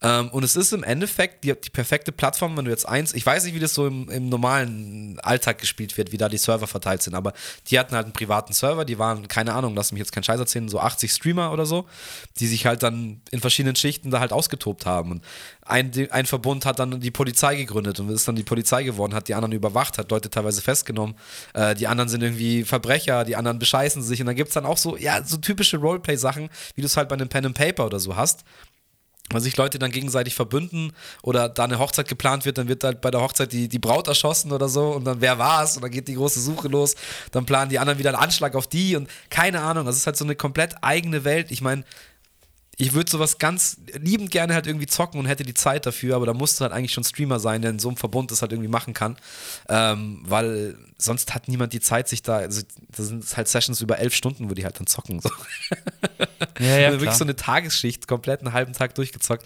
[0.00, 3.26] Ähm, und es ist im Endeffekt die, die perfekte Plattform, wenn du jetzt eins, ich
[3.26, 6.68] weiß nicht, wie das so im, im normalen Alltag gespielt wird, wie da die Server
[6.68, 7.32] verteilt sind, aber
[7.66, 10.38] die hatten halt einen privaten Server, die waren, keine Ahnung, lass mich jetzt keinen Scheiß
[10.38, 11.86] erzählen, so 80 Streamer oder so,
[12.38, 15.10] die sich halt dann in verschiedenen Schichten da halt ausgetobt haben.
[15.10, 15.24] Und
[15.62, 19.26] ein, ein Verbund hat dann die Polizei gegründet und ist dann die Polizei geworden, hat
[19.26, 21.16] die anderen überwacht, hat Leute teilweise festgenommen.
[21.54, 24.20] Äh, die anderen sind irgendwie Verbrecher, die anderen bescheißen sich.
[24.20, 27.08] Und dann gibt es dann auch so, ja, so typische Roleplay-Sachen, wie du es halt
[27.08, 28.44] bei einem Pen and Paper oder so hast.
[29.30, 30.92] Weil sich Leute dann gegenseitig verbünden
[31.22, 34.08] oder da eine Hochzeit geplant wird, dann wird halt bei der Hochzeit die, die Braut
[34.08, 36.94] erschossen oder so und dann wer war es und dann geht die große Suche los,
[37.30, 40.16] dann planen die anderen wieder einen Anschlag auf die und keine Ahnung, das ist halt
[40.16, 41.50] so eine komplett eigene Welt.
[41.50, 41.84] Ich meine,
[42.80, 46.26] ich würde sowas ganz liebend gerne halt irgendwie zocken und hätte die Zeit dafür, aber
[46.26, 48.52] da musst du halt eigentlich schon Streamer sein, der in so einem Verbund das halt
[48.52, 49.16] irgendwie machen kann,
[49.68, 53.98] ähm, weil sonst hat niemand die Zeit, sich da, also das sind halt Sessions über
[53.98, 55.20] elf Stunden, wo die halt dann zocken.
[55.20, 55.28] So.
[56.60, 59.44] Ja, ja, Also wirklich so eine Tagesschicht, komplett einen halben Tag durchgezockt.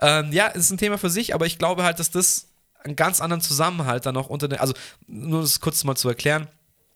[0.00, 2.48] Ähm, ja, ist ein Thema für sich, aber ich glaube halt, dass das
[2.84, 4.74] einen ganz anderen Zusammenhalt dann noch unter den, also
[5.06, 6.48] nur das kurz mal zu erklären,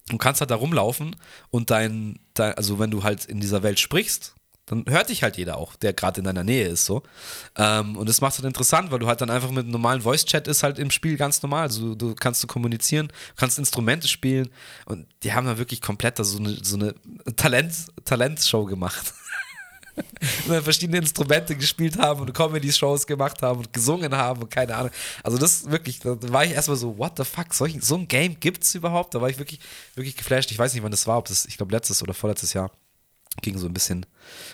[0.08, 1.16] du kannst halt da rumlaufen
[1.50, 4.34] und dein, dein also wenn du halt in dieser Welt sprichst,
[4.68, 7.02] dann hört dich halt jeder auch, der gerade in deiner Nähe ist so.
[7.56, 10.02] Ähm, und das macht es halt interessant, weil du halt dann einfach mit einem normalen
[10.02, 11.62] Voice-Chat ist halt im Spiel ganz normal.
[11.62, 14.50] Also du kannst du kommunizieren, kannst Instrumente spielen
[14.84, 16.94] und die haben da wirklich komplett so eine, so eine
[17.36, 17.74] Talent,
[18.04, 19.14] Talentshow gemacht.
[20.46, 24.76] und dann verschiedene Instrumente gespielt haben und Comedy-Shows gemacht haben und gesungen haben und keine
[24.76, 24.90] Ahnung.
[25.22, 28.74] Also das wirklich, da war ich erstmal so, what the fuck, so ein Game gibt's
[28.74, 29.14] überhaupt?
[29.14, 29.60] Da war ich wirklich,
[29.94, 30.50] wirklich geflasht.
[30.50, 32.70] Ich weiß nicht, wann das war, ob das, ich glaube letztes oder vorletztes Jahr
[33.42, 34.06] ging so ein bisschen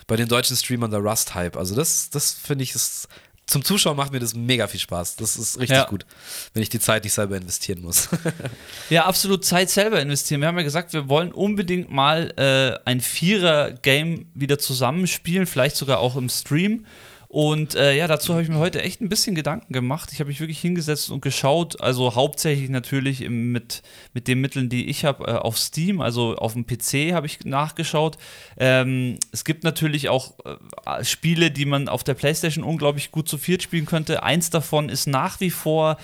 [0.06, 1.56] bei den deutschen Streamern der Rust-Hype.
[1.56, 3.08] Also das, das finde ich ist
[3.46, 5.16] zum Zuschauen macht mir das mega viel Spaß.
[5.16, 5.84] Das ist richtig Ja.
[5.84, 6.06] gut,
[6.54, 8.08] wenn ich die Zeit nicht selber investieren muss.
[8.90, 10.40] Ja, absolut Zeit selber investieren.
[10.40, 15.98] Wir haben ja gesagt, wir wollen unbedingt mal äh, ein Vierer-Game wieder zusammenspielen, vielleicht sogar
[15.98, 16.86] auch im Stream.
[17.34, 20.10] Und äh, ja, dazu habe ich mir heute echt ein bisschen Gedanken gemacht.
[20.12, 23.82] Ich habe mich wirklich hingesetzt und geschaut, also hauptsächlich natürlich im, mit,
[24.12, 27.44] mit den Mitteln, die ich habe, äh, auf Steam, also auf dem PC habe ich
[27.44, 28.18] nachgeschaut.
[28.56, 33.36] Ähm, es gibt natürlich auch äh, Spiele, die man auf der PlayStation unglaublich gut zu
[33.36, 34.22] viert spielen könnte.
[34.22, 35.96] Eins davon ist nach wie vor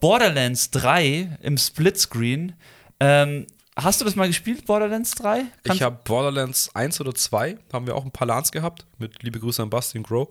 [0.00, 2.54] Borderlands 3 im Splitscreen.
[2.98, 3.46] Ähm,
[3.76, 5.46] hast du das mal gespielt, Borderlands 3?
[5.64, 9.40] ich habe Borderlands 1 oder 2, haben wir auch ein paar LANs gehabt, mit liebe
[9.40, 10.28] Grüße an Basti und Grow.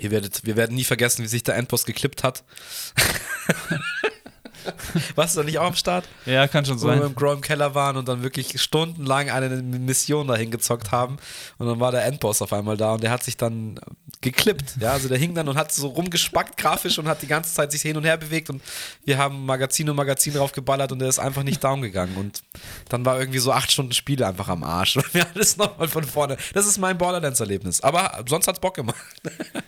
[0.00, 2.44] Ihr werdet, wir werden nie vergessen, wie sich der Endboss geklippt hat.
[5.14, 6.04] Warst du da nicht auch am Start?
[6.26, 7.08] ja, kann schon Wo wir sein.
[7.08, 11.18] mit Grow im Keller waren und dann wirklich stundenlang eine Mission dahin gezockt haben.
[11.58, 13.80] Und dann war der Endboss auf einmal da und der hat sich dann
[14.20, 14.76] geklippt.
[14.80, 17.70] Ja, also der hing dann und hat so rumgespackt grafisch und hat die ganze Zeit
[17.72, 18.62] sich hin und her bewegt und
[19.04, 22.16] wir haben Magazin und Magazin drauf geballert und der ist einfach nicht down gegangen.
[22.16, 22.42] Und
[22.88, 24.96] dann war irgendwie so acht Stunden Spiele einfach am Arsch.
[25.08, 26.36] Und wir alles nochmal von vorne.
[26.54, 27.80] Das ist mein Borderlands-Erlebnis.
[27.82, 28.96] Aber sonst hat's Bock gemacht.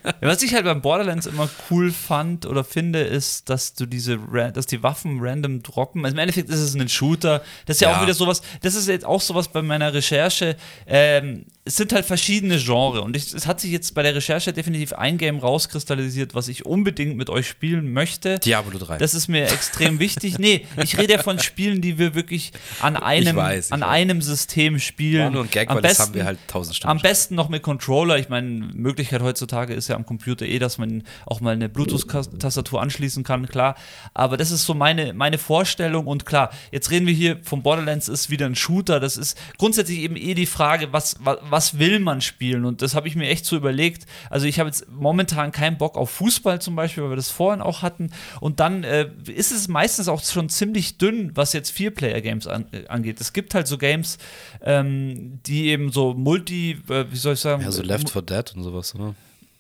[0.05, 4.19] Ja, was ich halt beim Borderlands immer cool fand oder finde, ist, dass du diese,
[4.53, 6.05] dass die Waffen random droppen.
[6.05, 7.43] Also Im Endeffekt ist es ein Shooter.
[7.67, 7.99] Das ist ja, Ja.
[7.99, 10.57] auch wieder sowas, das ist jetzt auch sowas bei meiner Recherche.
[10.87, 14.55] Ähm, es sind halt verschiedene Genres und ich, es hat sich jetzt bei der Recherche
[14.55, 18.39] definitiv ein Game rauskristallisiert, was ich unbedingt mit euch spielen möchte.
[18.39, 18.97] Diablo 3.
[18.97, 20.39] Das ist mir extrem wichtig.
[20.39, 23.89] Nee, ich rede ja von Spielen, die wir wirklich an einem, weiß, ich an weiß.
[23.91, 25.35] einem System spielen.
[25.35, 26.93] War ein Gag, am weil das haben wir halt tausend Stunden.
[26.93, 28.19] Am besten noch mit Controller.
[28.19, 32.81] Ich meine, Möglichkeit heutzutage ist ja am Computer eh, dass man auch mal eine Bluetooth-Tastatur
[32.81, 33.77] anschließen kann, klar.
[34.15, 36.07] Aber das ist so meine, meine Vorstellung.
[36.07, 38.99] Und klar, jetzt reden wir hier vom Borderlands, ist wieder ein Shooter.
[38.99, 42.65] Das ist grundsätzlich eben eh die Frage, was, was, was will man spielen?
[42.65, 44.07] Und das habe ich mir echt so überlegt.
[44.29, 47.61] Also ich habe jetzt momentan keinen Bock auf Fußball zum Beispiel, weil wir das vorhin
[47.61, 48.11] auch hatten.
[48.41, 52.87] Und dann äh, ist es meistens auch schon ziemlich dünn, was jetzt Vier-Player-Games an, äh,
[52.89, 53.21] angeht.
[53.21, 54.19] Es gibt halt so Games,
[54.63, 57.63] ähm, die eben so Multi, äh, wie soll ich sagen?
[57.63, 59.15] ja, so Left 4 Dead und sowas, oder?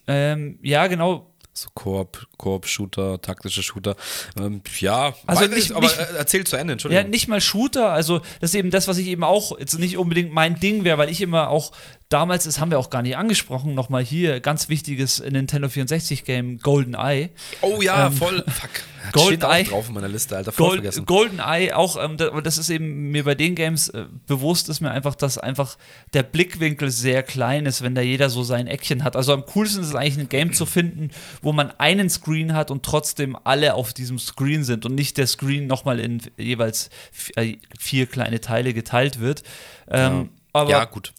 [0.07, 1.30] Ähm, ja, genau.
[1.53, 3.97] So Koop, Koop-Shooter, taktische Shooter.
[4.39, 7.11] Ähm, ja, Also weiß nicht- aber nicht- äh, erzähl zu Ende, Ja, Entschuldigung.
[7.11, 10.33] nicht mal Shooter, also das ist eben das, was ich eben auch jetzt nicht unbedingt
[10.33, 11.73] mein Ding wäre, weil ich immer auch
[12.11, 17.31] damals, das haben wir auch gar nicht angesprochen, nochmal hier, ganz wichtiges Nintendo 64-Game GoldenEye.
[17.62, 18.45] oh ja, ähm, voll.
[18.47, 18.70] Fuck.
[19.03, 19.65] Hat Golden steht Eye.
[19.65, 20.53] drauf in meiner Liste, Alter.
[20.53, 21.07] Voll Gold, vergessen.
[21.07, 25.15] GoldenEye auch, ähm, das ist eben mir bei den Games äh, bewusst, ist mir einfach,
[25.15, 25.78] dass einfach
[26.12, 29.16] der Blickwinkel sehr klein ist, wenn da jeder so sein Eckchen hat.
[29.16, 31.11] Also am coolsten ist es eigentlich ein Game zu finden,
[31.41, 35.27] wo man einen Screen hat und trotzdem alle auf diesem Screen sind und nicht der
[35.27, 36.91] Screen nochmal in jeweils
[37.37, 39.45] äh, vier kleine Teile geteilt wird.
[39.89, 41.15] Ähm, Aber ja, gut.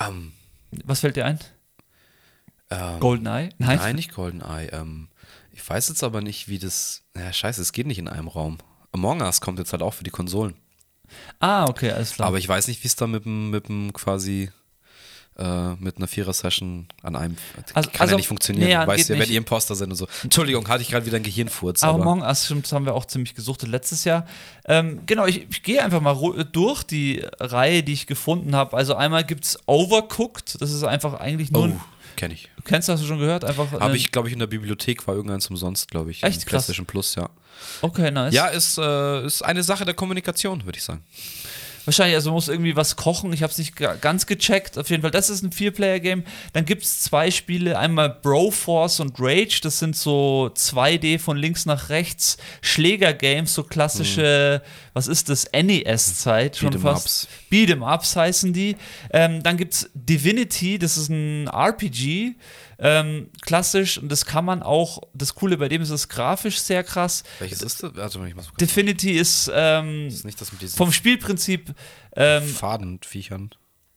[0.00, 0.32] Ähm,
[0.84, 1.38] was fällt dir ein?
[2.72, 3.50] ähm, GoldenEye?
[3.58, 4.68] Nein, nicht GoldenEye.
[4.72, 5.08] Ähm,
[5.52, 7.02] ich weiß jetzt aber nicht, wie das.
[7.14, 8.58] Naja, scheiße, es geht nicht in einem Raum.
[8.92, 10.54] Among Us kommt jetzt halt auch für die Konsolen.
[11.40, 12.28] Ah, okay, alles klar.
[12.28, 14.50] Aber ich weiß nicht, wie es da mit dem, mit dem quasi
[15.38, 17.36] äh, mit einer Vierer-Session an einem.
[17.74, 18.66] Also- kann also- ja nicht funktionieren.
[18.66, 20.06] nee, ja, weißt du ja, wenn die Imposter sind und so.
[20.22, 21.82] Entschuldigung, hatte ich gerade wieder einen Gehirnfurz.
[21.82, 24.26] Aber Aber, Among Us, stimmt, das haben wir auch ziemlich gesuchtet letztes Jahr.
[24.66, 26.14] Ähm, genau, ich, ich gehe einfach mal
[26.52, 28.76] durch die Reihe, die ich gefunden habe.
[28.76, 31.80] Also einmal gibt es Overcooked, das ist einfach eigentlich nur, oh, ein,
[32.16, 32.48] kenne ich.
[32.56, 33.44] du kennst das hast du schon gehört?
[33.44, 36.22] Einfach Habe ein- ich, glaube ich, in der Bibliothek war irgendeins umsonst, glaube ich.
[36.22, 36.66] Echt krass.
[36.66, 37.28] PlayStation Plus, ja.
[37.80, 38.34] Okay, nice.
[38.34, 41.02] Ja, ist, äh, ist eine Sache der Kommunikation, würde ich sagen.
[41.84, 43.32] Wahrscheinlich, also man muss irgendwie was kochen.
[43.32, 44.78] Ich habe es nicht ga- ganz gecheckt.
[44.78, 46.22] Auf jeden Fall, das ist ein Vier-Player-Game.
[46.52, 49.60] Dann gibt es zwei Spiele, einmal Broforce und Rage.
[49.62, 56.56] Das sind so 2D von links nach rechts Schläger-Games, so klassische, was ist das, NES-Zeit
[56.56, 57.04] schon Beat'em fast.
[57.06, 57.28] Ups.
[57.50, 58.76] Beat'em Ups heißen die.
[59.12, 62.34] Ähm, dann gibt es Divinity, das ist ein RPG.
[62.84, 66.82] Ähm, klassisch und das kann man auch, das Coole bei dem ist es grafisch sehr
[66.82, 67.22] krass.
[67.38, 68.16] Welches ist das?
[68.16, 68.58] Mal, ich muss kurz.
[68.58, 71.72] Divinity ist ähm, ist nicht das mit vom Spielprinzip
[72.16, 73.50] ähm, Fadenviechern.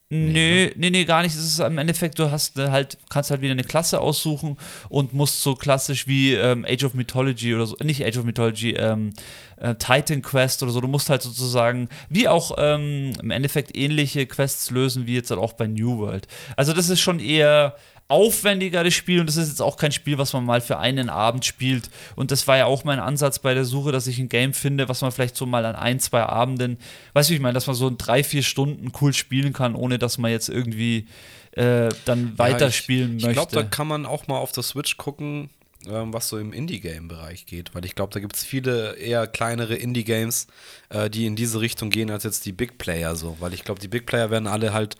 [0.09, 1.35] Nö, nee, nee, gar nicht.
[1.35, 4.55] Es ist im Endeffekt, du hast äh, halt, kannst halt wieder eine Klasse aussuchen
[4.87, 8.73] und musst so klassisch wie ähm, Age of Mythology oder so, nicht Age of Mythology,
[8.73, 9.13] ähm,
[9.57, 14.27] äh, Titan Quest oder so, du musst halt sozusagen, wie auch ähm, im Endeffekt ähnliche
[14.27, 16.27] Quests lösen, wie jetzt halt auch bei New World.
[16.55, 17.75] Also das ist schon eher
[18.07, 21.09] aufwendiger, das Spiel, und das ist jetzt auch kein Spiel, was man mal für einen
[21.09, 21.89] Abend spielt.
[22.15, 24.87] Und das war ja auch mein Ansatz bei der Suche, dass ich ein Game finde,
[24.87, 26.77] was man vielleicht so mal an ein, zwei Abenden,
[27.13, 29.97] weißt du, ich meine, dass man so in drei, vier Stunden cool spielen kann, ohne
[29.97, 31.07] dass man jetzt irgendwie
[31.53, 33.29] äh, dann weiterspielen ich, möchte.
[33.29, 35.49] Ich glaube, da kann man auch mal auf der Switch gucken,
[35.87, 37.73] ähm, was so im Indie-Game-Bereich geht.
[37.73, 40.47] Weil ich glaube, da gibt es viele eher kleinere Indie-Games,
[40.89, 43.37] äh, die in diese Richtung gehen, als jetzt die Big Player so.
[43.39, 44.95] Weil ich glaube, die Big Player werden alle halt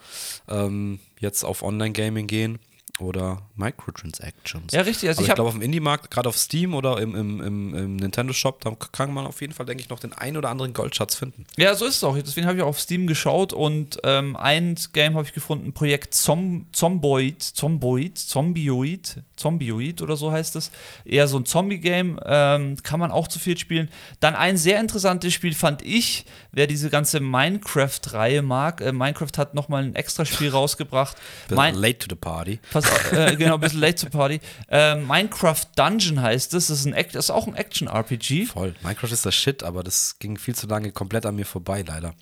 [0.47, 2.59] ähm, jetzt auf Online-Gaming gehen.
[2.99, 4.73] Oder Microtransactions.
[4.73, 5.09] Ja, richtig.
[5.09, 7.75] Also Aber ich ich, glaube, auf dem Indie-Markt, gerade auf Steam oder im, im, im,
[7.75, 10.73] im Nintendo-Shop, da kann man auf jeden Fall, denke ich, noch den ein oder anderen
[10.73, 11.45] Goldschatz finden.
[11.57, 12.17] Ja, so ist es auch.
[12.17, 16.13] Deswegen habe ich auch auf Steam geschaut und ähm, ein Game habe ich gefunden, Projekt
[16.13, 20.71] Zom Zomboid, Zomboid, Zombioid, Zombioid oder so heißt es.
[21.03, 23.89] Eher so ein Zombie-Game, ähm, kann man auch zu viel spielen.
[24.19, 26.25] Dann ein sehr interessantes Spiel fand ich,
[26.55, 28.81] wer diese ganze Minecraft-Reihe mag.
[28.81, 31.15] Äh, Minecraft hat nochmal ein extra Spiel rausgebracht.
[31.51, 32.59] Mein- Late to the party.
[32.71, 34.39] Pass äh, genau, ein bisschen late to party.
[34.69, 36.67] Äh, Minecraft Dungeon heißt es.
[36.67, 38.45] Das ist, ein, das ist auch ein Action-RPG.
[38.47, 38.73] Voll.
[38.81, 42.15] Minecraft ist das Shit, aber das ging viel zu lange komplett an mir vorbei, leider.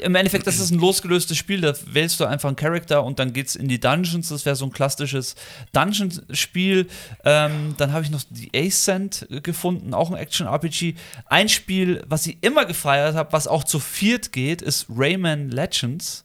[0.00, 3.34] Im Endeffekt, das ist ein losgelöstes Spiel, da wählst du einfach einen Charakter und dann
[3.34, 4.28] geht's in die Dungeons.
[4.30, 5.34] Das wäre so ein klassisches
[5.72, 6.88] Dungeon-Spiel.
[7.24, 10.94] Ähm, dann habe ich noch die Ascent gefunden, auch ein Action-RPG.
[11.26, 16.24] Ein Spiel, was ich immer gefeiert habe, was auch zu viert geht, ist Rayman Legends.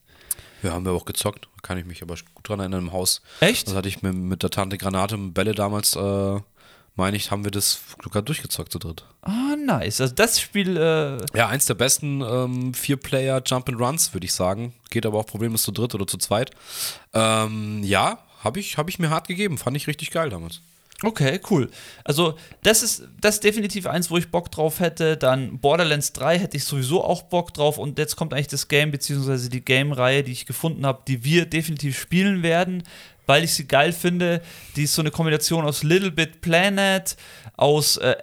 [0.64, 3.22] Ja, haben wir auch gezockt, kann ich mich aber gut dran erinnern im Haus.
[3.40, 3.68] Echt?
[3.68, 6.40] Das hatte ich mit, mit der Tante Granate und Bälle damals, äh,
[6.96, 9.06] meine ich, haben wir das sogar durchgezockt zu dritt.
[9.22, 10.02] Ah, nice.
[10.02, 14.34] Also das Spiel, äh, Ja, eins der besten ähm, Vier-Player Jump and Runs, würde ich
[14.34, 14.74] sagen.
[14.90, 16.52] Geht aber auch problemlos zu dritt oder zu zweit.
[17.14, 19.58] Ähm, ja, habe ich, hab ich mir hart gegeben.
[19.58, 20.62] Fand ich richtig geil damals.
[21.02, 21.70] Okay, cool.
[22.04, 25.16] Also, das ist, das ist definitiv eins, wo ich Bock drauf hätte.
[25.16, 27.78] Dann Borderlands 3 hätte ich sowieso auch Bock drauf.
[27.78, 31.46] Und jetzt kommt eigentlich das Game, beziehungsweise die Game-Reihe, die ich gefunden habe, die wir
[31.46, 32.84] definitiv spielen werden,
[33.28, 34.42] weil ich sie geil finde.
[34.76, 37.16] Die ist so eine Kombination aus Little Bit Planet,
[37.56, 38.16] aus äh,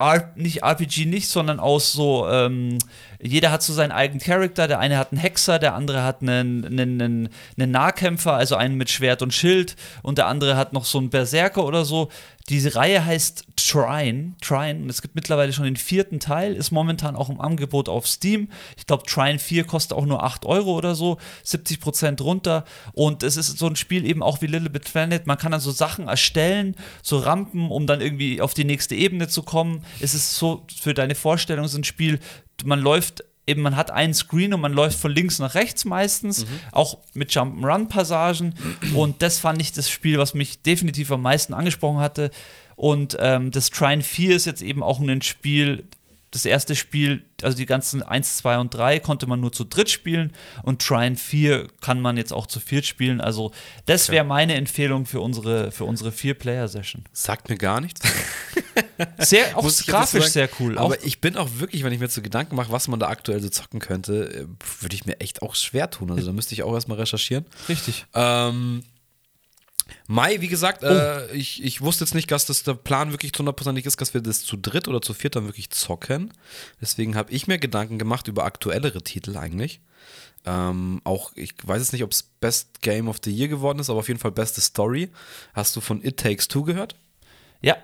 [0.00, 2.78] R nicht RPG nicht, sondern aus so, ähm,
[3.26, 4.68] jeder hat so seinen eigenen Charakter.
[4.68, 7.28] Der eine hat einen Hexer, der andere hat einen, einen, einen,
[7.58, 11.10] einen Nahkämpfer, also einen mit Schwert und Schild, und der andere hat noch so einen
[11.10, 12.10] Berserker oder so.
[12.50, 14.34] Diese Reihe heißt Trine.
[14.42, 14.82] Trine.
[14.82, 18.50] Und es gibt mittlerweile schon den vierten Teil, ist momentan auch im Angebot auf Steam.
[18.76, 22.66] Ich glaube, Trine 4 kostet auch nur 8 Euro oder so, 70% runter.
[22.92, 25.26] Und es ist so ein Spiel eben auch wie Little Bit Planet.
[25.26, 29.28] Man kann dann so Sachen erstellen, so Rampen, um dann irgendwie auf die nächste Ebene
[29.28, 29.82] zu kommen.
[30.00, 32.20] Es ist so für deine Vorstellung so ein Spiel,
[32.64, 36.46] man läuft eben, man hat einen Screen und man läuft von links nach rechts meistens,
[36.72, 38.54] auch mit Jump'n'Run-Passagen.
[38.94, 42.30] Und das fand ich das Spiel, was mich definitiv am meisten angesprochen hatte.
[42.76, 45.84] Und ähm, das Trine 4 ist jetzt eben auch ein Spiel,
[46.34, 49.88] das erste Spiel, also die ganzen 1, 2 und 3 konnte man nur zu dritt
[49.88, 50.32] spielen
[50.64, 53.20] und Trine 4 kann man jetzt auch zu viert spielen.
[53.20, 53.52] Also
[53.86, 57.04] das wäre meine Empfehlung für unsere, für unsere Vier-Player-Session.
[57.12, 58.00] Sagt mir gar nichts.
[59.18, 60.76] Sehr, auch grafisch sehr cool.
[60.78, 62.98] Auch, Aber ich bin auch wirklich, wenn ich mir jetzt so Gedanken mache, was man
[62.98, 64.46] da aktuell so zocken könnte, äh,
[64.82, 66.10] würde ich mir echt auch schwer tun.
[66.10, 67.44] Also da müsste ich auch erstmal recherchieren.
[67.68, 68.06] richtig.
[68.14, 68.82] Ähm,
[70.06, 73.40] Mai, wie gesagt, äh, ich, ich wusste jetzt nicht, dass das der Plan wirklich zu
[73.40, 76.32] hundertprozentig ist, dass wir das zu dritt oder zu viert dann wirklich zocken.
[76.80, 79.80] Deswegen habe ich mir Gedanken gemacht über aktuellere Titel eigentlich.
[80.46, 83.88] Ähm, auch, ich weiß jetzt nicht, ob es Best Game of the Year geworden ist,
[83.88, 85.10] aber auf jeden Fall beste Story.
[85.54, 86.96] Hast du von It Takes Two gehört?
[87.62, 87.76] Ja,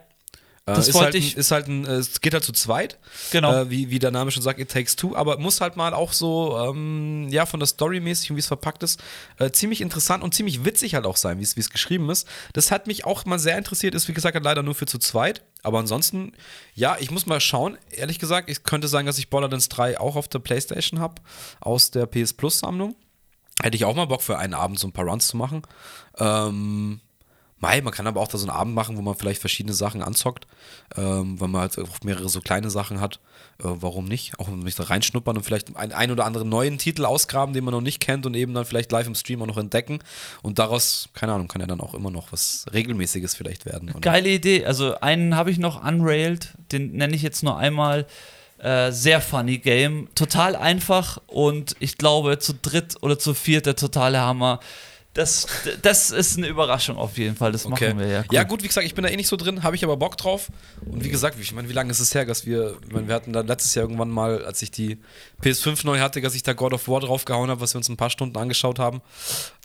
[0.75, 2.99] Das ist wollte halt ein, ich- Ist halt ein, äh, es geht halt zu zweit.
[3.31, 3.55] Genau.
[3.63, 5.15] Äh, wie, wie der Name schon sagt, It Takes Two.
[5.17, 8.47] Aber muss halt mal auch so, ähm, ja, von der Story mäßig und wie es
[8.47, 9.01] verpackt ist,
[9.39, 12.27] äh, ziemlich interessant und ziemlich witzig halt auch sein, wie es wie es geschrieben ist.
[12.53, 13.95] Das hat mich auch mal sehr interessiert.
[13.95, 15.43] Ist, wie gesagt, halt leider nur für zu zweit.
[15.63, 16.33] Aber ansonsten,
[16.75, 17.77] ja, ich muss mal schauen.
[17.91, 21.17] Ehrlich gesagt, es könnte sein, dass ich Borderlands 3 auch auf der Playstation habe,
[21.61, 22.97] aus der PS Plus Sammlung.
[23.63, 25.61] Hätte ich auch mal Bock für einen Abend so ein paar Runs zu machen.
[26.19, 27.01] Ähm,
[27.61, 30.03] Mei, man kann aber auch da so einen Abend machen, wo man vielleicht verschiedene Sachen
[30.03, 30.47] anzockt,
[30.97, 33.21] ähm, wenn man halt auch mehrere so kleine Sachen hat.
[33.59, 34.39] Äh, warum nicht?
[34.39, 37.73] Auch nicht da reinschnuppern und vielleicht einen, ein oder anderen neuen Titel ausgraben, den man
[37.73, 39.99] noch nicht kennt und eben dann vielleicht live im Stream auch noch entdecken.
[40.43, 43.91] Und daraus, keine Ahnung, kann ja dann auch immer noch was Regelmäßiges vielleicht werden.
[43.91, 44.65] Und Geile Idee.
[44.65, 48.07] Also einen habe ich noch, Unrailed, den nenne ich jetzt nur einmal.
[48.59, 50.09] Äh, sehr funny Game.
[50.15, 54.61] Total einfach und ich glaube zu dritt oder zu viert der totale Hammer.
[55.13, 55.49] Das,
[55.83, 57.51] das ist eine Überraschung auf jeden Fall.
[57.51, 57.89] Das Okay.
[57.95, 58.21] machen wir ja.
[58.21, 58.27] Cool.
[58.31, 60.17] Ja, gut, wie gesagt, ich bin da eh nicht so drin, habe ich aber Bock
[60.17, 60.49] drauf.
[60.89, 63.15] Und wie gesagt, ich meine, wie lange ist es her, dass wir, ich meine, wir
[63.17, 64.99] hatten da letztes Jahr irgendwann mal, als ich die
[65.43, 67.97] PS5 neu hatte, dass ich da God of War draufgehauen habe, was wir uns ein
[67.97, 69.03] paar Stunden angeschaut haben.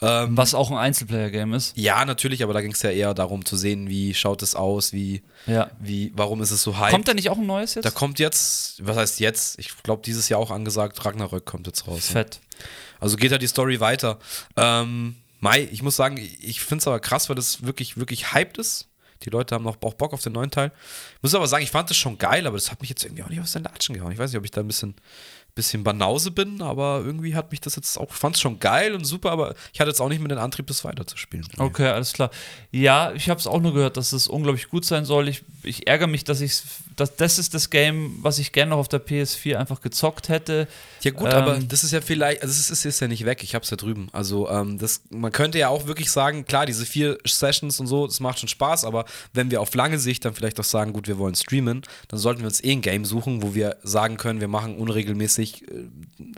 [0.02, 1.78] Ähm, Was auch ein Einzelplayer-Game ist.
[1.78, 4.94] ja, natürlich, aber da ging es ja eher darum zu sehen, wie schaut es aus,
[4.94, 5.70] wie, Ja.
[5.80, 6.90] wie, warum ist es so hype.
[6.92, 7.86] Kommt da nicht auch ein neues jetzt?
[7.86, 9.60] da kommt jetzt, was heißt jetzt?
[9.60, 12.10] Ich glaube, dieses Jahr auch angesagt, Ragnarök kommt jetzt raus.
[12.10, 12.14] ne?
[12.14, 12.40] Fett.
[13.00, 14.18] Also geht da die Story weiter.
[14.58, 18.58] Ähm, Mai, ich muss sagen, ich finde es aber krass, weil das wirklich, wirklich hyped
[18.58, 18.88] ist.
[19.24, 20.72] Die Leute haben auch, auch Bock auf den neuen Teil.
[21.22, 23.30] Muss aber sagen, ich fand das schon geil, aber das hat mich jetzt irgendwie auch
[23.30, 24.12] nicht aus den Latschen gehauen.
[24.12, 24.96] Ich weiß nicht, ob ich da ein bisschen,
[25.56, 28.94] bisschen Banause bin, aber irgendwie hat mich das jetzt auch, ich fand es schon geil
[28.94, 31.48] und super, aber ich hatte jetzt auch nicht mehr den Antrieb, das weiterzuspielen.
[31.58, 32.30] Okay, alles klar.
[32.72, 35.30] Ja, ich habe es auch nur gehört, dass es unglaublich gut sein soll.
[35.30, 36.62] Ich, ich ärgere mich, dass ich
[36.96, 40.68] das, das ist das Game, was ich gerne noch auf der PS4 einfach gezockt hätte.
[41.02, 43.44] Ja gut, ähm, aber das ist ja vielleicht, also es ist jetzt ja nicht weg,
[43.44, 44.08] ich hab's ja drüben.
[44.14, 48.08] Also ähm, das, man könnte ja auch wirklich sagen, klar, diese vier Sessions und so,
[48.08, 51.08] das macht schon Spaß, aber wenn wir auf lange Sicht dann vielleicht auch sagen, gut,
[51.08, 54.40] wir wollen streamen, dann sollten wir uns eh ein Game suchen, wo wir sagen können,
[54.40, 55.90] wir machen unregelmäßig, äh,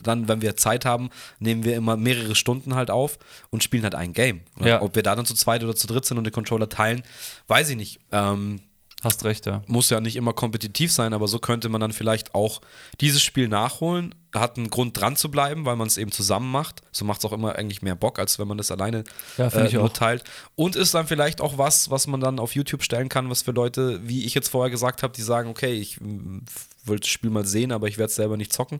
[0.01, 1.09] dann, wenn wir Zeit haben,
[1.39, 3.19] nehmen wir immer mehrere Stunden halt auf
[3.51, 4.41] und spielen halt ein Game.
[4.59, 4.81] Ja.
[4.81, 7.03] Ob wir da dann zu zweit oder zu dritt sind und den Controller teilen,
[7.47, 7.99] weiß ich nicht.
[8.11, 8.61] Ähm,
[9.03, 9.61] Hast recht, ja.
[9.67, 12.61] Muss ja nicht immer kompetitiv sein, aber so könnte man dann vielleicht auch
[12.99, 14.15] dieses Spiel nachholen.
[14.33, 16.81] Hat einen Grund dran zu bleiben, weil man es eben zusammen macht.
[16.91, 19.03] So macht es auch immer eigentlich mehr Bock, als wenn man das alleine
[19.37, 20.23] ja, äh, nur teilt.
[20.55, 23.51] Und ist dann vielleicht auch was, was man dann auf YouTube stellen kann, was für
[23.51, 27.45] Leute, wie ich jetzt vorher gesagt habe, die sagen, okay, ich will das Spiel mal
[27.45, 28.79] sehen, aber ich werde es selber nicht zocken.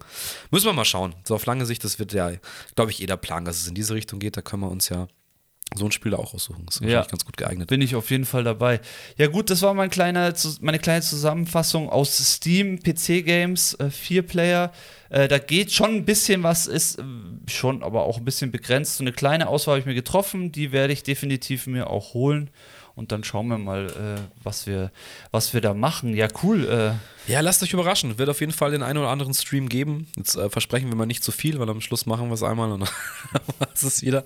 [0.49, 1.13] Müssen wir mal schauen.
[1.25, 2.31] So auf lange Sicht, das wird ja,
[2.75, 4.35] glaube ich, jeder Plan, dass es in diese Richtung geht.
[4.35, 5.07] Da können wir uns ja
[5.75, 6.63] so ein Spiel auch aussuchen.
[6.65, 7.67] Das ist ja, ganz gut geeignet.
[7.67, 8.79] Bin ich auf jeden Fall dabei.
[9.17, 14.21] Ja, gut, das war mein kleiner, meine kleine Zusammenfassung aus Steam PC Games, äh, vier
[14.23, 14.71] Player.
[15.09, 17.03] Äh, da geht schon ein bisschen was, ist äh,
[17.47, 18.97] schon aber auch ein bisschen begrenzt.
[18.97, 22.49] So eine kleine Auswahl habe ich mir getroffen, die werde ich definitiv mir auch holen
[22.97, 24.91] und dann schauen wir mal, äh, was, wir,
[25.29, 26.15] was wir da machen.
[26.15, 26.67] Ja, cool.
[26.67, 27.31] Äh.
[27.31, 28.17] Ja, lasst euch überraschen.
[28.17, 30.07] Wird auf jeden Fall den einen oder anderen Stream geben.
[30.15, 32.71] Jetzt äh, versprechen wir mal nicht zu viel, weil am Schluss machen wir es einmal
[32.71, 32.89] und dann
[33.73, 34.23] ist es wieder.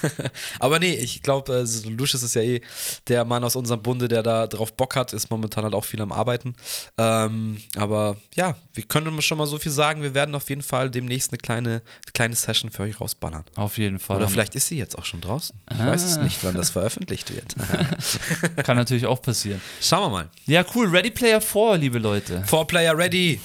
[0.58, 2.60] Aber nee, ich glaube, äh, Lucius ist ja eh
[3.08, 6.02] der Mann aus unserem Bunde, der da drauf Bock hat, ist momentan halt auch viel
[6.02, 6.54] am Arbeiten.
[6.98, 10.02] Ähm, aber ja, wir können schon mal so viel sagen.
[10.02, 11.80] Wir werden auf jeden Fall demnächst eine kleine,
[12.12, 13.44] kleine Session für euch rausballern.
[13.54, 14.18] Auf jeden Fall.
[14.18, 15.58] Oder vielleicht ist sie jetzt auch schon draußen.
[15.70, 15.86] Ich ah.
[15.86, 17.54] weiß es nicht, wann das veröffentlicht wird.
[18.64, 19.60] Kann natürlich auch passieren.
[19.80, 20.28] Schauen wir mal.
[20.46, 20.88] Ja, cool.
[20.88, 22.44] Ready Player 4, liebe Leute.
[22.46, 23.40] 4 Player Ready.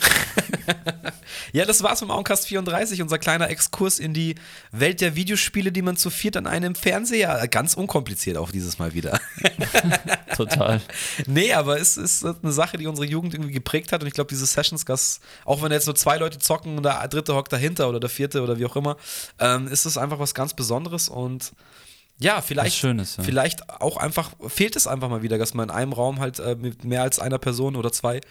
[1.53, 4.35] ja, das war's vom Auncast 34, unser kleiner Exkurs in die
[4.71, 8.93] Welt der Videospiele, die man zu viert an einem Fernseher, ganz unkompliziert auch dieses Mal
[8.93, 9.19] wieder.
[10.35, 10.81] Total.
[11.25, 14.29] Nee, aber es ist eine Sache, die unsere Jugend irgendwie geprägt hat und ich glaube,
[14.29, 14.85] diese Sessions,
[15.45, 18.41] auch wenn jetzt nur zwei Leute zocken und der dritte hockt dahinter oder der vierte
[18.41, 18.97] oder wie auch immer,
[19.39, 21.53] ähm, ist es einfach was ganz Besonderes und
[22.19, 23.23] ja, vielleicht, Schönes, ja.
[23.23, 26.55] vielleicht auch einfach, fehlt es einfach mal wieder, dass man in einem Raum halt äh,
[26.55, 28.21] mit mehr als einer Person oder zwei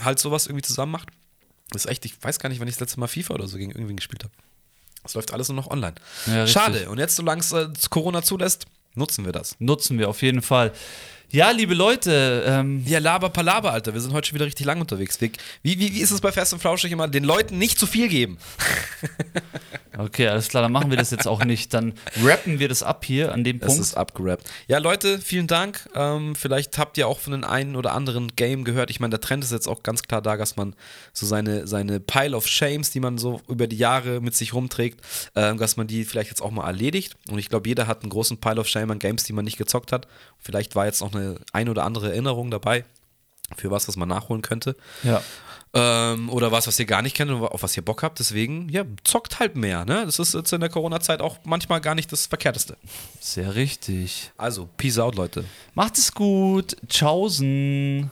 [0.00, 1.08] halt sowas irgendwie zusammen macht.
[1.70, 3.56] Das ist echt, ich weiß gar nicht, wann ich das letzte Mal FIFA oder so
[3.56, 4.34] gegen irgendwen gespielt habe.
[5.02, 5.94] Das läuft alles nur noch online.
[6.26, 6.88] Ja, Schade.
[6.90, 9.56] Und jetzt, solange es äh, Corona zulässt, nutzen wir das.
[9.60, 10.72] Nutzen wir auf jeden Fall.
[11.30, 12.44] Ja, liebe Leute.
[12.46, 13.92] Ähm ja, Laber Palaber, Alter.
[13.92, 15.20] Wir sind heute schon wieder richtig lang unterwegs.
[15.20, 15.32] Wie,
[15.62, 17.08] wie, wie ist es bei Fest und Flauschig immer?
[17.08, 18.38] Den Leuten nicht zu viel geben.
[19.96, 21.72] Okay, alles klar, dann machen wir das jetzt auch nicht.
[21.72, 23.74] Dann rappen wir das ab hier an dem Punkt.
[23.74, 24.50] Es ist abgerappt.
[24.66, 25.88] Ja, Leute, vielen Dank.
[25.94, 28.90] Ähm, vielleicht habt ihr auch von den einen oder anderen Game gehört.
[28.90, 30.74] Ich meine, der Trend ist jetzt auch ganz klar da, dass man
[31.12, 35.00] so seine, seine Pile of Shames, die man so über die Jahre mit sich rumträgt,
[35.34, 37.14] äh, dass man die vielleicht jetzt auch mal erledigt.
[37.28, 39.58] Und ich glaube, jeder hat einen großen Pile of Shame an Games, die man nicht
[39.58, 40.08] gezockt hat.
[40.38, 42.84] Vielleicht war jetzt noch eine ein oder andere Erinnerung dabei
[43.56, 44.76] für was, was man nachholen könnte.
[45.02, 45.22] Ja.
[45.76, 48.20] Ähm, oder was, was ihr gar nicht kennt und auf was ihr Bock habt.
[48.20, 49.84] Deswegen, ja, zockt halt mehr.
[49.84, 50.04] Ne?
[50.06, 52.76] Das ist jetzt in der Corona-Zeit auch manchmal gar nicht das Verkehrteste.
[53.18, 54.30] Sehr richtig.
[54.36, 55.44] Also, peace out, Leute.
[55.74, 56.76] Macht es gut.
[56.88, 58.10] Tschaußen.